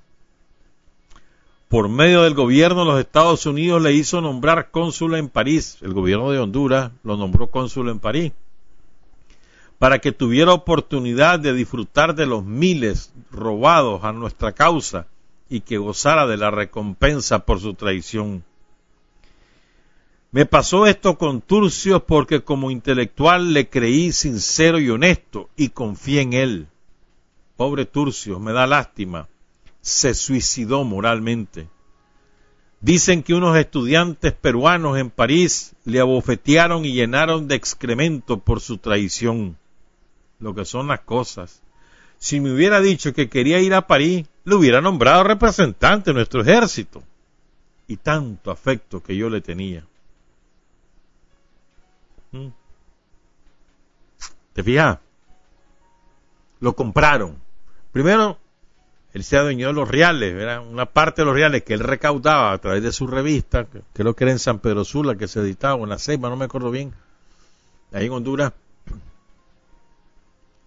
Por 1.69 1.89
medio 1.89 2.23
del 2.23 2.33
gobierno 2.33 2.79
de 2.79 2.85
los 2.85 2.99
Estados 2.99 3.45
Unidos 3.45 3.83
le 3.83 3.93
hizo 3.93 4.19
nombrar 4.19 4.71
cónsul 4.71 5.13
en 5.13 5.29
París. 5.29 5.77
El 5.81 5.93
gobierno 5.93 6.31
de 6.31 6.39
Honduras 6.39 6.91
lo 7.03 7.17
nombró 7.17 7.51
cónsul 7.51 7.89
en 7.89 7.99
París 7.99 8.33
para 9.77 9.99
que 9.99 10.11
tuviera 10.11 10.53
oportunidad 10.53 11.39
de 11.39 11.53
disfrutar 11.53 12.15
de 12.15 12.25
los 12.25 12.43
miles 12.43 13.13
robados 13.29 14.03
a 14.03 14.11
nuestra 14.11 14.53
causa 14.53 15.05
y 15.51 15.59
que 15.59 15.77
gozara 15.77 16.25
de 16.25 16.37
la 16.37 16.49
recompensa 16.49 17.45
por 17.45 17.59
su 17.59 17.75
traición. 17.75 18.43
Me 20.35 20.45
pasó 20.45 20.85
esto 20.85 21.17
con 21.17 21.39
Turcios 21.39 22.03
porque 22.03 22.43
como 22.43 22.69
intelectual 22.69 23.53
le 23.53 23.69
creí 23.69 24.11
sincero 24.11 24.79
y 24.79 24.89
honesto 24.89 25.49
y 25.55 25.69
confié 25.69 26.19
en 26.19 26.33
él. 26.33 26.67
Pobre 27.55 27.85
Turcios, 27.85 28.41
me 28.41 28.51
da 28.51 28.67
lástima. 28.67 29.29
Se 29.79 30.13
suicidó 30.13 30.83
moralmente. 30.83 31.69
Dicen 32.81 33.23
que 33.23 33.33
unos 33.33 33.55
estudiantes 33.55 34.33
peruanos 34.33 34.97
en 34.97 35.09
París 35.09 35.73
le 35.85 36.01
abofetearon 36.01 36.83
y 36.83 36.91
llenaron 36.91 37.47
de 37.47 37.55
excremento 37.55 38.37
por 38.37 38.59
su 38.59 38.77
traición 38.77 39.55
lo 40.41 40.53
que 40.53 40.65
son 40.65 40.89
las 40.89 40.99
cosas. 40.99 41.61
Si 42.17 42.41
me 42.41 42.51
hubiera 42.51 42.81
dicho 42.81 43.13
que 43.13 43.29
quería 43.29 43.61
ir 43.61 43.73
a 43.73 43.87
París, 43.87 44.27
le 44.43 44.55
hubiera 44.55 44.81
nombrado 44.81 45.23
representante 45.23 46.09
de 46.09 46.15
nuestro 46.15 46.41
ejército. 46.41 47.03
Y 47.87 47.95
tanto 47.95 48.51
afecto 48.51 49.01
que 49.01 49.15
yo 49.15 49.29
le 49.29 49.39
tenía. 49.39 49.85
¿Mm? 52.37 52.47
¿Te 54.53 54.63
fijas? 54.63 54.99
Lo 56.59 56.75
compraron. 56.75 57.37
Primero, 57.91 58.37
él 59.13 59.23
se 59.23 59.37
adueñó 59.37 59.67
de 59.67 59.73
los 59.73 59.89
reales, 59.89 60.33
era 60.33 60.61
una 60.61 60.85
parte 60.85 61.21
de 61.21 61.25
los 61.25 61.35
reales 61.35 61.63
que 61.63 61.73
él 61.73 61.79
recaudaba 61.79 62.51
a 62.51 62.57
través 62.57 62.83
de 62.83 62.91
su 62.91 63.07
revista, 63.07 63.65
que 63.65 64.01
era 64.01 64.31
en 64.31 64.39
San 64.39 64.59
Pedro 64.59 64.83
Sula, 64.83 65.15
que 65.15 65.27
se 65.27 65.39
editaba, 65.39 65.81
en 65.81 65.89
la 65.89 65.97
Ceiba, 65.97 66.29
no 66.29 66.35
me 66.35 66.45
acuerdo 66.45 66.71
bien, 66.71 66.93
ahí 67.91 68.05
en 68.07 68.11
Honduras 68.11 68.53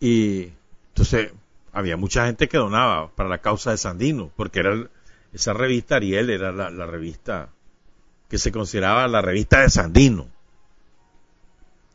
y 0.00 0.52
entonces 0.90 1.32
había 1.72 1.96
mucha 1.96 2.26
gente 2.26 2.48
que 2.48 2.58
donaba 2.58 3.10
para 3.10 3.28
la 3.28 3.38
causa 3.38 3.70
de 3.70 3.78
Sandino, 3.78 4.30
porque 4.36 4.60
era 4.60 4.88
esa 5.32 5.52
revista 5.52 5.96
Ariel 5.96 6.30
era 6.30 6.52
la, 6.52 6.86
revista 6.86 7.50
que 8.28 8.38
se 8.38 8.52
consideraba 8.52 9.06
la 9.08 9.20
revista 9.20 9.60
de 9.60 9.70
Sandino. 9.70 10.26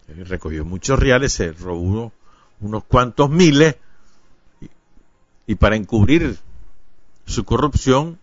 Recogió 0.08 0.66
muchos 0.66 0.99
reales, 0.99 1.34
se 1.34 1.54
robó 1.54 2.12
unos 2.60 2.84
cuantos 2.86 3.30
miles 3.30 3.76
y, 5.47 5.56
para 5.56 5.76
encubrir 5.76 6.38
su 7.26 7.45
corrupción 7.45 8.20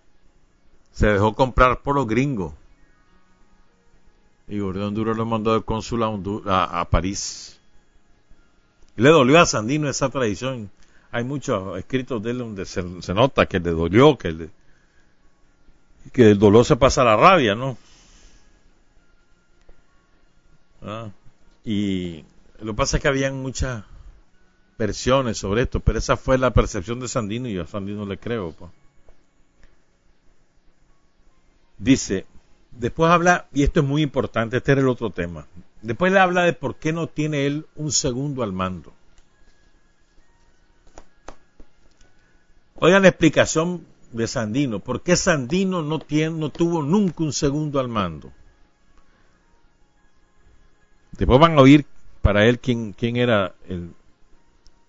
se 0.92 1.06
dejó 1.06 1.34
comprar 1.34 1.80
por 1.82 1.94
los 1.94 2.06
gringos. 2.06 2.52
Y 4.48 4.58
Gordón 4.58 4.94
Duro 4.94 5.14
lo 5.14 5.24
mandó 5.24 5.54
de 5.54 5.62
cónsul 5.62 6.02
a 6.02 6.88
París 6.90 7.60
le 9.00 9.08
dolió 9.08 9.40
a 9.40 9.46
Sandino 9.46 9.88
esa 9.88 10.10
tradición. 10.10 10.70
Hay 11.10 11.24
muchos 11.24 11.78
escritos 11.78 12.22
de 12.22 12.32
él 12.32 12.38
donde 12.38 12.66
se, 12.66 12.82
nota 13.14 13.46
que 13.46 13.58
le 13.58 13.70
dolió, 13.70 14.18
que, 14.18 14.50
que 16.12 16.32
el 16.32 16.38
dolor 16.38 16.66
se 16.66 16.76
pasa 16.76 17.00
a 17.00 17.06
la 17.06 17.16
rabia, 17.16 17.54
¿no? 17.54 17.78
Ah, 20.82 21.08
y 21.64 22.24
lo 22.60 22.72
que 22.72 22.76
pasa 22.76 22.96
es 22.96 23.02
que 23.02 23.08
habían 23.08 23.40
muchas 23.40 23.84
versiones 24.78 25.38
sobre 25.38 25.62
esto, 25.62 25.80
pero 25.80 25.98
esa 25.98 26.16
fue 26.16 26.38
la 26.38 26.52
percepción 26.52 27.00
de 27.00 27.08
Sandino 27.08 27.48
y 27.48 27.54
yo 27.54 27.62
a 27.62 27.66
Sandino 27.66 28.06
le 28.06 28.18
creo. 28.18 28.52
Pues. 28.52 28.70
Dice, 31.78 32.26
después 32.70 33.10
habla, 33.10 33.48
y 33.52 33.62
esto 33.62 33.80
es 33.80 33.86
muy 33.86 34.02
importante, 34.02 34.56
este 34.56 34.72
era 34.72 34.80
el 34.80 34.88
otro 34.88 35.10
tema, 35.10 35.46
Después 35.82 36.12
le 36.12 36.18
habla 36.18 36.42
de 36.42 36.52
por 36.52 36.76
qué 36.76 36.92
no 36.92 37.06
tiene 37.06 37.46
él 37.46 37.66
un 37.74 37.90
segundo 37.90 38.42
al 38.42 38.52
mando. 38.52 38.92
Oigan 42.74 43.02
la 43.02 43.08
explicación 43.08 43.86
de 44.12 44.26
Sandino. 44.26 44.80
¿Por 44.80 45.02
qué 45.02 45.16
Sandino 45.16 45.82
no, 45.82 45.98
tiene, 45.98 46.36
no 46.36 46.50
tuvo 46.50 46.82
nunca 46.82 47.22
un 47.22 47.32
segundo 47.32 47.80
al 47.80 47.88
mando? 47.88 48.32
Después 51.20 51.38
van 51.38 51.58
a 51.58 51.60
oír 51.60 51.84
para 52.22 52.46
él 52.46 52.58
quién, 52.58 52.94
quién 52.94 53.16
era 53.16 53.54
el, 53.68 53.90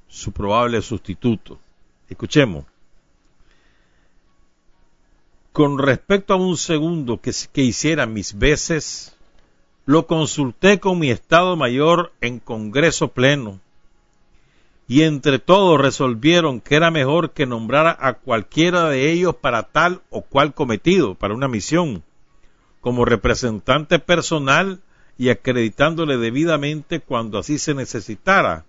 su 0.08 0.32
probable 0.32 0.82
sustituto. 0.82 1.60
Escuchemos. 2.08 2.64
Con 5.52 5.78
respecto 5.78 6.34
a 6.34 6.38
un 6.38 6.56
segundo 6.56 7.20
que, 7.20 7.34
que 7.52 7.64
hiciera 7.64 8.06
mis 8.06 8.40
veces, 8.40 9.14
lo 9.86 10.08
consulté 10.08 10.80
con 10.80 11.00
mi 11.00 11.12
Estado 11.12 11.58
Mayor 11.58 12.14
en 12.22 12.40
Congreso 12.40 13.10
Pleno 13.10 13.60
y 14.88 15.02
entre 15.02 15.38
todos 15.38 15.82
resolvieron 15.82 16.62
que 16.62 16.76
era 16.76 16.92
mejor 16.92 17.32
que 17.32 17.46
nombrara 17.46 17.98
a 18.00 18.14
cualquiera 18.14 18.88
de 18.88 19.12
ellos 19.12 19.36
para 19.36 19.64
tal 19.64 20.02
o 20.10 20.22
cual 20.22 20.54
cometido, 20.54 21.14
para 21.14 21.34
una 21.34 21.50
misión, 21.50 22.04
como 22.80 23.04
representante 23.04 24.00
personal 24.00 24.80
y 25.22 25.30
acreditándole 25.30 26.18
debidamente 26.18 27.00
cuando 27.00 27.38
así 27.38 27.60
se 27.60 27.76
necesitara, 27.76 28.66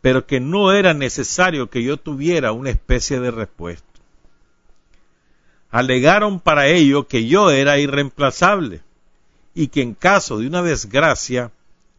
pero 0.00 0.26
que 0.26 0.40
no 0.40 0.72
era 0.72 0.94
necesario 0.94 1.68
que 1.68 1.82
yo 1.82 1.98
tuviera 1.98 2.52
una 2.52 2.70
especie 2.70 3.20
de 3.20 3.30
respuesta. 3.30 3.86
Alegaron 5.70 6.40
para 6.40 6.66
ello 6.68 7.06
que 7.06 7.26
yo 7.26 7.50
era 7.50 7.78
irreemplazable 7.78 8.80
y 9.54 9.68
que 9.68 9.82
en 9.82 9.92
caso 9.92 10.38
de 10.38 10.46
una 10.46 10.62
desgracia 10.62 11.52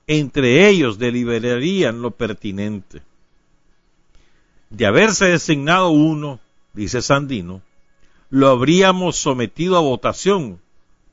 entre 0.07 0.67
ellos 0.67 0.97
deliberarían 0.97 2.01
lo 2.01 2.09
pertinente. 2.09 3.03
De 4.71 4.87
haberse 4.87 5.25
designado 5.25 5.89
uno, 5.89 6.39
dice 6.73 7.03
Sandino, 7.03 7.61
lo 8.31 8.47
habríamos 8.47 9.17
sometido 9.17 9.77
a 9.77 9.81
votación, 9.81 10.59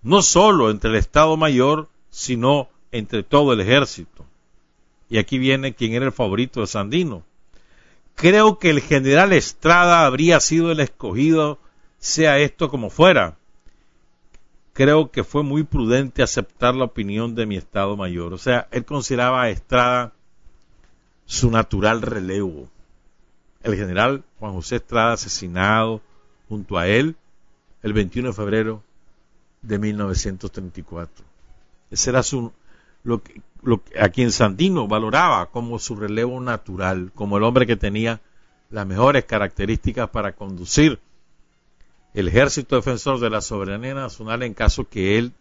no 0.03 0.23
solo 0.23 0.71
entre 0.71 0.89
el 0.89 0.97
Estado 0.97 1.37
Mayor, 1.37 1.91
sino 2.15 2.69
entre 2.93 3.25
todo 3.25 3.53
el 3.53 3.61
ejército. 3.61 4.25
Y 5.11 5.19
aquí 5.19 5.37
viene 5.37 5.75
quien 5.75 5.95
era 5.95 6.07
el 6.07 6.12
favorito 6.12 6.61
de 6.61 6.69
Sandino. 6.69 7.25
Creo 8.15 8.61
que 8.61 8.71
el 8.71 8.81
general 8.81 9.33
Estrada 9.33 10.07
habría 10.07 10.39
sido 10.39 10.71
el 10.71 10.79
escogido, 10.79 11.59
sea 11.99 12.39
esto 12.39 12.71
como 12.71 12.89
fuera. 12.89 13.37
Creo 14.75 15.11
que 15.11 15.25
fue 15.25 15.43
muy 15.43 15.65
prudente 15.65 16.23
aceptar 16.23 16.77
la 16.77 16.85
opinión 16.85 17.35
de 17.35 17.47
mi 17.47 17.57
Estado 17.57 17.97
Mayor. 17.97 18.33
O 18.33 18.39
sea, 18.39 18.69
él 18.71 18.85
consideraba 18.85 19.43
a 19.43 19.51
Estrada 19.51 20.12
su 21.27 21.51
natural 21.51 22.01
relevo. 22.01 22.69
El 23.65 23.75
general 23.75 24.23
Juan 24.39 24.53
José 24.53 24.77
Estrada 24.77 25.15
asesinado 25.15 26.01
junto 26.49 26.79
a 26.79 26.87
él 26.87 27.17
el 27.83 27.93
21 27.93 28.29
de 28.29 28.35
febrero 28.35 28.83
de 29.62 29.81
1934. 29.81 31.34
Ese 31.95 32.11
era 32.11 32.22
su, 32.22 32.53
lo 33.05 33.22
lo, 33.64 33.82
a 33.99 34.09
quien 34.11 34.30
Sandino 34.30 34.86
valoraba 34.86 35.47
como 35.47 35.78
su 35.78 35.97
relevo 35.97 36.40
natural, 36.40 37.11
como 37.14 37.38
el 37.38 37.42
hombre 37.42 37.66
que 37.66 37.76
tenía 37.76 38.20
las 38.70 38.86
mejores 38.86 39.24
características 39.24 40.11
para 40.11 40.32
conducir 40.32 41.01
el 42.12 42.28
ejército 42.28 42.76
defensor 42.76 43.18
de 43.18 43.30
la 43.30 43.40
soberanía 43.40 43.95
nacional 43.95 44.42
en 44.42 44.55
caso 44.55 44.88
que 44.88 45.18
él 45.18 45.32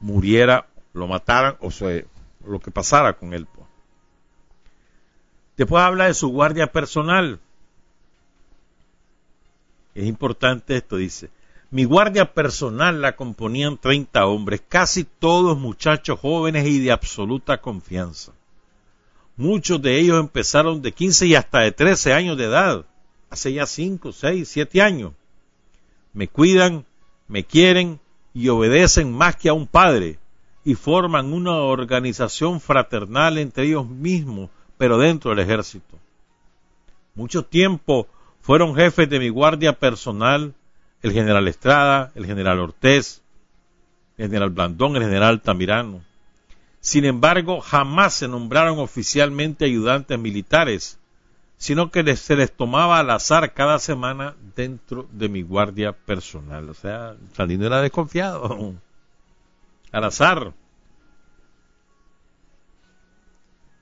muriera, 0.00 0.66
lo 0.92 1.06
mataran 1.06 1.56
o 1.60 1.70
sea, 1.70 2.02
lo 2.46 2.60
que 2.60 2.70
pasara 2.70 3.14
con 3.14 3.32
él. 3.32 3.46
Después 5.56 5.82
habla 5.82 6.06
de 6.06 6.14
su 6.14 6.28
guardia 6.28 6.66
personal. 6.66 7.38
Es 9.94 10.04
importante 10.04 10.76
esto, 10.76 10.96
dice. 10.96 11.30
Mi 11.70 11.84
guardia 11.84 12.32
personal 12.32 13.00
la 13.00 13.16
componían 13.16 13.78
30 13.78 14.26
hombres, 14.26 14.62
casi 14.68 15.04
todos 15.04 15.58
muchachos 15.58 16.20
jóvenes 16.20 16.66
y 16.66 16.78
de 16.78 16.92
absoluta 16.92 17.60
confianza. 17.60 18.32
Muchos 19.36 19.82
de 19.82 19.98
ellos 19.98 20.20
empezaron 20.20 20.80
de 20.82 20.92
15 20.92 21.26
y 21.26 21.34
hasta 21.34 21.60
de 21.60 21.72
13 21.72 22.12
años 22.12 22.38
de 22.38 22.44
edad, 22.44 22.84
hace 23.30 23.52
ya 23.52 23.66
5, 23.66 24.12
6, 24.12 24.48
7 24.48 24.82
años. 24.82 25.12
Me 26.12 26.28
cuidan, 26.28 26.84
me 27.26 27.42
quieren 27.44 27.98
y 28.32 28.48
obedecen 28.48 29.12
más 29.12 29.34
que 29.34 29.48
a 29.48 29.52
un 29.52 29.66
padre 29.66 30.18
y 30.64 30.74
forman 30.74 31.32
una 31.32 31.56
organización 31.56 32.60
fraternal 32.60 33.38
entre 33.38 33.64
ellos 33.64 33.88
mismos, 33.88 34.50
pero 34.78 34.98
dentro 34.98 35.30
del 35.30 35.40
ejército. 35.40 35.98
Mucho 37.14 37.44
tiempo 37.44 38.06
fueron 38.40 38.74
jefes 38.74 39.08
de 39.08 39.18
mi 39.18 39.28
guardia 39.28 39.78
personal 39.78 40.54
el 41.04 41.12
general 41.12 41.46
Estrada, 41.48 42.12
el 42.14 42.24
general 42.24 42.60
Ortiz, 42.60 43.20
el 44.16 44.28
general 44.28 44.48
Blandón, 44.48 44.96
el 44.96 45.02
general 45.02 45.42
Tamirano. 45.42 46.00
Sin 46.80 47.04
embargo, 47.04 47.60
jamás 47.60 48.14
se 48.14 48.26
nombraron 48.26 48.78
oficialmente 48.78 49.66
ayudantes 49.66 50.18
militares, 50.18 50.98
sino 51.58 51.90
que 51.90 52.16
se 52.16 52.36
les 52.36 52.50
tomaba 52.50 53.00
al 53.00 53.10
azar 53.10 53.52
cada 53.52 53.78
semana 53.80 54.34
dentro 54.56 55.06
de 55.12 55.28
mi 55.28 55.42
guardia 55.42 55.92
personal. 55.92 56.70
O 56.70 56.74
sea, 56.74 57.16
Sandino 57.34 57.66
era 57.66 57.82
desconfiado. 57.82 58.72
Al 59.92 60.04
azar. 60.04 60.54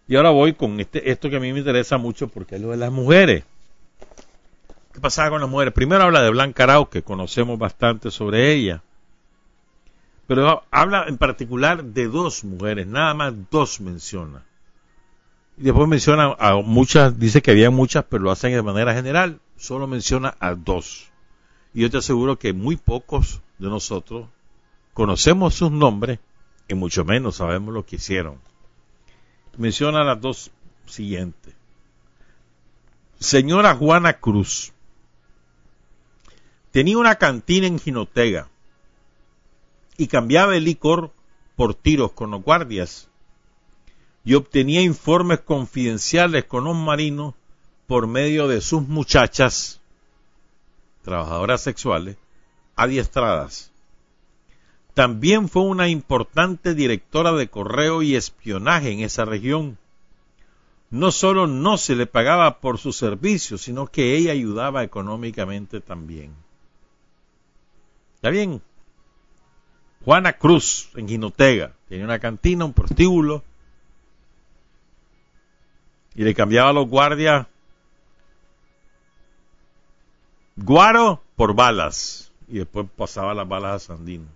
Y 0.08 0.16
ahora 0.16 0.30
voy 0.30 0.54
con 0.54 0.80
este, 0.80 1.08
esto 1.08 1.30
que 1.30 1.36
a 1.36 1.40
mí 1.40 1.52
me 1.52 1.60
interesa 1.60 1.98
mucho 1.98 2.26
porque 2.26 2.56
es 2.56 2.60
lo 2.60 2.72
de 2.72 2.78
las 2.78 2.90
mujeres. 2.90 3.44
¿Qué 4.92 5.00
pasaba 5.00 5.30
con 5.30 5.40
las 5.40 5.48
mujeres? 5.48 5.72
Primero 5.72 6.04
habla 6.04 6.22
de 6.22 6.30
Blanca 6.30 6.64
Arau, 6.64 6.88
que 6.88 7.02
conocemos 7.02 7.58
bastante 7.58 8.10
sobre 8.10 8.52
ella. 8.52 8.82
Pero 10.26 10.62
habla 10.70 11.06
en 11.08 11.18
particular 11.18 11.82
de 11.82 12.08
dos 12.08 12.44
mujeres, 12.44 12.86
nada 12.86 13.14
más 13.14 13.34
dos 13.50 13.80
menciona. 13.80 14.44
Y 15.56 15.64
después 15.64 15.88
menciona 15.88 16.34
a 16.38 16.56
muchas, 16.56 17.18
dice 17.18 17.42
que 17.42 17.50
había 17.50 17.70
muchas, 17.70 18.04
pero 18.08 18.22
lo 18.22 18.30
hacen 18.30 18.52
de 18.52 18.62
manera 18.62 18.94
general. 18.94 19.40
Solo 19.56 19.86
menciona 19.86 20.34
a 20.40 20.54
dos. 20.54 21.10
Y 21.74 21.82
yo 21.82 21.90
te 21.90 21.98
aseguro 21.98 22.38
que 22.38 22.52
muy 22.52 22.76
pocos 22.76 23.40
de 23.58 23.68
nosotros 23.68 24.28
conocemos 24.92 25.54
sus 25.54 25.70
nombres 25.70 26.18
y 26.68 26.74
mucho 26.74 27.04
menos 27.04 27.36
sabemos 27.36 27.72
lo 27.72 27.86
que 27.86 27.96
hicieron. 27.96 28.38
Menciona 29.56 30.00
a 30.00 30.04
las 30.04 30.20
dos 30.20 30.50
siguientes. 30.86 31.54
Señora 33.18 33.74
Juana 33.74 34.14
Cruz, 34.14 34.72
Tenía 36.72 36.96
una 36.96 37.16
cantina 37.16 37.66
en 37.66 37.78
Jinotega 37.78 38.48
y 39.98 40.06
cambiaba 40.06 40.56
el 40.56 40.64
licor 40.64 41.12
por 41.54 41.74
tiros 41.74 42.12
con 42.12 42.30
los 42.30 42.42
guardias 42.42 43.08
y 44.24 44.34
obtenía 44.34 44.80
informes 44.80 45.40
confidenciales 45.40 46.46
con 46.46 46.64
los 46.64 46.74
marinos 46.74 47.34
por 47.86 48.06
medio 48.06 48.48
de 48.48 48.62
sus 48.62 48.88
muchachas, 48.88 49.82
trabajadoras 51.02 51.60
sexuales, 51.60 52.16
adiestradas. 52.74 53.70
También 54.94 55.50
fue 55.50 55.64
una 55.64 55.88
importante 55.88 56.74
directora 56.74 57.32
de 57.32 57.48
correo 57.48 58.00
y 58.00 58.16
espionaje 58.16 58.92
en 58.92 59.00
esa 59.00 59.26
región. 59.26 59.76
No 60.88 61.12
solo 61.12 61.46
no 61.46 61.76
se 61.76 61.96
le 61.96 62.06
pagaba 62.06 62.60
por 62.60 62.78
su 62.78 62.94
servicio, 62.94 63.58
sino 63.58 63.88
que 63.88 64.16
ella 64.16 64.32
ayudaba 64.32 64.84
económicamente 64.84 65.82
también. 65.82 66.34
¿Está 68.22 68.30
bien? 68.30 68.62
Juana 70.04 70.34
Cruz, 70.34 70.90
en 70.94 71.08
Ginotega, 71.08 71.72
tenía 71.88 72.04
una 72.04 72.20
cantina, 72.20 72.64
un 72.64 72.72
prostíbulo, 72.72 73.42
y 76.14 76.22
le 76.22 76.32
cambiaba 76.32 76.70
a 76.70 76.72
los 76.72 76.88
guardias 76.88 77.48
guaro 80.54 81.20
por 81.34 81.56
balas, 81.56 82.30
y 82.46 82.58
después 82.58 82.86
pasaba 82.96 83.34
las 83.34 83.48
balas 83.48 83.74
a 83.74 83.96
Sandino. 83.96 84.28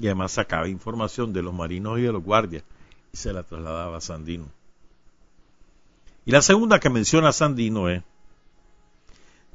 Y 0.00 0.06
además 0.06 0.32
sacaba 0.32 0.66
información 0.66 1.32
de 1.32 1.42
los 1.42 1.54
marinos 1.54 2.00
y 2.00 2.02
de 2.02 2.12
los 2.12 2.24
guardias, 2.24 2.64
y 3.12 3.16
se 3.16 3.32
la 3.32 3.44
trasladaba 3.44 3.98
a 3.98 4.00
Sandino. 4.00 4.46
Y 6.26 6.32
la 6.32 6.42
segunda 6.42 6.80
que 6.80 6.90
menciona 6.90 7.30
Sandino 7.30 7.88
es 7.88 8.02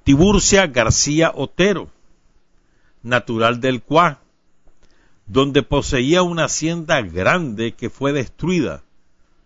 Tiburcia 0.06 0.68
García 0.68 1.34
Otero 1.36 1.90
natural 3.06 3.62
del 3.62 3.82
Cuá, 3.82 4.20
donde 5.28 5.64
poseía 5.64 6.24
una 6.24 6.46
hacienda 6.46 7.02
grande 7.02 7.74
que 7.74 7.90
fue 7.90 8.12
destruida, 8.12 8.84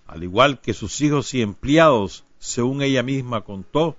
al 0.08 0.24
igual 0.24 0.60
que 0.60 0.74
sus 0.74 1.02
hijos 1.02 1.34
y 1.34 1.42
empleados, 1.42 2.24
según 2.40 2.82
ella 2.82 3.04
misma 3.04 3.42
contó, 3.42 3.96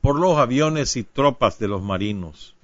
por 0.00 0.18
los 0.18 0.38
aviones 0.38 0.96
y 0.96 1.02
tropas 1.02 1.58
de 1.58 1.68
los 1.68 1.82
marinos. 1.82 2.54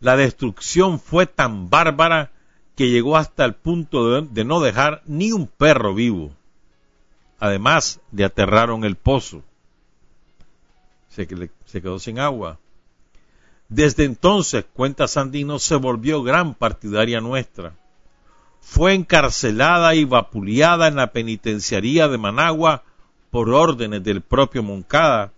La 0.00 0.16
destrucción 0.16 1.00
fue 1.00 1.26
tan 1.26 1.70
bárbara 1.70 2.30
que 2.76 2.90
llegó 2.90 3.16
hasta 3.16 3.44
el 3.44 3.54
punto 3.54 4.22
de, 4.22 4.44
no 4.44 4.60
dejar 4.60 5.02
ni 5.06 5.32
un 5.32 5.46
perro 5.46 5.94
vivo. 5.94 6.32
Además 7.38 8.00
de 8.10 8.24
aterraron 8.24 8.84
el 8.84 8.96
pozo. 8.96 9.42
Se, 11.08 11.26
se 11.64 11.82
quedó 11.82 11.98
sin 11.98 12.18
agua. 12.18 12.58
Desde 13.68 14.04
entonces, 14.04 14.64
cuenta 14.72 15.08
Sandino, 15.08 15.58
se 15.58 15.76
volvió 15.76 16.22
gran 16.22 16.54
partidaria 16.54 17.20
nuestra. 17.20 17.74
Fue 18.60 18.94
encarcelada 18.94 19.94
y 19.94 20.04
vapuleada 20.04 20.88
en 20.88 20.96
la 20.96 21.12
penitenciaría 21.12 22.08
de 22.08 22.18
Managua 22.18 22.82
por 23.30 23.50
órdenes 23.50 24.02
del 24.04 24.20
propio 24.20 24.62
Moncada 24.62 25.32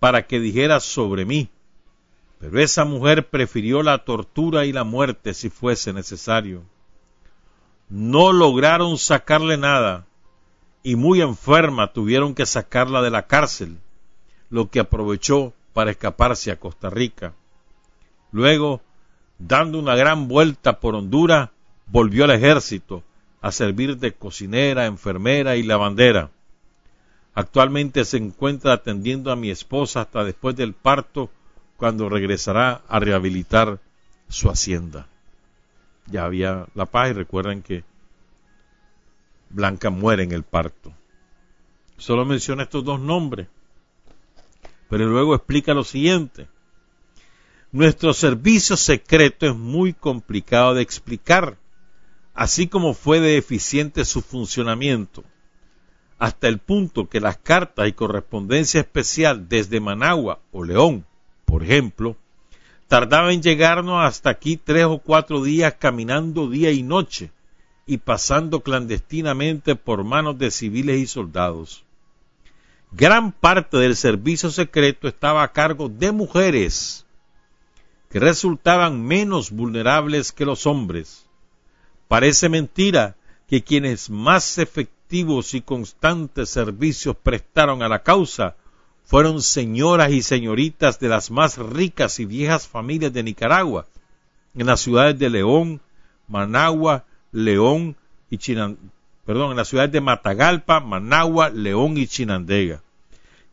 para 0.00 0.26
que 0.26 0.40
dijera 0.40 0.80
sobre 0.80 1.24
mí. 1.24 1.48
Pero 2.38 2.60
esa 2.60 2.84
mujer 2.84 3.28
prefirió 3.28 3.82
la 3.82 3.98
tortura 3.98 4.64
y 4.64 4.72
la 4.72 4.84
muerte 4.84 5.34
si 5.34 5.50
fuese 5.50 5.92
necesario. 5.92 6.62
No 7.88 8.32
lograron 8.32 8.98
sacarle 8.98 9.56
nada 9.56 10.06
y 10.82 10.96
muy 10.96 11.20
enferma 11.20 11.92
tuvieron 11.92 12.34
que 12.34 12.46
sacarla 12.46 13.02
de 13.02 13.10
la 13.10 13.26
cárcel, 13.26 13.78
lo 14.50 14.70
que 14.70 14.80
aprovechó 14.80 15.52
para 15.72 15.90
escaparse 15.90 16.50
a 16.50 16.58
Costa 16.58 16.90
Rica. 16.90 17.34
Luego, 18.32 18.80
dando 19.38 19.78
una 19.78 19.96
gran 19.96 20.28
vuelta 20.28 20.80
por 20.80 20.94
Honduras, 20.94 21.50
volvió 21.86 22.24
al 22.24 22.30
ejército 22.30 23.02
a 23.40 23.52
servir 23.52 23.98
de 23.98 24.12
cocinera, 24.12 24.86
enfermera 24.86 25.56
y 25.56 25.62
lavandera. 25.62 26.30
Actualmente 27.34 28.04
se 28.04 28.16
encuentra 28.16 28.72
atendiendo 28.72 29.30
a 29.30 29.36
mi 29.36 29.50
esposa 29.50 30.02
hasta 30.02 30.24
después 30.24 30.56
del 30.56 30.74
parto, 30.74 31.30
cuando 31.76 32.08
regresará 32.08 32.82
a 32.88 32.98
rehabilitar 32.98 33.78
su 34.28 34.50
hacienda. 34.50 35.06
Ya 36.06 36.24
había 36.24 36.66
la 36.74 36.86
paz 36.86 37.10
y 37.10 37.12
recuerden 37.12 37.62
que 37.62 37.84
Blanca 39.50 39.88
muere 39.90 40.24
en 40.24 40.32
el 40.32 40.42
parto. 40.42 40.92
Solo 41.96 42.24
menciona 42.24 42.64
estos 42.64 42.84
dos 42.84 43.00
nombres, 43.00 43.46
pero 44.88 45.06
luego 45.06 45.34
explica 45.34 45.72
lo 45.74 45.84
siguiente. 45.84 46.48
Nuestro 47.70 48.14
servicio 48.14 48.78
secreto 48.78 49.44
es 49.44 49.54
muy 49.54 49.92
complicado 49.92 50.72
de 50.72 50.80
explicar, 50.80 51.58
así 52.32 52.66
como 52.66 52.94
fue 52.94 53.20
de 53.20 53.36
eficiente 53.36 54.06
su 54.06 54.22
funcionamiento, 54.22 55.22
hasta 56.18 56.48
el 56.48 56.60
punto 56.60 57.10
que 57.10 57.20
las 57.20 57.36
cartas 57.36 57.86
y 57.86 57.92
correspondencia 57.92 58.80
especial 58.80 59.50
desde 59.50 59.80
Managua 59.80 60.40
o 60.50 60.64
León, 60.64 61.04
por 61.44 61.62
ejemplo, 61.62 62.16
tardaban 62.86 63.32
en 63.32 63.42
llegarnos 63.42 64.02
hasta 64.02 64.30
aquí 64.30 64.56
tres 64.56 64.86
o 64.86 64.96
cuatro 64.96 65.42
días 65.42 65.74
caminando 65.78 66.48
día 66.48 66.72
y 66.72 66.82
noche 66.82 67.32
y 67.84 67.98
pasando 67.98 68.60
clandestinamente 68.60 69.76
por 69.76 70.04
manos 70.04 70.38
de 70.38 70.50
civiles 70.50 71.00
y 71.00 71.06
soldados. 71.06 71.84
Gran 72.92 73.30
parte 73.30 73.76
del 73.76 73.94
servicio 73.94 74.48
secreto 74.48 75.06
estaba 75.06 75.42
a 75.42 75.52
cargo 75.52 75.90
de 75.90 76.12
mujeres 76.12 77.04
que 78.10 78.20
resultaban 78.20 79.04
menos 79.04 79.50
vulnerables 79.50 80.32
que 80.32 80.44
los 80.44 80.66
hombres. 80.66 81.26
Parece 82.08 82.48
mentira 82.48 83.16
que 83.46 83.62
quienes 83.62 84.10
más 84.10 84.58
efectivos 84.58 85.54
y 85.54 85.60
constantes 85.60 86.50
servicios 86.50 87.16
prestaron 87.16 87.82
a 87.82 87.88
la 87.88 88.02
causa 88.02 88.56
fueron 89.04 89.40
señoras 89.40 90.10
y 90.10 90.20
señoritas 90.20 91.00
de 91.00 91.08
las 91.08 91.30
más 91.30 91.56
ricas 91.56 92.20
y 92.20 92.26
viejas 92.26 92.68
familias 92.68 93.12
de 93.12 93.22
Nicaragua, 93.22 93.86
en 94.54 94.66
las 94.66 94.80
ciudades 94.80 95.18
de 95.18 95.30
León, 95.30 95.80
Managua, 96.26 97.06
León 97.32 97.96
y 98.28 98.36
Chinandega, 98.36 98.90
perdón, 99.24 99.52
en 99.52 99.56
las 99.56 99.68
ciudades 99.68 99.92
de 99.92 100.02
Matagalpa, 100.02 100.80
Managua, 100.80 101.48
León 101.48 101.96
y 101.96 102.06
Chinandega, 102.06 102.82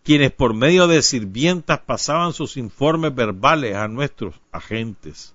quienes 0.05 0.31
por 0.31 0.53
medio 0.53 0.87
de 0.87 1.01
sirvientas 1.01 1.79
pasaban 1.79 2.31
sus 2.31 2.57
informes 2.57 3.13
verbales 3.13 3.75
a 3.75 3.87
nuestros 3.87 4.35
agentes. 4.51 5.33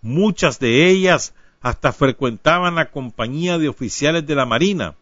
Muchas 0.00 0.60
de 0.60 0.88
ellas 0.88 1.34
hasta 1.60 1.92
frecuentaban 1.92 2.76
la 2.76 2.92
compañía 2.92 3.58
de 3.58 3.68
oficiales 3.68 4.24
de 4.24 4.36
la 4.36 4.46
Marina, 4.46 4.94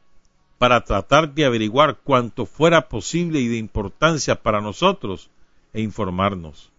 para 0.57 0.83
tratar 0.85 1.33
de 1.33 1.47
averiguar 1.47 1.99
cuanto 2.05 2.45
fuera 2.45 2.89
posible 2.89 3.41
y 3.41 3.49
de 3.49 3.57
importancia 3.57 4.43
para 4.43 4.61
nosotros 4.61 5.31
e 5.73 5.81
informarnos. 5.81 6.71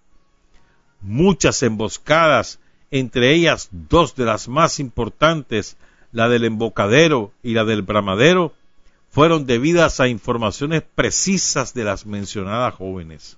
Muchas 1.02 1.64
emboscadas, 1.64 2.60
entre 2.92 3.34
ellas 3.34 3.70
dos 3.72 4.16
de 4.16 4.26
las 4.26 4.48
más 4.48 4.80
importantes, 4.80 5.78
la 6.12 6.30
del 6.30 6.46
embocadero 6.46 7.32
y 7.42 7.54
la 7.54 7.64
del 7.64 7.82
bramadero, 7.82 8.54
fueron 9.12 9.46
debidas 9.46 10.00
a 10.00 10.08
informaciones 10.08 10.84
precisas 10.96 11.74
de 11.74 11.84
las 11.84 12.06
mencionadas 12.06 12.74
jóvenes. 12.76 13.38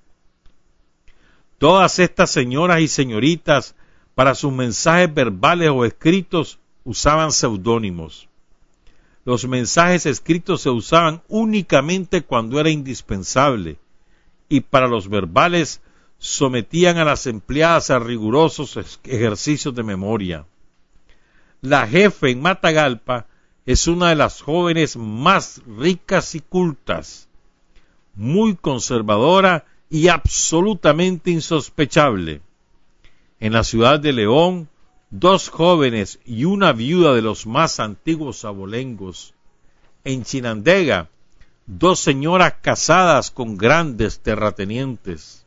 Todas 1.58 2.00
estas 2.00 2.32
señoras 2.32 2.80
y 2.82 2.88
señoritas, 2.88 3.76
para 4.16 4.36
sus 4.36 4.54
mensajes 4.54 5.14
verbales 5.14 5.70
o 5.70 5.86
escritos, 5.86 6.60
usaban 6.84 7.32
seudónimos 7.32 8.28
los 9.26 9.48
mensajes 9.48 10.06
escritos 10.06 10.62
se 10.62 10.70
usaban 10.70 11.22
únicamente 11.30 12.24
cuando 12.24 12.60
era 12.60 12.70
indispensable 12.70 13.78
y 14.50 14.62
para 14.62 14.88
los 14.88 15.08
verbales 15.08 15.82
sometían 16.18 16.98
a 16.98 17.06
las 17.06 17.26
empleadas 17.28 17.90
a 17.90 18.00
rigurosos 18.00 19.00
ejercicios 19.04 19.74
de 19.74 19.84
memoria. 19.84 20.46
La 21.62 21.88
jefe 21.88 22.32
en 22.32 22.42
Matagalpa 22.42 23.28
es 23.66 23.88
una 23.88 24.10
de 24.10 24.16
las 24.16 24.42
jóvenes 24.42 24.98
más 24.98 25.62
ricas 25.66 26.36
y 26.36 26.40
cultas, 26.42 27.30
muy 28.16 28.56
conservadora 28.56 29.66
y 29.90 30.08
absolutamente 30.08 31.32
insospechable. 31.32 32.42
En 33.40 33.54
la 33.54 33.64
ciudad 33.64 34.00
de 34.00 34.14
León 34.14 34.70
dos 35.16 35.50
jóvenes 35.50 36.20
y 36.26 36.46
una 36.46 36.74
viuda 36.74 37.14
de 37.14 37.22
los 37.22 37.46
más 37.46 37.80
antiguos 37.80 38.46
abolengos. 38.46 39.36
En 40.04 40.24
Chinandega, 40.24 41.08
dos 41.68 42.00
señoras 42.00 42.56
casadas 42.64 43.30
con 43.30 43.56
grandes 43.56 44.22
terratenientes. 44.22 45.46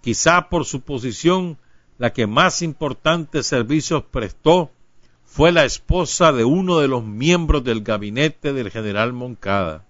Quizá 0.00 0.48
por 0.48 0.64
su 0.64 0.80
posición, 0.80 1.58
la 1.98 2.14
que 2.14 2.26
más 2.26 2.62
importantes 2.62 3.46
servicios 3.46 4.02
prestó 4.10 4.70
fue 5.26 5.52
la 5.52 5.64
esposa 5.64 6.32
de 6.32 6.44
uno 6.44 6.78
de 6.78 6.88
los 6.88 7.04
miembros 7.04 7.62
del 7.62 7.82
gabinete 7.82 8.52
del 8.52 8.70
general 8.70 9.12
Moncada. 9.12 9.84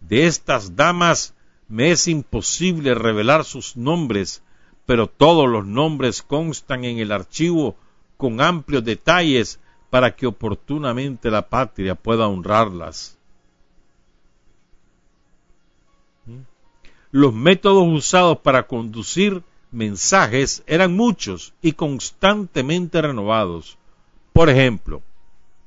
De 0.00 0.26
estas 0.26 0.76
damas 0.76 1.34
me 1.68 1.90
es 1.90 2.08
imposible 2.08 2.94
revelar 2.94 3.44
sus 3.44 3.76
nombres, 3.76 4.42
pero 4.86 5.08
todos 5.08 5.48
los 5.48 5.66
nombres 5.66 6.22
constan 6.22 6.84
en 6.84 6.98
el 6.98 7.12
archivo 7.12 7.76
con 8.16 8.40
amplios 8.40 8.84
detalles 8.84 9.60
para 9.90 10.14
que 10.14 10.26
oportunamente 10.26 11.30
la 11.30 11.48
patria 11.48 11.94
pueda 11.94 12.28
honrarlas. 12.28 13.18
¿Mm? 16.26 16.40
Los 17.10 17.34
métodos 17.34 17.86
usados 17.88 18.38
para 18.38 18.66
conducir 18.66 19.42
mensajes 19.70 20.62
eran 20.66 20.96
muchos 20.96 21.52
y 21.60 21.72
constantemente 21.72 23.02
renovados. 23.02 23.76
Por 24.32 24.48
ejemplo, 24.48 25.02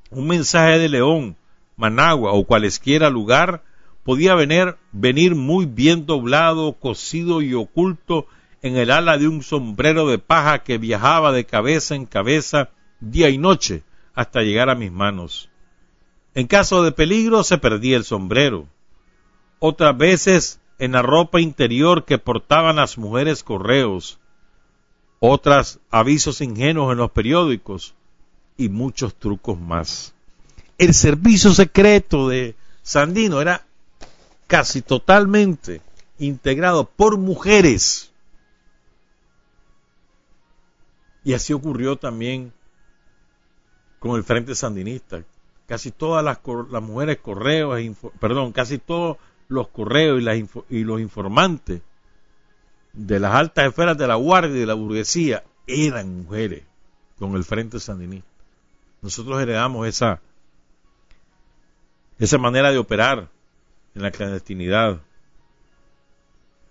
un 0.10 0.28
mensaje 0.28 0.80
de 0.80 0.90
León, 0.90 1.36
Managua 1.76 2.34
o 2.34 2.46
cualesquiera 2.46 3.10
lugar 3.10 3.64
podía 4.04 4.36
venir, 4.36 4.78
venir 4.92 5.36
muy 5.36 5.66
bien 5.66 6.06
doblado, 6.06 6.74
cosido 6.74 7.42
y 7.42 7.54
oculto 7.54 8.28
en 8.62 8.78
el 8.78 8.92
ala 8.92 9.18
de 9.18 9.28
un 9.28 9.44
sombrero 9.44 10.08
de 10.08 10.20
paja 10.20 10.60
que 10.60 10.78
viajaba 10.78 11.32
de 11.32 11.46
cabeza 11.46 11.96
en 11.96 12.06
cabeza 12.06 12.70
día 13.00 13.30
y 13.30 13.38
noche 13.38 13.84
hasta 14.14 14.42
llegar 14.42 14.70
a 14.70 14.76
mis 14.76 14.92
manos. 14.92 15.50
En 16.36 16.48
caso 16.48 16.84
de 16.84 16.92
peligro 16.92 17.44
se 17.44 17.58
perdía 17.58 17.98
el 17.98 18.04
sombrero. 18.04 18.68
Otras 19.60 19.98
veces 19.98 20.60
en 20.80 20.94
la 20.94 21.02
ropa 21.02 21.40
interior 21.40 22.06
que 22.06 22.18
portaban 22.18 22.78
las 22.78 22.98
mujeres 22.98 23.44
correos, 23.44 24.20
otras 25.20 25.80
avisos 25.90 26.42
ingenuos 26.42 26.92
en 26.92 26.98
los 26.98 27.12
periódicos 27.12 27.96
y 28.58 28.70
muchos 28.70 29.16
trucos 29.16 29.60
más. 29.60 30.14
El 30.78 30.94
servicio 30.94 31.54
secreto 31.54 32.30
de 32.30 32.56
Sandino 32.82 33.42
era 33.42 33.66
casi 34.48 34.82
totalmente 34.82 35.82
integrado 36.20 36.86
por 36.86 37.18
mujeres 37.18 38.14
Y 41.24 41.34
así 41.34 41.54
ocurrió 41.54 41.96
también 41.96 42.52
con 44.00 44.18
el 44.18 44.24
Frente 44.24 44.56
Sandinista. 44.56 45.24
Casi 45.68 45.92
todas 45.92 46.24
las, 46.24 46.40
las 46.70 46.84
mujeres 46.84 47.20
correos, 47.20 47.80
e 47.80 47.96
perdón, 48.20 48.52
casi 48.52 48.78
todos 48.78 49.18
los 49.48 49.70
correos 49.70 50.22
y, 50.22 50.76
y 50.78 50.84
los 50.84 51.00
informantes 51.00 51.82
de 52.92 53.20
las 53.20 53.34
altas 53.34 53.68
esferas 53.68 53.98
de 53.98 54.08
la 54.08 54.16
guardia 54.16 54.58
y 54.58 54.60
de 54.60 54.66
la 54.66 54.74
burguesía 54.74 55.44
eran 55.66 56.24
mujeres 56.24 56.64
con 57.18 57.36
el 57.36 57.46
Frente 57.46 57.80
Sandinista. 57.80 58.33
Nosotros 59.04 59.40
heredamos 59.42 59.88
esa, 59.88 60.20
esa 62.18 62.38
manera 62.40 62.72
de 62.72 62.80
operar 62.80 63.30
en 63.94 64.02
la 64.02 64.10
clandestinidad. 64.10 65.00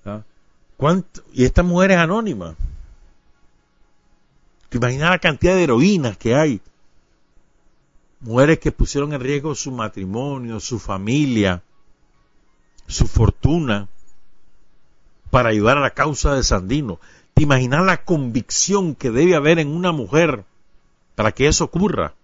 ¿Ah? 0.04 0.22
Y 1.32 1.44
estas 1.44 1.64
mujeres 1.64 1.98
anónimas, 1.98 2.56
¿Te 4.72 4.78
imaginas 4.78 5.10
la 5.10 5.18
cantidad 5.18 5.54
de 5.54 5.64
heroínas 5.64 6.16
que 6.16 6.34
hay? 6.34 6.62
Mujeres 8.20 8.58
que 8.58 8.72
pusieron 8.72 9.12
en 9.12 9.20
riesgo 9.20 9.54
su 9.54 9.70
matrimonio, 9.70 10.60
su 10.60 10.78
familia, 10.78 11.62
su 12.86 13.06
fortuna 13.06 13.88
para 15.30 15.50
ayudar 15.50 15.76
a 15.76 15.82
la 15.82 15.90
causa 15.90 16.34
de 16.34 16.42
Sandino. 16.42 17.00
¿Te 17.34 17.42
imaginas 17.42 17.84
la 17.84 18.02
convicción 18.02 18.94
que 18.94 19.10
debe 19.10 19.36
haber 19.36 19.58
en 19.58 19.68
una 19.68 19.92
mujer 19.92 20.46
para 21.16 21.32
que 21.32 21.48
eso 21.48 21.64
ocurra? 21.64 22.14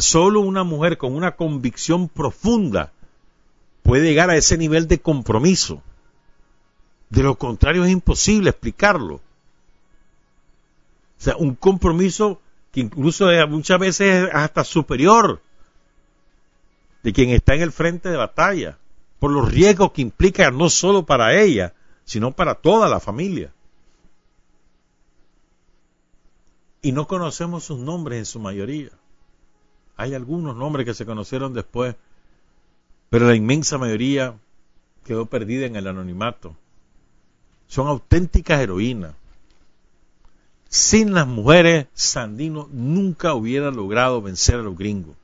Solo 0.00 0.40
una 0.40 0.64
mujer 0.64 0.96
con 0.96 1.14
una 1.14 1.36
convicción 1.36 2.08
profunda 2.08 2.92
puede 3.82 4.04
llegar 4.04 4.30
a 4.30 4.36
ese 4.36 4.56
nivel 4.56 4.88
de 4.88 5.00
compromiso. 5.00 5.82
De 7.10 7.22
lo 7.22 7.36
contrario 7.36 7.84
es 7.84 7.90
imposible 7.90 8.50
explicarlo. 8.50 9.16
O 9.16 9.20
sea, 11.18 11.36
un 11.36 11.54
compromiso 11.54 12.40
que 12.72 12.80
incluso 12.80 13.26
muchas 13.48 13.78
veces 13.78 14.24
es 14.24 14.34
hasta 14.34 14.64
superior 14.64 15.42
de 17.02 17.12
quien 17.12 17.30
está 17.30 17.54
en 17.54 17.62
el 17.62 17.72
frente 17.72 18.08
de 18.08 18.16
batalla, 18.16 18.78
por 19.18 19.30
los 19.30 19.52
riesgos 19.52 19.92
que 19.92 20.02
implica 20.02 20.50
no 20.50 20.70
solo 20.70 21.04
para 21.04 21.40
ella, 21.40 21.74
sino 22.04 22.32
para 22.32 22.54
toda 22.54 22.88
la 22.88 22.98
familia. 22.98 23.52
Y 26.80 26.92
no 26.92 27.06
conocemos 27.06 27.64
sus 27.64 27.78
nombres 27.78 28.18
en 28.18 28.26
su 28.26 28.40
mayoría. 28.40 28.90
Hay 29.96 30.14
algunos 30.14 30.56
nombres 30.56 30.86
que 30.86 30.94
se 30.94 31.06
conocieron 31.06 31.54
después, 31.54 31.96
pero 33.10 33.26
la 33.26 33.34
inmensa 33.34 33.78
mayoría 33.78 34.34
quedó 35.04 35.26
perdida 35.26 35.66
en 35.66 35.76
el 35.76 35.86
anonimato. 35.86 36.56
Son 37.66 37.86
auténticas 37.88 38.60
heroínas. 38.60 39.14
Sin 40.68 41.12
las 41.12 41.26
mujeres, 41.26 41.86
Sandino 41.92 42.68
nunca 42.72 43.34
hubiera 43.34 43.70
logrado 43.70 44.22
vencer 44.22 44.56
a 44.56 44.62
los 44.62 44.76
gringos. 44.76 45.16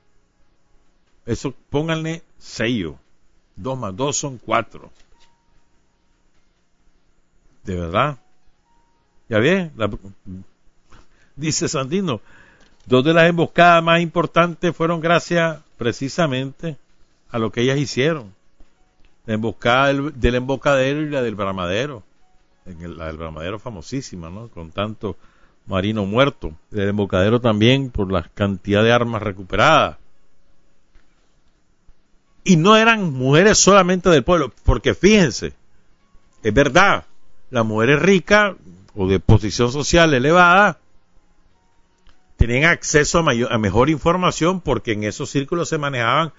Eso 1.25 1.55
pónganle 1.71 2.23
sello. 2.39 2.97
Dos 3.57 3.79
más 3.79 3.97
dos 3.97 4.17
son 4.17 4.39
cuatro. 4.39 4.91
De 7.65 7.75
verdad. 7.75 8.19
Ya 9.29 9.39
bien, 9.39 9.73
dice 11.37 11.69
Sandino, 11.69 12.21
dos 12.89 13.05
de 13.05 13.13
las 13.13 13.29
emboscadas 13.29 13.85
más 13.85 14.01
importantes 14.01 14.75
fueron 14.75 15.01
gracias 15.01 15.59
precisamente 15.77 16.77
a 17.31 17.39
lo 17.39 17.53
que 17.53 17.61
ellas 17.61 17.79
hicieron. 17.79 18.35
La 19.27 19.35
emboscada 19.35 19.89
del, 19.93 20.35
embocadero 20.35 21.03
y 21.03 21.11
la 21.11 21.21
del 21.21 21.35
bramadero. 21.35 22.03
la 22.65 23.07
del 23.07 23.19
bramadero 23.19 23.59
famosísima, 23.59 24.31
¿no? 24.31 24.49
Con 24.49 24.71
tanto 24.71 25.17
marino 25.67 26.07
muerto. 26.07 26.53
El 26.73 26.89
embocadero 26.89 27.41
también 27.41 27.91
por 27.91 28.11
la 28.11 28.23
cantidad 28.23 28.83
de 28.83 28.93
armas 28.93 29.23
recuperadas. 29.23 29.99
Y 32.43 32.57
no 32.57 32.75
eran 32.75 33.13
mujeres 33.13 33.59
solamente 33.59 34.09
del 34.09 34.25
pueblo, 34.25 34.51
porque 34.65 34.95
fíjense, 34.95 35.53
es 36.43 36.55
verdad, 36.55 37.05
las 37.51 37.67
mujeres 37.67 38.01
ricas 38.01 38.55
o 38.95 39.07
de 39.07 39.21
posición 39.21 39.71
social 39.71 40.15
elevada 40.15 40.79
tenían 42.39 42.71
acceso 42.71 43.19
a, 43.19 43.59
mejor 43.59 43.91
información 43.91 44.61
porque 44.61 44.93
en 44.93 45.03
esos 45.05 45.29
círculos 45.29 45.69
se 45.69 45.77
manejaban 45.77 46.33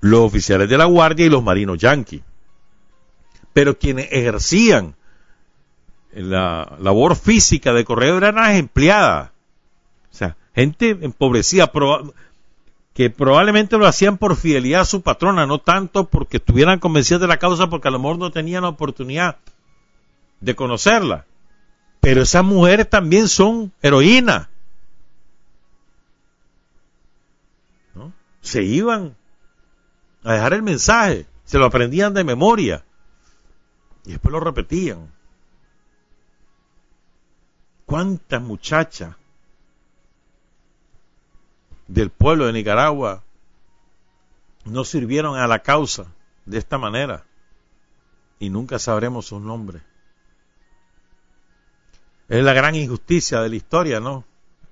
los 0.00 0.20
oficiales 0.20 0.68
de 0.68 0.76
la 0.76 0.84
guardia 0.84 1.26
y 1.26 1.30
los 1.30 1.42
marinos 1.42 1.78
yanquis. 1.78 2.20
Pero 3.54 3.78
quienes 3.78 4.12
ejercían 4.12 4.94
la 6.12 6.76
labor 6.80 7.16
física 7.16 7.72
de 7.72 7.84
correo 7.84 8.18
eran 8.18 8.34
las 8.36 8.56
empleadas. 8.56 9.30
O 10.12 10.14
sea, 10.14 10.36
gente 10.54 10.90
empobrecida, 11.00 11.72
que 12.92 13.08
probablemente 13.08 13.78
lo 13.78 13.86
hacían 13.86 14.18
por 14.18 14.36
fidelidad 14.36 14.82
a 14.82 14.84
su 14.84 15.00
patrona, 15.00 15.46
no 15.46 15.60
tanto 15.60 16.08
porque 16.08 16.36
estuvieran 16.36 16.78
convencidas 16.78 17.22
de 17.22 17.28
la 17.28 17.38
causa, 17.38 17.70
porque 17.70 17.88
a 17.88 17.90
lo 17.90 17.98
mejor 17.98 18.18
no 18.18 18.30
tenían 18.30 18.62
la 18.62 18.68
oportunidad 18.68 19.38
de 20.40 20.54
conocerla. 20.54 21.24
Pero 22.00 22.22
esas 22.22 22.44
mujeres 22.44 22.90
también 22.90 23.28
son 23.28 23.72
heroínas. 23.80 24.48
Se 28.40 28.62
iban 28.62 29.16
a 30.24 30.32
dejar 30.34 30.52
el 30.54 30.62
mensaje, 30.62 31.26
se 31.44 31.58
lo 31.58 31.66
aprendían 31.66 32.14
de 32.14 32.24
memoria 32.24 32.84
y 34.04 34.12
después 34.12 34.32
lo 34.32 34.40
repetían. 34.40 35.10
¿Cuántas 37.86 38.40
muchachas 38.40 39.16
del 41.88 42.10
pueblo 42.10 42.46
de 42.46 42.52
Nicaragua 42.52 43.24
no 44.64 44.84
sirvieron 44.84 45.36
a 45.36 45.48
la 45.48 45.60
causa 45.60 46.06
de 46.46 46.58
esta 46.58 46.78
manera? 46.78 47.24
Y 48.38 48.48
nunca 48.48 48.78
sabremos 48.78 49.26
sus 49.26 49.42
nombres. 49.42 49.82
Es 52.28 52.44
la 52.44 52.52
gran 52.52 52.76
injusticia 52.76 53.40
de 53.40 53.48
la 53.48 53.56
historia, 53.56 53.98
¿no? 53.98 54.24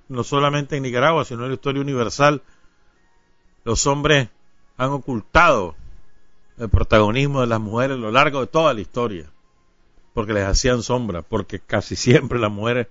No 0.08 0.22
solamente 0.22 0.76
en 0.76 0.84
Nicaragua, 0.84 1.24
sino 1.24 1.42
en 1.42 1.48
la 1.48 1.54
historia 1.54 1.82
universal. 1.82 2.40
Los 3.68 3.86
hombres 3.86 4.30
han 4.78 4.92
ocultado 4.92 5.76
el 6.56 6.70
protagonismo 6.70 7.42
de 7.42 7.48
las 7.48 7.60
mujeres 7.60 7.98
a 7.98 8.00
lo 8.00 8.10
largo 8.10 8.40
de 8.40 8.46
toda 8.46 8.72
la 8.72 8.80
historia, 8.80 9.26
porque 10.14 10.32
les 10.32 10.46
hacían 10.46 10.82
sombra, 10.82 11.20
porque 11.20 11.58
casi 11.58 11.94
siempre 11.94 12.38
las 12.38 12.50
mujeres 12.50 12.86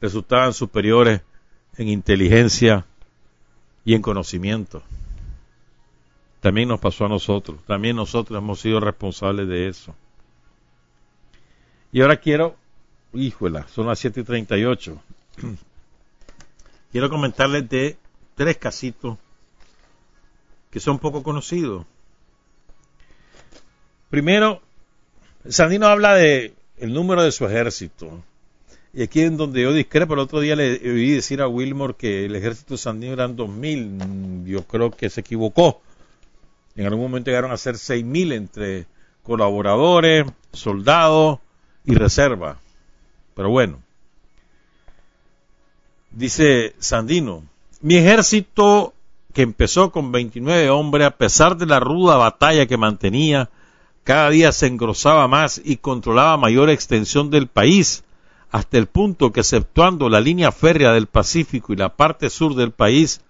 resultaban 0.00 0.52
superiores 0.52 1.22
en 1.76 1.88
inteligencia 1.88 2.86
y 3.84 3.94
en 3.94 4.02
conocimiento. 4.02 4.80
También 6.38 6.68
nos 6.68 6.78
pasó 6.78 7.06
a 7.06 7.08
nosotros, 7.08 7.58
también 7.66 7.96
nosotros 7.96 8.38
hemos 8.38 8.60
sido 8.60 8.78
responsables 8.78 9.48
de 9.48 9.66
eso. 9.66 9.92
Y 11.90 12.00
ahora 12.00 12.18
quiero 12.18 12.54
híjola, 13.12 13.66
son 13.66 13.88
las 13.88 13.98
7 13.98 14.20
y 14.20 14.22
38. 14.22 15.02
Quiero 16.92 17.10
comentarles 17.10 17.68
de 17.68 17.98
tres 18.36 18.56
casitos 18.56 19.18
que 20.70 20.80
son 20.80 20.98
poco 20.98 21.22
conocidos. 21.22 21.86
Primero, 24.10 24.62
Sandino 25.48 25.86
habla 25.86 26.14
de 26.14 26.54
el 26.78 26.92
número 26.92 27.22
de 27.22 27.32
su 27.32 27.46
ejército. 27.46 28.22
Y 28.92 29.02
aquí 29.02 29.20
en 29.20 29.36
donde 29.36 29.62
yo 29.62 29.72
discrepo, 29.72 30.14
el 30.14 30.20
otro 30.20 30.40
día 30.40 30.56
le 30.56 30.72
oí 30.90 31.12
decir 31.12 31.42
a 31.42 31.48
Wilmore 31.48 31.94
que 31.94 32.24
el 32.24 32.34
ejército 32.34 32.76
Sandino 32.76 33.12
eran 33.12 33.36
2.000. 33.36 34.46
Yo 34.46 34.62
creo 34.62 34.90
que 34.90 35.10
se 35.10 35.20
equivocó. 35.20 35.82
En 36.76 36.86
algún 36.86 37.02
momento 37.02 37.30
llegaron 37.30 37.52
a 37.52 37.56
ser 37.56 37.74
6.000 37.74 38.32
entre 38.32 38.86
colaboradores, 39.22 40.26
soldados 40.52 41.40
y 41.84 41.94
reserva. 41.94 42.58
Pero 43.34 43.50
bueno, 43.50 43.80
dice 46.10 46.74
Sandino, 46.78 47.42
mi 47.82 47.96
ejército 47.96 48.94
que 49.36 49.42
empezó 49.42 49.92
con 49.92 50.12
29 50.12 50.70
hombres, 50.70 51.06
a 51.06 51.10
pesar 51.10 51.58
de 51.58 51.66
la 51.66 51.78
ruda 51.78 52.16
batalla 52.16 52.64
que 52.64 52.78
mantenía, 52.78 53.50
cada 54.02 54.30
día 54.30 54.50
se 54.50 54.66
engrosaba 54.66 55.28
más 55.28 55.60
y 55.62 55.76
controlaba 55.76 56.38
mayor 56.38 56.70
extensión 56.70 57.28
del 57.28 57.46
país, 57.46 58.02
hasta 58.50 58.78
el 58.78 58.86
punto 58.86 59.32
que 59.32 59.40
exceptuando 59.40 60.08
la 60.08 60.22
línea 60.22 60.52
férrea 60.52 60.92
del 60.92 61.06
Pacífico 61.06 61.74
y 61.74 61.76
la 61.76 61.90
parte 61.90 62.30
sur 62.30 62.54
del 62.54 62.70
país, 62.70 63.20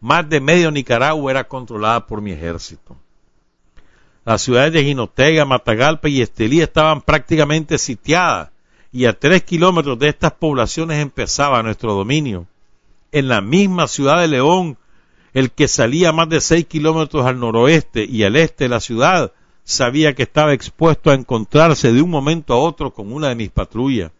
más 0.00 0.28
de 0.28 0.40
medio 0.40 0.70
Nicaragua 0.70 1.32
era 1.32 1.48
controlada 1.48 2.06
por 2.06 2.20
mi 2.20 2.30
ejército. 2.30 2.96
Las 4.24 4.42
ciudades 4.42 4.72
de 4.72 4.84
Jinotega, 4.84 5.46
Matagalpa 5.46 6.08
y 6.08 6.22
Estelí 6.22 6.60
estaban 6.60 7.00
prácticamente 7.00 7.78
sitiadas 7.78 8.50
y 8.92 9.06
a 9.06 9.18
tres 9.18 9.42
kilómetros 9.42 9.98
de 9.98 10.10
estas 10.10 10.30
poblaciones 10.30 11.02
empezaba 11.02 11.60
nuestro 11.64 11.92
dominio. 11.92 12.46
En 13.10 13.26
la 13.26 13.40
misma 13.40 13.88
ciudad 13.88 14.20
de 14.20 14.28
León, 14.28 14.78
el 15.36 15.50
que 15.50 15.68
salía 15.68 16.12
más 16.12 16.30
de 16.30 16.40
seis 16.40 16.64
kilómetros 16.64 17.26
al 17.26 17.38
noroeste 17.38 18.06
y 18.06 18.22
al 18.22 18.36
este 18.36 18.64
de 18.64 18.70
la 18.70 18.80
ciudad, 18.80 19.32
sabía 19.64 20.14
que 20.14 20.22
estaba 20.22 20.54
expuesto 20.54 21.10
a 21.10 21.14
encontrarse 21.14 21.92
de 21.92 22.00
un 22.00 22.08
momento 22.08 22.54
a 22.54 22.56
otro 22.56 22.94
con 22.94 23.12
una 23.12 23.28
de 23.28 23.34
mis 23.34 23.50
patrullas. 23.50 24.12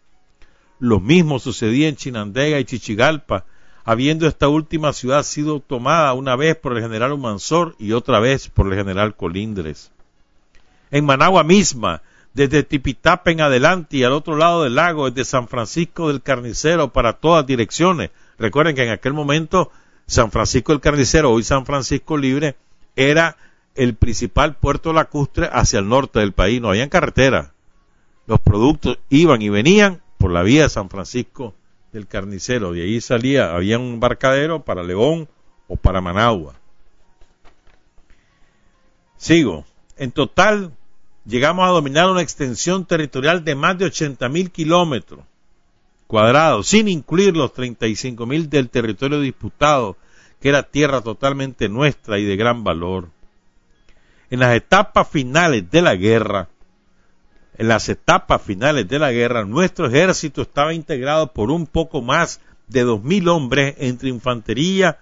Lo 0.77 0.99
mismo 0.99 1.39
sucedía 1.39 1.89
en 1.89 1.95
Chinandega 1.95 2.59
y 2.59 2.65
Chichigalpa, 2.65 3.45
habiendo 3.83 4.27
esta 4.27 4.47
última 4.47 4.93
ciudad 4.93 5.23
sido 5.23 5.59
tomada 5.59 6.13
una 6.13 6.35
vez 6.35 6.55
por 6.55 6.77
el 6.77 6.83
general 6.83 7.13
Humansor 7.13 7.75
y 7.79 7.93
otra 7.93 8.19
vez 8.19 8.49
por 8.49 8.71
el 8.71 8.77
general 8.77 9.15
Colindres. 9.15 9.91
En 10.91 11.03
Managua 11.03 11.43
misma, 11.43 12.03
desde 12.35 12.61
Tipitapa 12.61 13.31
en 13.31 13.41
adelante 13.41 13.97
y 13.97 14.03
al 14.03 14.13
otro 14.13 14.37
lado 14.37 14.65
del 14.65 14.75
lago, 14.75 15.09
desde 15.09 15.27
San 15.27 15.47
Francisco 15.47 16.09
del 16.09 16.21
Carnicero 16.21 16.93
para 16.93 17.13
todas 17.13 17.43
direcciones. 17.47 18.11
Recuerden 18.37 18.75
que 18.75 18.83
en 18.83 18.91
aquel 18.91 19.13
momento 19.13 19.71
San 20.07 20.31
Francisco 20.31 20.71
del 20.71 20.79
Carnicero, 20.79 21.31
hoy 21.31 21.43
San 21.43 21.65
Francisco 21.65 22.17
Libre, 22.17 22.55
era 22.95 23.35
el 23.75 23.93
principal 23.93 24.55
puerto 24.55 24.93
lacustre 24.93 25.49
hacia 25.51 25.79
el 25.79 25.89
norte 25.89 26.19
del 26.19 26.31
país. 26.31 26.61
No 26.61 26.69
habían 26.69 26.89
carretera. 26.89 27.53
Los 28.25 28.39
productos 28.39 28.97
iban 29.09 29.41
y 29.41 29.49
venían 29.49 30.01
por 30.17 30.31
la 30.31 30.43
vía 30.43 30.63
de 30.63 30.69
San 30.69 30.89
Francisco 30.89 31.53
del 31.91 32.07
Carnicero. 32.07 32.71
De 32.71 32.83
ahí 32.83 33.01
salía, 33.01 33.53
había 33.53 33.77
un 33.77 33.95
embarcadero 33.95 34.63
para 34.63 34.81
León 34.81 35.27
o 35.67 35.75
para 35.75 35.99
Managua. 35.99 36.55
Sigo. 39.17 39.65
En 39.97 40.11
total, 40.11 40.71
llegamos 41.25 41.67
a 41.67 41.71
dominar 41.71 42.09
una 42.09 42.21
extensión 42.21 42.85
territorial 42.85 43.43
de 43.43 43.55
más 43.55 43.77
de 43.77 43.85
80 43.85 44.29
mil 44.29 44.51
kilómetros 44.51 45.19
cuadrados, 46.07 46.67
sin 46.67 46.87
incluir 46.87 47.35
los 47.35 47.53
35 47.53 48.25
mil 48.25 48.49
del 48.49 48.69
territorio 48.69 49.19
disputado, 49.19 49.97
que 50.41 50.49
era 50.49 50.63
tierra 50.63 51.01
totalmente 51.01 51.69
nuestra 51.69 52.17
y 52.17 52.25
de 52.25 52.35
gran 52.35 52.63
valor. 52.63 53.09
En 54.29 54.39
las 54.39 54.55
etapas 54.55 55.07
finales 55.07 55.69
de 55.69 55.81
la 55.81 55.95
guerra, 55.95 56.49
en 57.57 57.67
las 57.67 57.89
etapas 57.89 58.41
finales 58.41 58.87
de 58.87 58.99
la 58.99 59.11
guerra, 59.11 59.45
nuestro 59.45 59.87
ejército 59.87 60.41
estaba 60.41 60.73
integrado 60.73 61.33
por 61.33 61.51
un 61.51 61.65
poco 61.65 62.01
más 62.01 62.39
de 62.67 62.83
dos 62.83 63.03
mil 63.03 63.27
hombres 63.29 63.75
entre 63.79 64.09
infantería, 64.09 64.99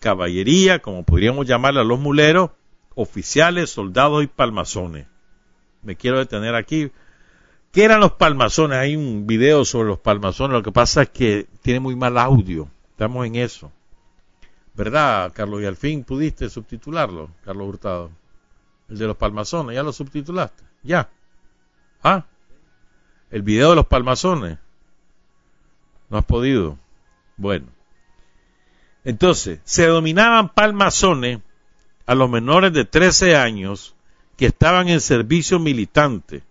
caballería, 0.00 0.80
como 0.80 1.04
podríamos 1.04 1.46
llamarle 1.46 1.80
a 1.80 1.84
los 1.84 2.00
muleros, 2.00 2.50
oficiales, 2.94 3.70
soldados 3.70 4.24
y 4.24 4.26
palmazones 4.26 5.06
me 5.82 5.96
quiero 5.96 6.18
detener 6.18 6.54
aquí. 6.54 6.90
¿Qué 7.72 7.84
eran 7.84 8.00
los 8.00 8.12
palmazones? 8.12 8.76
Hay 8.76 8.96
un 8.96 9.26
video 9.26 9.64
sobre 9.64 9.88
los 9.88 9.98
palmazones. 9.98 10.52
Lo 10.52 10.62
que 10.62 10.72
pasa 10.72 11.04
es 11.04 11.08
que 11.08 11.46
tiene 11.62 11.80
muy 11.80 11.96
mal 11.96 12.18
audio. 12.18 12.68
Estamos 12.90 13.26
en 13.26 13.36
eso. 13.36 13.72
¿Verdad, 14.74 15.32
Carlos? 15.34 15.62
Y 15.62 15.64
al 15.64 15.76
fin 15.76 16.04
pudiste 16.04 16.50
subtitularlo, 16.50 17.30
Carlos 17.42 17.66
Hurtado. 17.66 18.10
El 18.90 18.98
de 18.98 19.06
los 19.06 19.16
palmazones, 19.16 19.74
ya 19.74 19.82
lo 19.82 19.90
subtitulaste. 19.94 20.62
Ya. 20.82 21.08
¿Ah? 22.02 22.26
El 23.30 23.40
video 23.40 23.70
de 23.70 23.76
los 23.76 23.86
palmazones. 23.86 24.58
No 26.10 26.18
has 26.18 26.26
podido. 26.26 26.78
Bueno. 27.38 27.68
Entonces, 29.02 29.60
se 29.64 29.86
dominaban 29.86 30.50
palmazones 30.50 31.40
a 32.04 32.14
los 32.14 32.28
menores 32.28 32.74
de 32.74 32.84
13 32.84 33.34
años 33.34 33.94
que 34.36 34.44
estaban 34.44 34.90
en 34.90 35.00
servicio 35.00 35.58
militante 35.58 36.42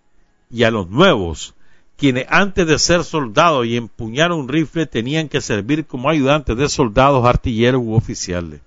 y 0.52 0.64
a 0.64 0.70
los 0.70 0.88
nuevos, 0.90 1.54
quienes 1.96 2.26
antes 2.28 2.66
de 2.66 2.78
ser 2.78 3.04
soldados 3.04 3.66
y 3.66 3.76
empuñar 3.76 4.32
un 4.32 4.48
rifle 4.48 4.86
tenían 4.86 5.28
que 5.28 5.40
servir 5.40 5.86
como 5.86 6.10
ayudantes 6.10 6.56
de 6.56 6.68
soldados, 6.68 7.24
artilleros 7.24 7.80
u 7.82 7.94
oficiales. 7.94 8.60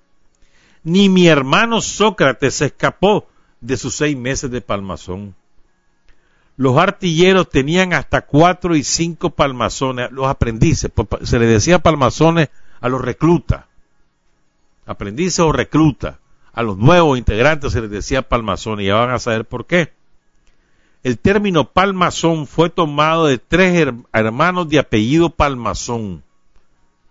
Ni 0.82 1.08
mi 1.08 1.28
hermano 1.28 1.80
Sócrates 1.80 2.54
se 2.54 2.66
escapó 2.66 3.28
de 3.60 3.76
sus 3.76 3.94
seis 3.94 4.16
meses 4.16 4.50
de 4.50 4.60
palmazón. 4.60 5.34
Los 6.56 6.76
artilleros 6.78 7.50
tenían 7.50 7.92
hasta 7.92 8.22
cuatro 8.22 8.74
y 8.74 8.82
cinco 8.82 9.30
palmazones, 9.30 10.10
los 10.10 10.26
aprendices, 10.26 10.90
se 11.22 11.38
les 11.38 11.48
decía 11.48 11.78
palmazones 11.80 12.48
a 12.80 12.88
los 12.88 13.00
reclutas, 13.00 13.64
aprendices 14.86 15.40
o 15.40 15.52
reclutas, 15.52 16.16
a 16.52 16.62
los 16.62 16.78
nuevos 16.78 17.18
integrantes 17.18 17.72
se 17.72 17.82
les 17.82 17.90
decía 17.90 18.22
palmazones, 18.22 18.84
y 18.84 18.88
ya 18.88 18.94
van 18.94 19.10
a 19.10 19.18
saber 19.18 19.44
por 19.44 19.66
qué. 19.66 19.95
El 21.06 21.20
término 21.20 21.70
palmazón 21.70 22.48
fue 22.48 22.68
tomado 22.68 23.26
de 23.26 23.38
tres 23.38 23.86
hermanos 24.12 24.68
de 24.68 24.80
apellido 24.80 25.30
palmazón, 25.30 26.24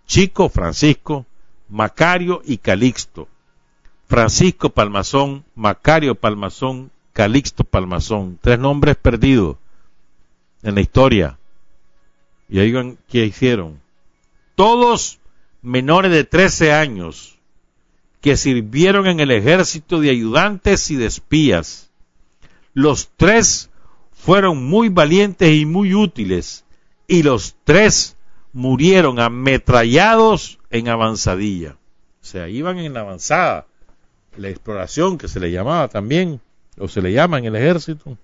Chico, 0.05 0.49
Francisco, 0.49 1.25
Macario 1.69 2.41
y 2.43 2.57
Calixto. 2.57 3.29
Francisco 4.09 4.69
Palmazón, 4.69 5.45
Macario 5.55 6.13
Palmazón, 6.15 6.91
Calixto 7.13 7.63
Palmazón, 7.63 8.37
tres 8.41 8.59
nombres 8.59 8.97
perdidos 8.97 9.55
en 10.61 10.75
la 10.75 10.81
historia. 10.81 11.39
Y 12.49 12.59
oigan 12.59 12.97
qué 13.07 13.23
hicieron. 13.23 13.79
Todos 14.55 15.19
menores 15.61 16.11
de 16.11 16.25
13 16.25 16.73
años 16.73 17.37
que 18.19 18.35
sirvieron 18.35 19.07
en 19.07 19.21
el 19.21 19.31
ejército 19.31 20.01
de 20.01 20.09
ayudantes 20.09 20.91
y 20.91 20.97
de 20.97 21.05
espías. 21.05 21.89
Los 22.73 23.09
tres 23.15 23.69
fueron 24.25 24.65
muy 24.65 24.89
valientes 24.89 25.53
y 25.53 25.67
muy 25.67 25.93
útiles 25.93 26.65
y 27.07 27.21
los 27.21 27.55
tres 27.63 28.17
murieron 28.53 29.19
ametrallados 29.19 30.57
en 30.71 30.87
avanzadilla. 30.89 31.77
O 32.23 32.25
sea, 32.25 32.49
iban 32.49 32.79
en 32.79 32.95
la 32.95 33.01
avanzada, 33.01 33.67
la 34.35 34.49
exploración 34.49 35.19
que 35.19 35.27
se 35.27 35.39
le 35.39 35.51
llamaba 35.51 35.89
también, 35.89 36.41
o 36.79 36.87
se 36.87 37.03
le 37.03 37.13
llama 37.13 37.37
en 37.37 37.45
el 37.45 37.55
ejército, 37.55 38.17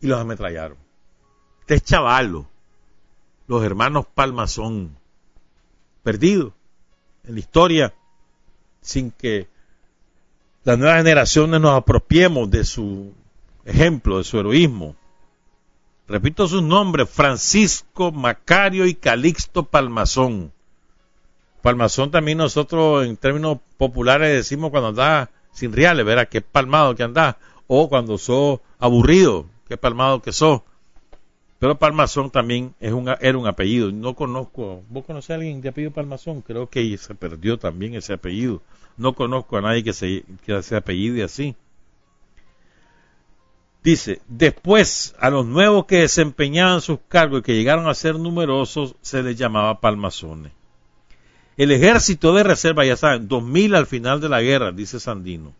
y 0.00 0.06
los 0.06 0.18
ametrallaron. 0.18 0.78
Tres 1.66 1.84
chavalos, 1.84 2.46
los 3.48 3.62
hermanos 3.62 4.06
Palmazón, 4.14 4.96
perdidos 6.02 6.54
en 7.24 7.34
la 7.34 7.40
historia, 7.40 7.92
sin 8.80 9.10
que 9.10 9.46
las 10.64 10.78
nuevas 10.78 10.96
generaciones 10.96 11.60
nos 11.60 11.76
apropiemos 11.76 12.50
de 12.50 12.64
su 12.64 13.12
ejemplo, 13.64 14.18
de 14.18 14.24
su 14.24 14.38
heroísmo. 14.38 14.96
Repito 16.08 16.48
sus 16.48 16.62
nombres, 16.62 17.08
Francisco, 17.08 18.12
Macario 18.12 18.86
y 18.86 18.94
Calixto 18.94 19.64
Palmazón. 19.64 20.52
Palmazón 21.62 22.10
también 22.10 22.38
nosotros 22.38 23.06
en 23.06 23.16
términos 23.16 23.58
populares 23.78 24.34
decimos 24.34 24.70
cuando 24.70 24.88
anda 24.88 25.30
sin 25.52 25.72
reales, 25.72 26.04
verá 26.04 26.26
qué 26.26 26.40
palmado 26.40 26.94
que 26.96 27.02
anda, 27.02 27.38
o 27.66 27.88
cuando 27.88 28.18
sos 28.18 28.60
aburrido, 28.78 29.46
qué 29.68 29.76
palmado 29.76 30.20
que 30.20 30.32
sos. 30.32 30.62
Pero 31.58 31.78
Palmazón 31.78 32.30
también 32.30 32.74
es 32.80 32.92
un, 32.92 33.08
era 33.20 33.38
un 33.38 33.46
apellido. 33.46 33.92
No 33.92 34.14
conozco, 34.14 34.82
¿vos 34.88 35.04
conocés 35.04 35.30
a 35.30 35.34
alguien 35.34 35.60
de 35.60 35.68
apellido 35.68 35.92
Palmazón? 35.92 36.42
Creo 36.42 36.68
que 36.68 36.98
se 36.98 37.14
perdió 37.14 37.56
también 37.56 37.94
ese 37.94 38.14
apellido. 38.14 38.62
No 38.96 39.14
conozco 39.14 39.56
a 39.56 39.60
nadie 39.60 39.84
que 39.84 39.92
se, 39.92 40.24
que 40.44 40.60
se 40.64 40.74
apellide 40.74 41.22
así. 41.22 41.54
Dice, 43.82 44.22
después 44.28 45.14
a 45.18 45.28
los 45.30 45.44
nuevos 45.44 45.86
que 45.86 45.98
desempeñaban 45.98 46.80
sus 46.80 47.00
cargos 47.08 47.40
y 47.40 47.42
que 47.42 47.54
llegaron 47.54 47.88
a 47.88 47.94
ser 47.94 48.16
numerosos, 48.16 48.94
se 49.00 49.22
les 49.22 49.36
llamaba 49.36 49.80
palmazones. 49.80 50.52
El 51.56 51.72
ejército 51.72 52.32
de 52.32 52.44
reserva, 52.44 52.84
ya 52.84 52.96
saben, 52.96 53.28
dos 53.28 53.42
mil 53.42 53.74
al 53.74 53.86
final 53.86 54.20
de 54.20 54.28
la 54.28 54.40
guerra, 54.40 54.72
dice 54.72 55.00
Sandino. 55.00 55.52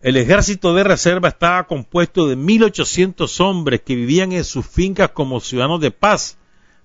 El 0.00 0.16
ejército 0.16 0.72
de 0.72 0.84
reserva 0.84 1.28
estaba 1.28 1.66
compuesto 1.66 2.28
de 2.28 2.36
1.800 2.36 3.40
hombres 3.40 3.80
que 3.80 3.96
vivían 3.96 4.30
en 4.32 4.44
sus 4.44 4.64
fincas 4.64 5.10
como 5.10 5.40
ciudadanos 5.40 5.80
de 5.80 5.90
paz, 5.90 6.38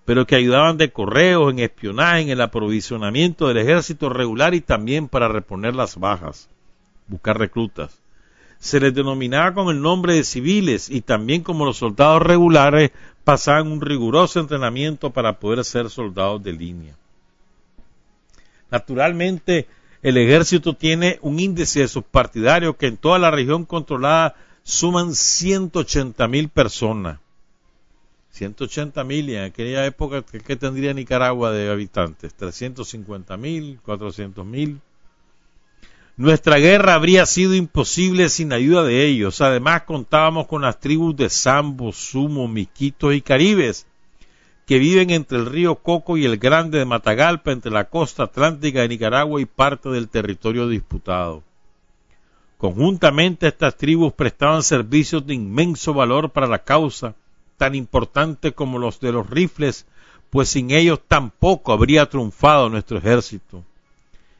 pero 0.05 0.25
que 0.25 0.35
ayudaban 0.35 0.77
de 0.77 0.91
correos, 0.91 1.51
en 1.51 1.59
espionaje, 1.59 2.21
en 2.21 2.29
el 2.29 2.41
aprovisionamiento 2.41 3.47
del 3.47 3.57
ejército 3.57 4.09
regular 4.09 4.55
y 4.55 4.61
también 4.61 5.07
para 5.07 5.27
reponer 5.27 5.75
las 5.75 5.97
bajas, 5.97 6.49
buscar 7.07 7.37
reclutas. 7.37 8.01
Se 8.61 8.79
les 8.79 8.93
denominaba 8.93 9.55
con 9.55 9.75
el 9.75 9.81
nombre 9.81 10.13
de 10.13 10.23
civiles 10.23 10.87
y 10.87 11.01
también 11.01 11.41
como 11.41 11.65
los 11.65 11.77
soldados 11.77 12.21
regulares 12.21 12.91
pasaban 13.23 13.71
un 13.71 13.81
riguroso 13.81 14.39
entrenamiento 14.39 15.09
para 15.09 15.39
poder 15.39 15.65
ser 15.65 15.89
soldados 15.89 16.43
de 16.43 16.53
línea. 16.53 16.95
Naturalmente, 18.69 19.67
el 20.03 20.15
ejército 20.17 20.75
tiene 20.75 21.17
un 21.23 21.39
índice 21.39 21.79
de 21.79 21.87
sus 21.87 22.03
partidarios 22.03 22.75
que 22.75 22.85
en 22.85 22.97
toda 22.97 23.17
la 23.17 23.31
región 23.31 23.65
controlada 23.65 24.35
suman 24.61 25.15
180 25.15 26.27
mil 26.27 26.47
personas. 26.49 27.19
180 28.29 29.03
mil 29.03 29.27
y 29.29 29.37
en 29.37 29.43
aquella 29.43 29.85
época, 29.87 30.23
¿qué, 30.23 30.55
tendría 30.55 30.93
Nicaragua 30.93 31.51
de 31.51 31.69
habitantes? 31.69 32.33
350 32.35 33.37
mil, 33.37 33.79
400 33.83 34.45
mil. 34.45 34.79
Nuestra 36.21 36.57
guerra 36.57 36.93
habría 36.93 37.25
sido 37.25 37.55
imposible 37.55 38.29
sin 38.29 38.53
ayuda 38.53 38.83
de 38.83 39.07
ellos. 39.07 39.41
Además, 39.41 39.85
contábamos 39.87 40.45
con 40.45 40.61
las 40.61 40.79
tribus 40.79 41.15
de 41.15 41.31
Sambo, 41.31 41.91
Sumo, 41.91 42.47
Miquitos 42.47 43.15
y 43.15 43.21
Caribes, 43.23 43.87
que 44.67 44.77
viven 44.77 45.09
entre 45.09 45.39
el 45.39 45.47
río 45.47 45.77
Coco 45.77 46.17
y 46.17 46.25
el 46.25 46.37
Grande 46.37 46.77
de 46.77 46.85
Matagalpa, 46.85 47.51
entre 47.51 47.71
la 47.71 47.85
costa 47.85 48.25
atlántica 48.25 48.81
de 48.81 48.89
Nicaragua 48.89 49.41
y 49.41 49.45
parte 49.45 49.89
del 49.89 50.09
territorio 50.09 50.67
disputado. 50.67 51.41
Conjuntamente 52.59 53.47
estas 53.47 53.75
tribus 53.75 54.13
prestaban 54.13 54.61
servicios 54.61 55.25
de 55.25 55.33
inmenso 55.33 55.91
valor 55.91 56.29
para 56.29 56.45
la 56.45 56.59
causa, 56.59 57.15
tan 57.57 57.73
importante 57.73 58.51
como 58.51 58.77
los 58.77 58.99
de 58.99 59.11
los 59.11 59.27
rifles, 59.27 59.87
pues 60.29 60.49
sin 60.49 60.69
ellos 60.69 60.99
tampoco 61.07 61.73
habría 61.73 62.05
triunfado 62.05 62.69
nuestro 62.69 62.99
ejército. 62.99 63.63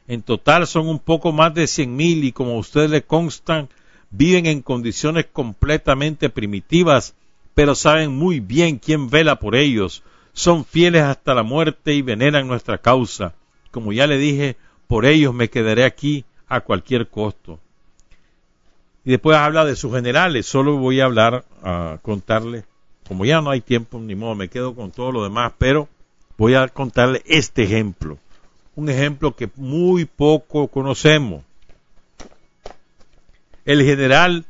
En 0.07 0.22
total 0.22 0.68
son 0.68 0.88
un 0.88 0.99
poco 0.99 1.32
más 1.32 1.53
de 1.53 1.68
cien 1.68 1.95
mil 1.95 2.23
y 2.23 2.32
como 2.32 2.57
ustedes 2.57 2.90
le 2.90 3.03
constan, 3.03 3.69
viven 4.10 4.45
en 4.45 4.61
condiciones 4.61 5.26
completamente 5.32 6.30
primitivas, 6.30 7.15
pero 7.53 7.76
saben 7.76 8.11
muy 8.11 8.40
bien 8.40 8.78
quién 8.78 9.10
vela 9.10 9.38
por 9.38 9.56
ellos, 9.56 10.03
son 10.34 10.65
fieles 10.65 11.03
hasta 11.03 11.34
la 11.34 11.44
muerte 11.44 11.94
y 11.94 12.02
veneran 12.02 12.48
nuestra 12.48 12.78
causa. 12.78 13.34
Como 13.72 13.94
ya 13.94 14.07
le 14.07 14.18
dije, 14.18 14.57
por 14.88 15.06
ellos 15.06 15.34
me 15.34 15.49
quedaré 15.49 15.86
aquí 15.86 16.26
a 16.48 16.61
cualquier 16.61 17.07
costo. 17.07 17.60
Y 19.03 19.11
después 19.11 19.38
habla 19.38 19.65
de 19.65 19.76
sus 19.76 19.94
generales, 19.94 20.45
solo 20.45 20.78
voy 20.78 20.99
a 20.99 21.06
hablar, 21.06 21.45
a 21.64 21.98
contarle, 22.02 22.65
como 23.07 23.26
ya 23.26 23.41
no 23.41 23.49
hay 23.49 23.61
tiempo, 23.61 23.99
ni 23.99 24.15
modo, 24.15 24.36
me 24.36 24.49
quedo 24.49 24.76
con 24.76 24.91
todo 24.91 25.11
lo 25.11 25.23
demás, 25.23 25.53
pero 25.57 25.90
voy 26.38 26.53
a 26.53 26.68
contarle 26.68 27.23
este 27.26 27.64
ejemplo, 27.64 28.18
un 28.76 28.89
ejemplo 28.89 29.35
que 29.35 29.49
muy 29.56 30.06
poco 30.06 30.68
conocemos. 30.68 31.43
El 33.65 33.84
general 33.84 34.45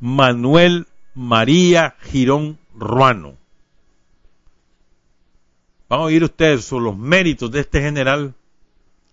Manuel 0.00 0.86
María 1.14 1.94
Girón 2.02 2.58
Ruano 2.74 3.36
Van 5.92 6.00
a 6.00 6.04
oír 6.04 6.24
ustedes 6.24 6.64
sobre 6.64 6.86
los 6.86 6.96
méritos 6.96 7.50
de 7.50 7.60
este 7.60 7.82
general 7.82 8.32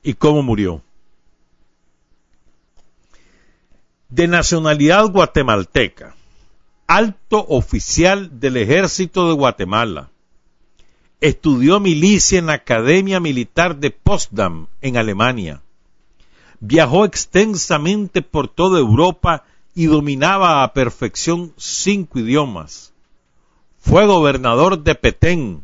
y 0.02 0.14
cómo 0.14 0.42
murió. 0.42 0.82
De 4.08 4.30
nacionalidad 4.30 5.08
guatemalteca, 5.08 6.16
alto 6.88 7.46
oficial 7.50 8.40
del 8.40 8.56
ejército 8.56 9.28
de 9.28 9.34
Guatemala. 9.34 10.10
Estudió 11.22 11.80
milicia 11.80 12.40
en 12.40 12.48
la 12.48 12.54
Academia 12.54 13.20
Militar 13.20 13.78
de 13.78 13.92
Potsdam, 13.92 14.68
en 14.82 14.98
Alemania. 14.98 15.62
Viajó 16.60 17.06
extensamente 17.06 18.22
por 18.22 18.48
toda 18.48 18.80
Europa 18.80 19.44
y 19.76 19.86
dominaba 19.86 20.64
a 20.64 20.74
perfección 20.74 21.54
cinco 21.58 22.20
idiomas. 22.20 22.94
Fue 23.80 24.06
gobernador 24.06 24.84
de 24.84 24.96
Petén, 24.96 25.64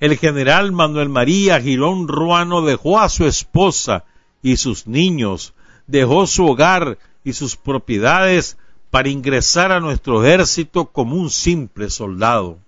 el 0.00 0.16
general 0.16 0.72
Manuel 0.72 1.10
María 1.10 1.60
Girón 1.60 2.08
Ruano 2.08 2.62
dejó 2.62 2.98
a 2.98 3.10
su 3.10 3.26
esposa 3.26 4.04
y 4.42 4.56
sus 4.56 4.86
niños, 4.86 5.52
dejó 5.86 6.26
su 6.26 6.46
hogar 6.46 6.98
y 7.22 7.34
sus 7.34 7.56
propiedades 7.56 8.56
para 8.90 9.10
ingresar 9.10 9.72
a 9.72 9.80
nuestro 9.80 10.24
ejército 10.24 10.86
como 10.86 11.16
un 11.16 11.28
simple 11.28 11.90
soldado. 11.90 12.58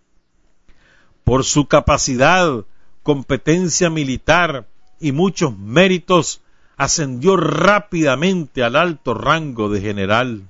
Por 1.24 1.44
su 1.44 1.66
capacidad, 1.66 2.65
competencia 3.03 3.90
militar 3.90 4.66
y 5.01 5.12
muchos 5.12 5.57
méritos, 5.57 6.40
ascendió 6.77 7.36
rápidamente 7.36 8.62
al 8.62 8.77
alto 8.77 9.15
rango 9.15 9.69
de 9.69 9.81
general. 9.81 10.49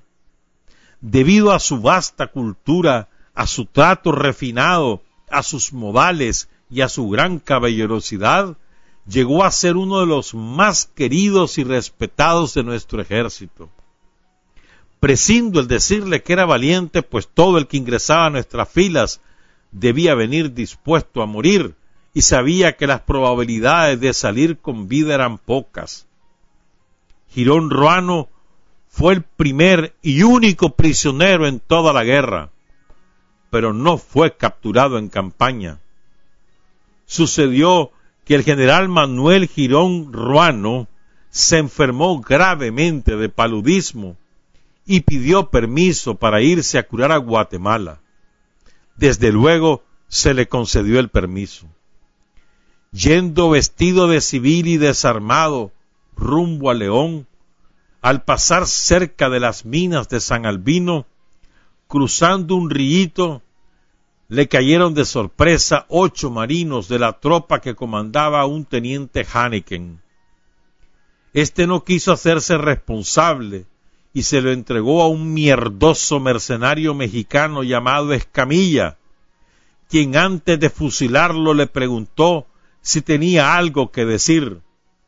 Debido 1.00 1.52
a 1.52 1.58
su 1.58 1.80
vasta 1.80 2.28
cultura, 2.28 3.08
a 3.34 3.46
su 3.46 3.66
trato 3.66 4.12
refinado, 4.12 5.02
a 5.30 5.42
sus 5.42 5.72
modales 5.72 6.48
y 6.70 6.80
a 6.82 6.88
su 6.88 7.08
gran 7.08 7.38
caballerosidad, 7.38 8.56
llegó 9.06 9.44
a 9.44 9.50
ser 9.50 9.76
uno 9.76 10.00
de 10.00 10.06
los 10.06 10.34
más 10.34 10.86
queridos 10.86 11.58
y 11.58 11.64
respetados 11.64 12.54
de 12.54 12.62
nuestro 12.62 13.00
ejército. 13.00 13.68
Prescindo 15.00 15.60
el 15.60 15.66
decirle 15.66 16.22
que 16.22 16.32
era 16.32 16.44
valiente, 16.44 17.02
pues 17.02 17.28
todo 17.28 17.58
el 17.58 17.66
que 17.66 17.76
ingresaba 17.76 18.26
a 18.26 18.30
nuestras 18.30 18.68
filas 18.68 19.20
debía 19.72 20.14
venir 20.14 20.54
dispuesto 20.54 21.22
a 21.22 21.26
morir, 21.26 21.74
y 22.14 22.22
sabía 22.22 22.76
que 22.76 22.86
las 22.86 23.00
probabilidades 23.00 23.98
de 24.00 24.12
salir 24.12 24.58
con 24.58 24.86
vida 24.86 25.14
eran 25.14 25.38
pocas. 25.38 26.06
Girón 27.30 27.70
Ruano 27.70 28.28
fue 28.88 29.14
el 29.14 29.22
primer 29.22 29.94
y 30.02 30.22
único 30.22 30.76
prisionero 30.76 31.46
en 31.46 31.60
toda 31.60 31.94
la 31.94 32.04
guerra, 32.04 32.50
pero 33.50 33.72
no 33.72 33.96
fue 33.96 34.36
capturado 34.36 34.98
en 34.98 35.08
campaña. 35.08 35.78
Sucedió 37.06 37.90
que 38.26 38.34
el 38.34 38.44
general 38.44 38.88
Manuel 38.88 39.48
Girón 39.48 40.12
Ruano 40.12 40.88
se 41.30 41.56
enfermó 41.56 42.20
gravemente 42.20 43.16
de 43.16 43.30
paludismo 43.30 44.16
y 44.84 45.00
pidió 45.00 45.48
permiso 45.48 46.16
para 46.16 46.42
irse 46.42 46.78
a 46.78 46.86
curar 46.86 47.12
a 47.12 47.16
Guatemala. 47.16 48.00
Desde 49.02 49.32
luego 49.32 49.82
se 50.06 50.32
le 50.32 50.46
concedió 50.46 51.00
el 51.00 51.08
permiso. 51.08 51.66
Yendo 52.92 53.50
vestido 53.50 54.06
de 54.06 54.20
civil 54.20 54.68
y 54.68 54.76
desarmado 54.76 55.72
rumbo 56.14 56.70
a 56.70 56.74
León, 56.74 57.26
al 58.00 58.22
pasar 58.22 58.68
cerca 58.68 59.28
de 59.28 59.40
las 59.40 59.64
minas 59.64 60.08
de 60.08 60.20
San 60.20 60.46
Albino, 60.46 61.04
cruzando 61.88 62.54
un 62.54 62.70
rillito, 62.70 63.42
le 64.28 64.46
cayeron 64.46 64.94
de 64.94 65.04
sorpresa 65.04 65.84
ocho 65.88 66.30
marinos 66.30 66.86
de 66.86 67.00
la 67.00 67.18
tropa 67.18 67.60
que 67.60 67.74
comandaba 67.74 68.46
un 68.46 68.64
teniente 68.64 69.24
Hanneken. 69.24 70.00
Este 71.32 71.66
no 71.66 71.82
quiso 71.82 72.12
hacerse 72.12 72.56
responsable 72.56 73.66
y 74.12 74.24
se 74.24 74.40
lo 74.40 74.50
entregó 74.50 75.02
a 75.02 75.08
un 75.08 75.32
mierdoso 75.32 76.20
mercenario 76.20 76.94
mexicano 76.94 77.62
llamado 77.62 78.12
Escamilla, 78.12 78.98
quien 79.88 80.16
antes 80.16 80.58
de 80.60 80.70
fusilarlo 80.70 81.54
le 81.54 81.66
preguntó 81.66 82.46
si 82.80 83.00
tenía 83.00 83.56
algo 83.56 83.90
que 83.90 84.04
decir, 84.04 84.60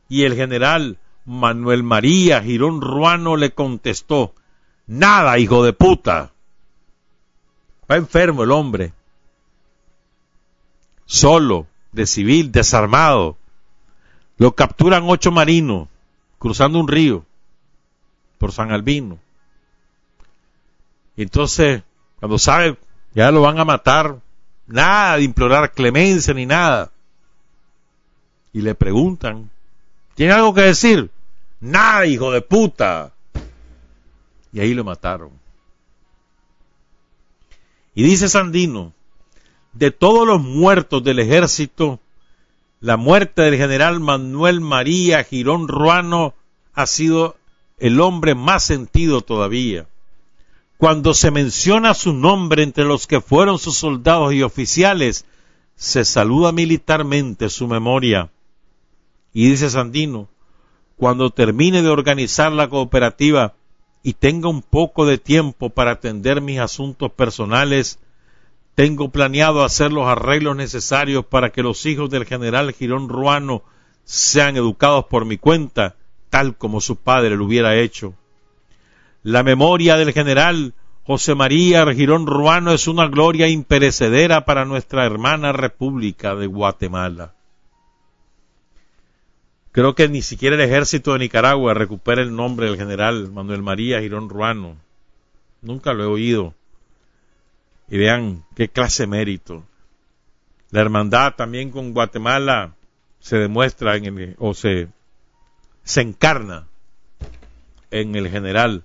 y 0.09 0.23
el 0.23 0.35
general 0.35 0.99
Manuel 1.25 1.83
María 1.83 2.43
Girón 2.43 2.81
Ruano 2.81 3.37
le 3.37 3.53
contestó 3.53 4.35
Nada, 4.87 5.39
hijo 5.39 5.65
de 5.65 5.73
puta. 5.73 6.33
Va 7.91 7.97
enfermo 7.97 8.43
el 8.43 8.51
hombre 8.51 8.93
solo, 11.07 11.67
de 11.93 12.07
civil, 12.07 12.53
desarmado. 12.53 13.37
Lo 14.37 14.55
capturan 14.55 15.05
ocho 15.07 15.31
marinos 15.31 15.89
cruzando 16.39 16.79
un 16.79 16.89
río 16.89 17.25
por 18.39 18.53
San 18.53 18.71
Albino. 18.71 19.19
Y 21.17 21.23
entonces, 21.23 21.83
cuando 22.19 22.39
sabe, 22.39 22.77
ya 23.15 23.31
lo 23.31 23.43
van 23.43 23.59
a 23.59 23.65
matar, 23.65 24.21
nada 24.67 25.17
de 25.17 25.23
implorar 25.23 25.73
clemencia 25.73 26.35
ni 26.35 26.47
nada. 26.47 26.91
Y 28.53 28.63
le 28.63 28.75
preguntan, 28.75 29.51
¿tiene 30.15 30.33
algo 30.33 30.55
que 30.55 30.63
decir? 30.63 31.11
Nada, 31.61 32.07
hijo 32.07 32.31
de 32.31 32.41
puta. 32.41 33.13
Y 34.53 34.61
ahí 34.61 34.75
lo 34.75 34.85
mataron. 34.85 35.31
Y 37.95 38.03
dice 38.03 38.29
Sandino, 38.29 38.93
de 39.73 39.91
todos 39.91 40.27
los 40.27 40.41
muertos 40.41 41.03
del 41.03 41.21
ejército, 41.21 42.01
la 42.81 42.97
muerte 42.97 43.43
del 43.43 43.57
general 43.57 44.01
Manuel 44.01 44.61
María 44.61 45.25
Girón 45.25 45.69
Ruano 45.69 46.35
ha 46.75 46.87
sido 46.87 47.37
el 47.79 48.01
hombre 48.01 48.35
más 48.35 48.65
sentido 48.65 49.21
todavía. 49.21 49.87
Cuando 50.77 51.15
se 51.15 51.31
menciona 51.31 51.95
su 51.95 52.13
nombre 52.13 52.63
entre 52.63 52.85
los 52.85 53.07
que 53.07 53.21
fueron 53.21 53.59
sus 53.59 53.77
soldados 53.77 54.33
y 54.35 54.43
oficiales, 54.43 55.25
se 55.77 56.05
saluda 56.05 56.53
militarmente 56.53 57.49
su 57.49 57.67
memoria. 57.67 58.31
Y 59.33 59.49
dice 59.51 59.71
Sandino, 59.71 60.29
cuando 60.97 61.31
termine 61.31 61.83
de 61.83 61.89
organizar 61.89 62.53
la 62.53 62.69
cooperativa 62.69 63.55
y 64.03 64.15
tenga 64.15 64.49
un 64.49 64.63
poco 64.63 65.07
de 65.07 65.19
tiempo 65.19 65.71
para 65.71 65.93
atender 65.93 66.41
mis 66.41 66.61
asuntos 66.61 67.11
personales, 67.13 67.99
tengo 68.75 69.11
planeado 69.11 69.65
hacer 69.65 69.93
los 69.93 70.07
arreglos 70.07 70.57
necesarios 70.57 71.25
para 71.25 71.51
que 71.51 71.63
los 71.63 71.87
hijos 71.87 72.11
del 72.11 72.27
general 72.27 72.73
Girón 72.73 73.09
Ruano 73.09 73.63
sean 74.05 74.57
educados 74.57 75.07
por 75.07 75.25
mi 75.25 75.39
cuenta, 75.39 75.97
tal 76.35 76.57
como 76.57 76.81
su 76.81 76.97
padre 76.97 77.37
lo 77.37 77.45
hubiera 77.45 77.77
hecho. 77.77 78.13
La 79.23 79.45
memoria 79.45 79.97
del 79.97 80.13
general 80.13 80.75
José 81.05 81.37
María 81.37 81.87
Girón 81.95 82.27
Ruano 82.27 82.73
es 82.73 82.89
una 82.89 83.07
gloria 83.07 83.47
imperecedera 83.47 84.45
para 84.45 84.65
nuestra 84.65 85.07
hermana 85.07 85.53
República 85.53 86.35
de 86.35 86.49
Guatemala. 86.49 87.35
Creo 89.71 89.95
que 89.95 90.09
ni 90.09 90.23
siquiera 90.23 90.57
el 90.57 90.63
ejército 90.63 91.13
de 91.13 91.21
Nicaragua 91.21 91.73
recupera 91.73 92.21
el 92.21 92.35
nombre 92.35 92.67
del 92.67 92.79
general 92.79 93.31
Manuel 93.31 93.63
María 93.63 94.01
Girón 94.01 94.29
Ruano. 94.29 94.77
Nunca 95.63 95.93
lo 95.93 96.03
he 96.03 96.07
oído 96.07 96.53
y 97.89 97.97
vean 97.97 98.43
qué 98.57 98.69
clase 98.69 99.05
de 99.05 99.07
mérito. 99.07 99.63
La 100.73 100.81
hermandad 100.81 101.35
también 101.37 101.71
con 101.71 101.93
Guatemala 101.93 102.75
se 103.21 103.37
demuestra 103.37 103.95
en 103.95 104.05
el, 104.07 104.35
o 104.41 104.53
se, 104.53 104.89
se 105.85 106.01
encarna 106.01 106.67
en 107.91 108.17
el 108.17 108.29
general 108.29 108.83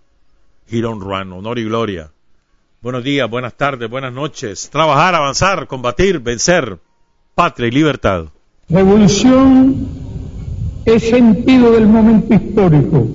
Girón 0.68 1.02
Ruano. 1.02 1.38
Honor 1.38 1.58
y 1.58 1.64
gloria. 1.64 2.12
Buenos 2.82 3.04
días, 3.04 3.30
buenas 3.30 3.56
tardes, 3.56 3.90
buenas 3.90 4.14
noches. 4.14 4.70
Trabajar, 4.70 5.16
avanzar, 5.16 5.68
combatir, 5.68 6.20
vencer. 6.20 6.78
Patria 7.34 7.70
y 7.70 7.72
libertad. 7.72 8.26
Revolución 8.70 9.88
es 10.86 11.10
sentido 11.10 11.72
del 11.72 11.88
momento 11.88 12.34
histórico. 12.34 13.08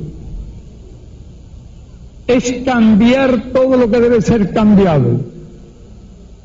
Es 2.27 2.65
cambiar 2.65 3.53
todo 3.53 3.77
lo 3.77 3.91
que 3.91 4.01
debe 4.01 4.21
ser 4.21 4.53
cambiado 4.53 5.35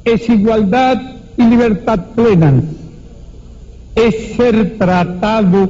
es 0.04 0.30
igualdad 0.30 1.02
y 1.38 1.44
libertad 1.44 2.00
plena, 2.16 2.62
es 3.96 4.36
ser 4.36 4.78
tratado 4.78 5.70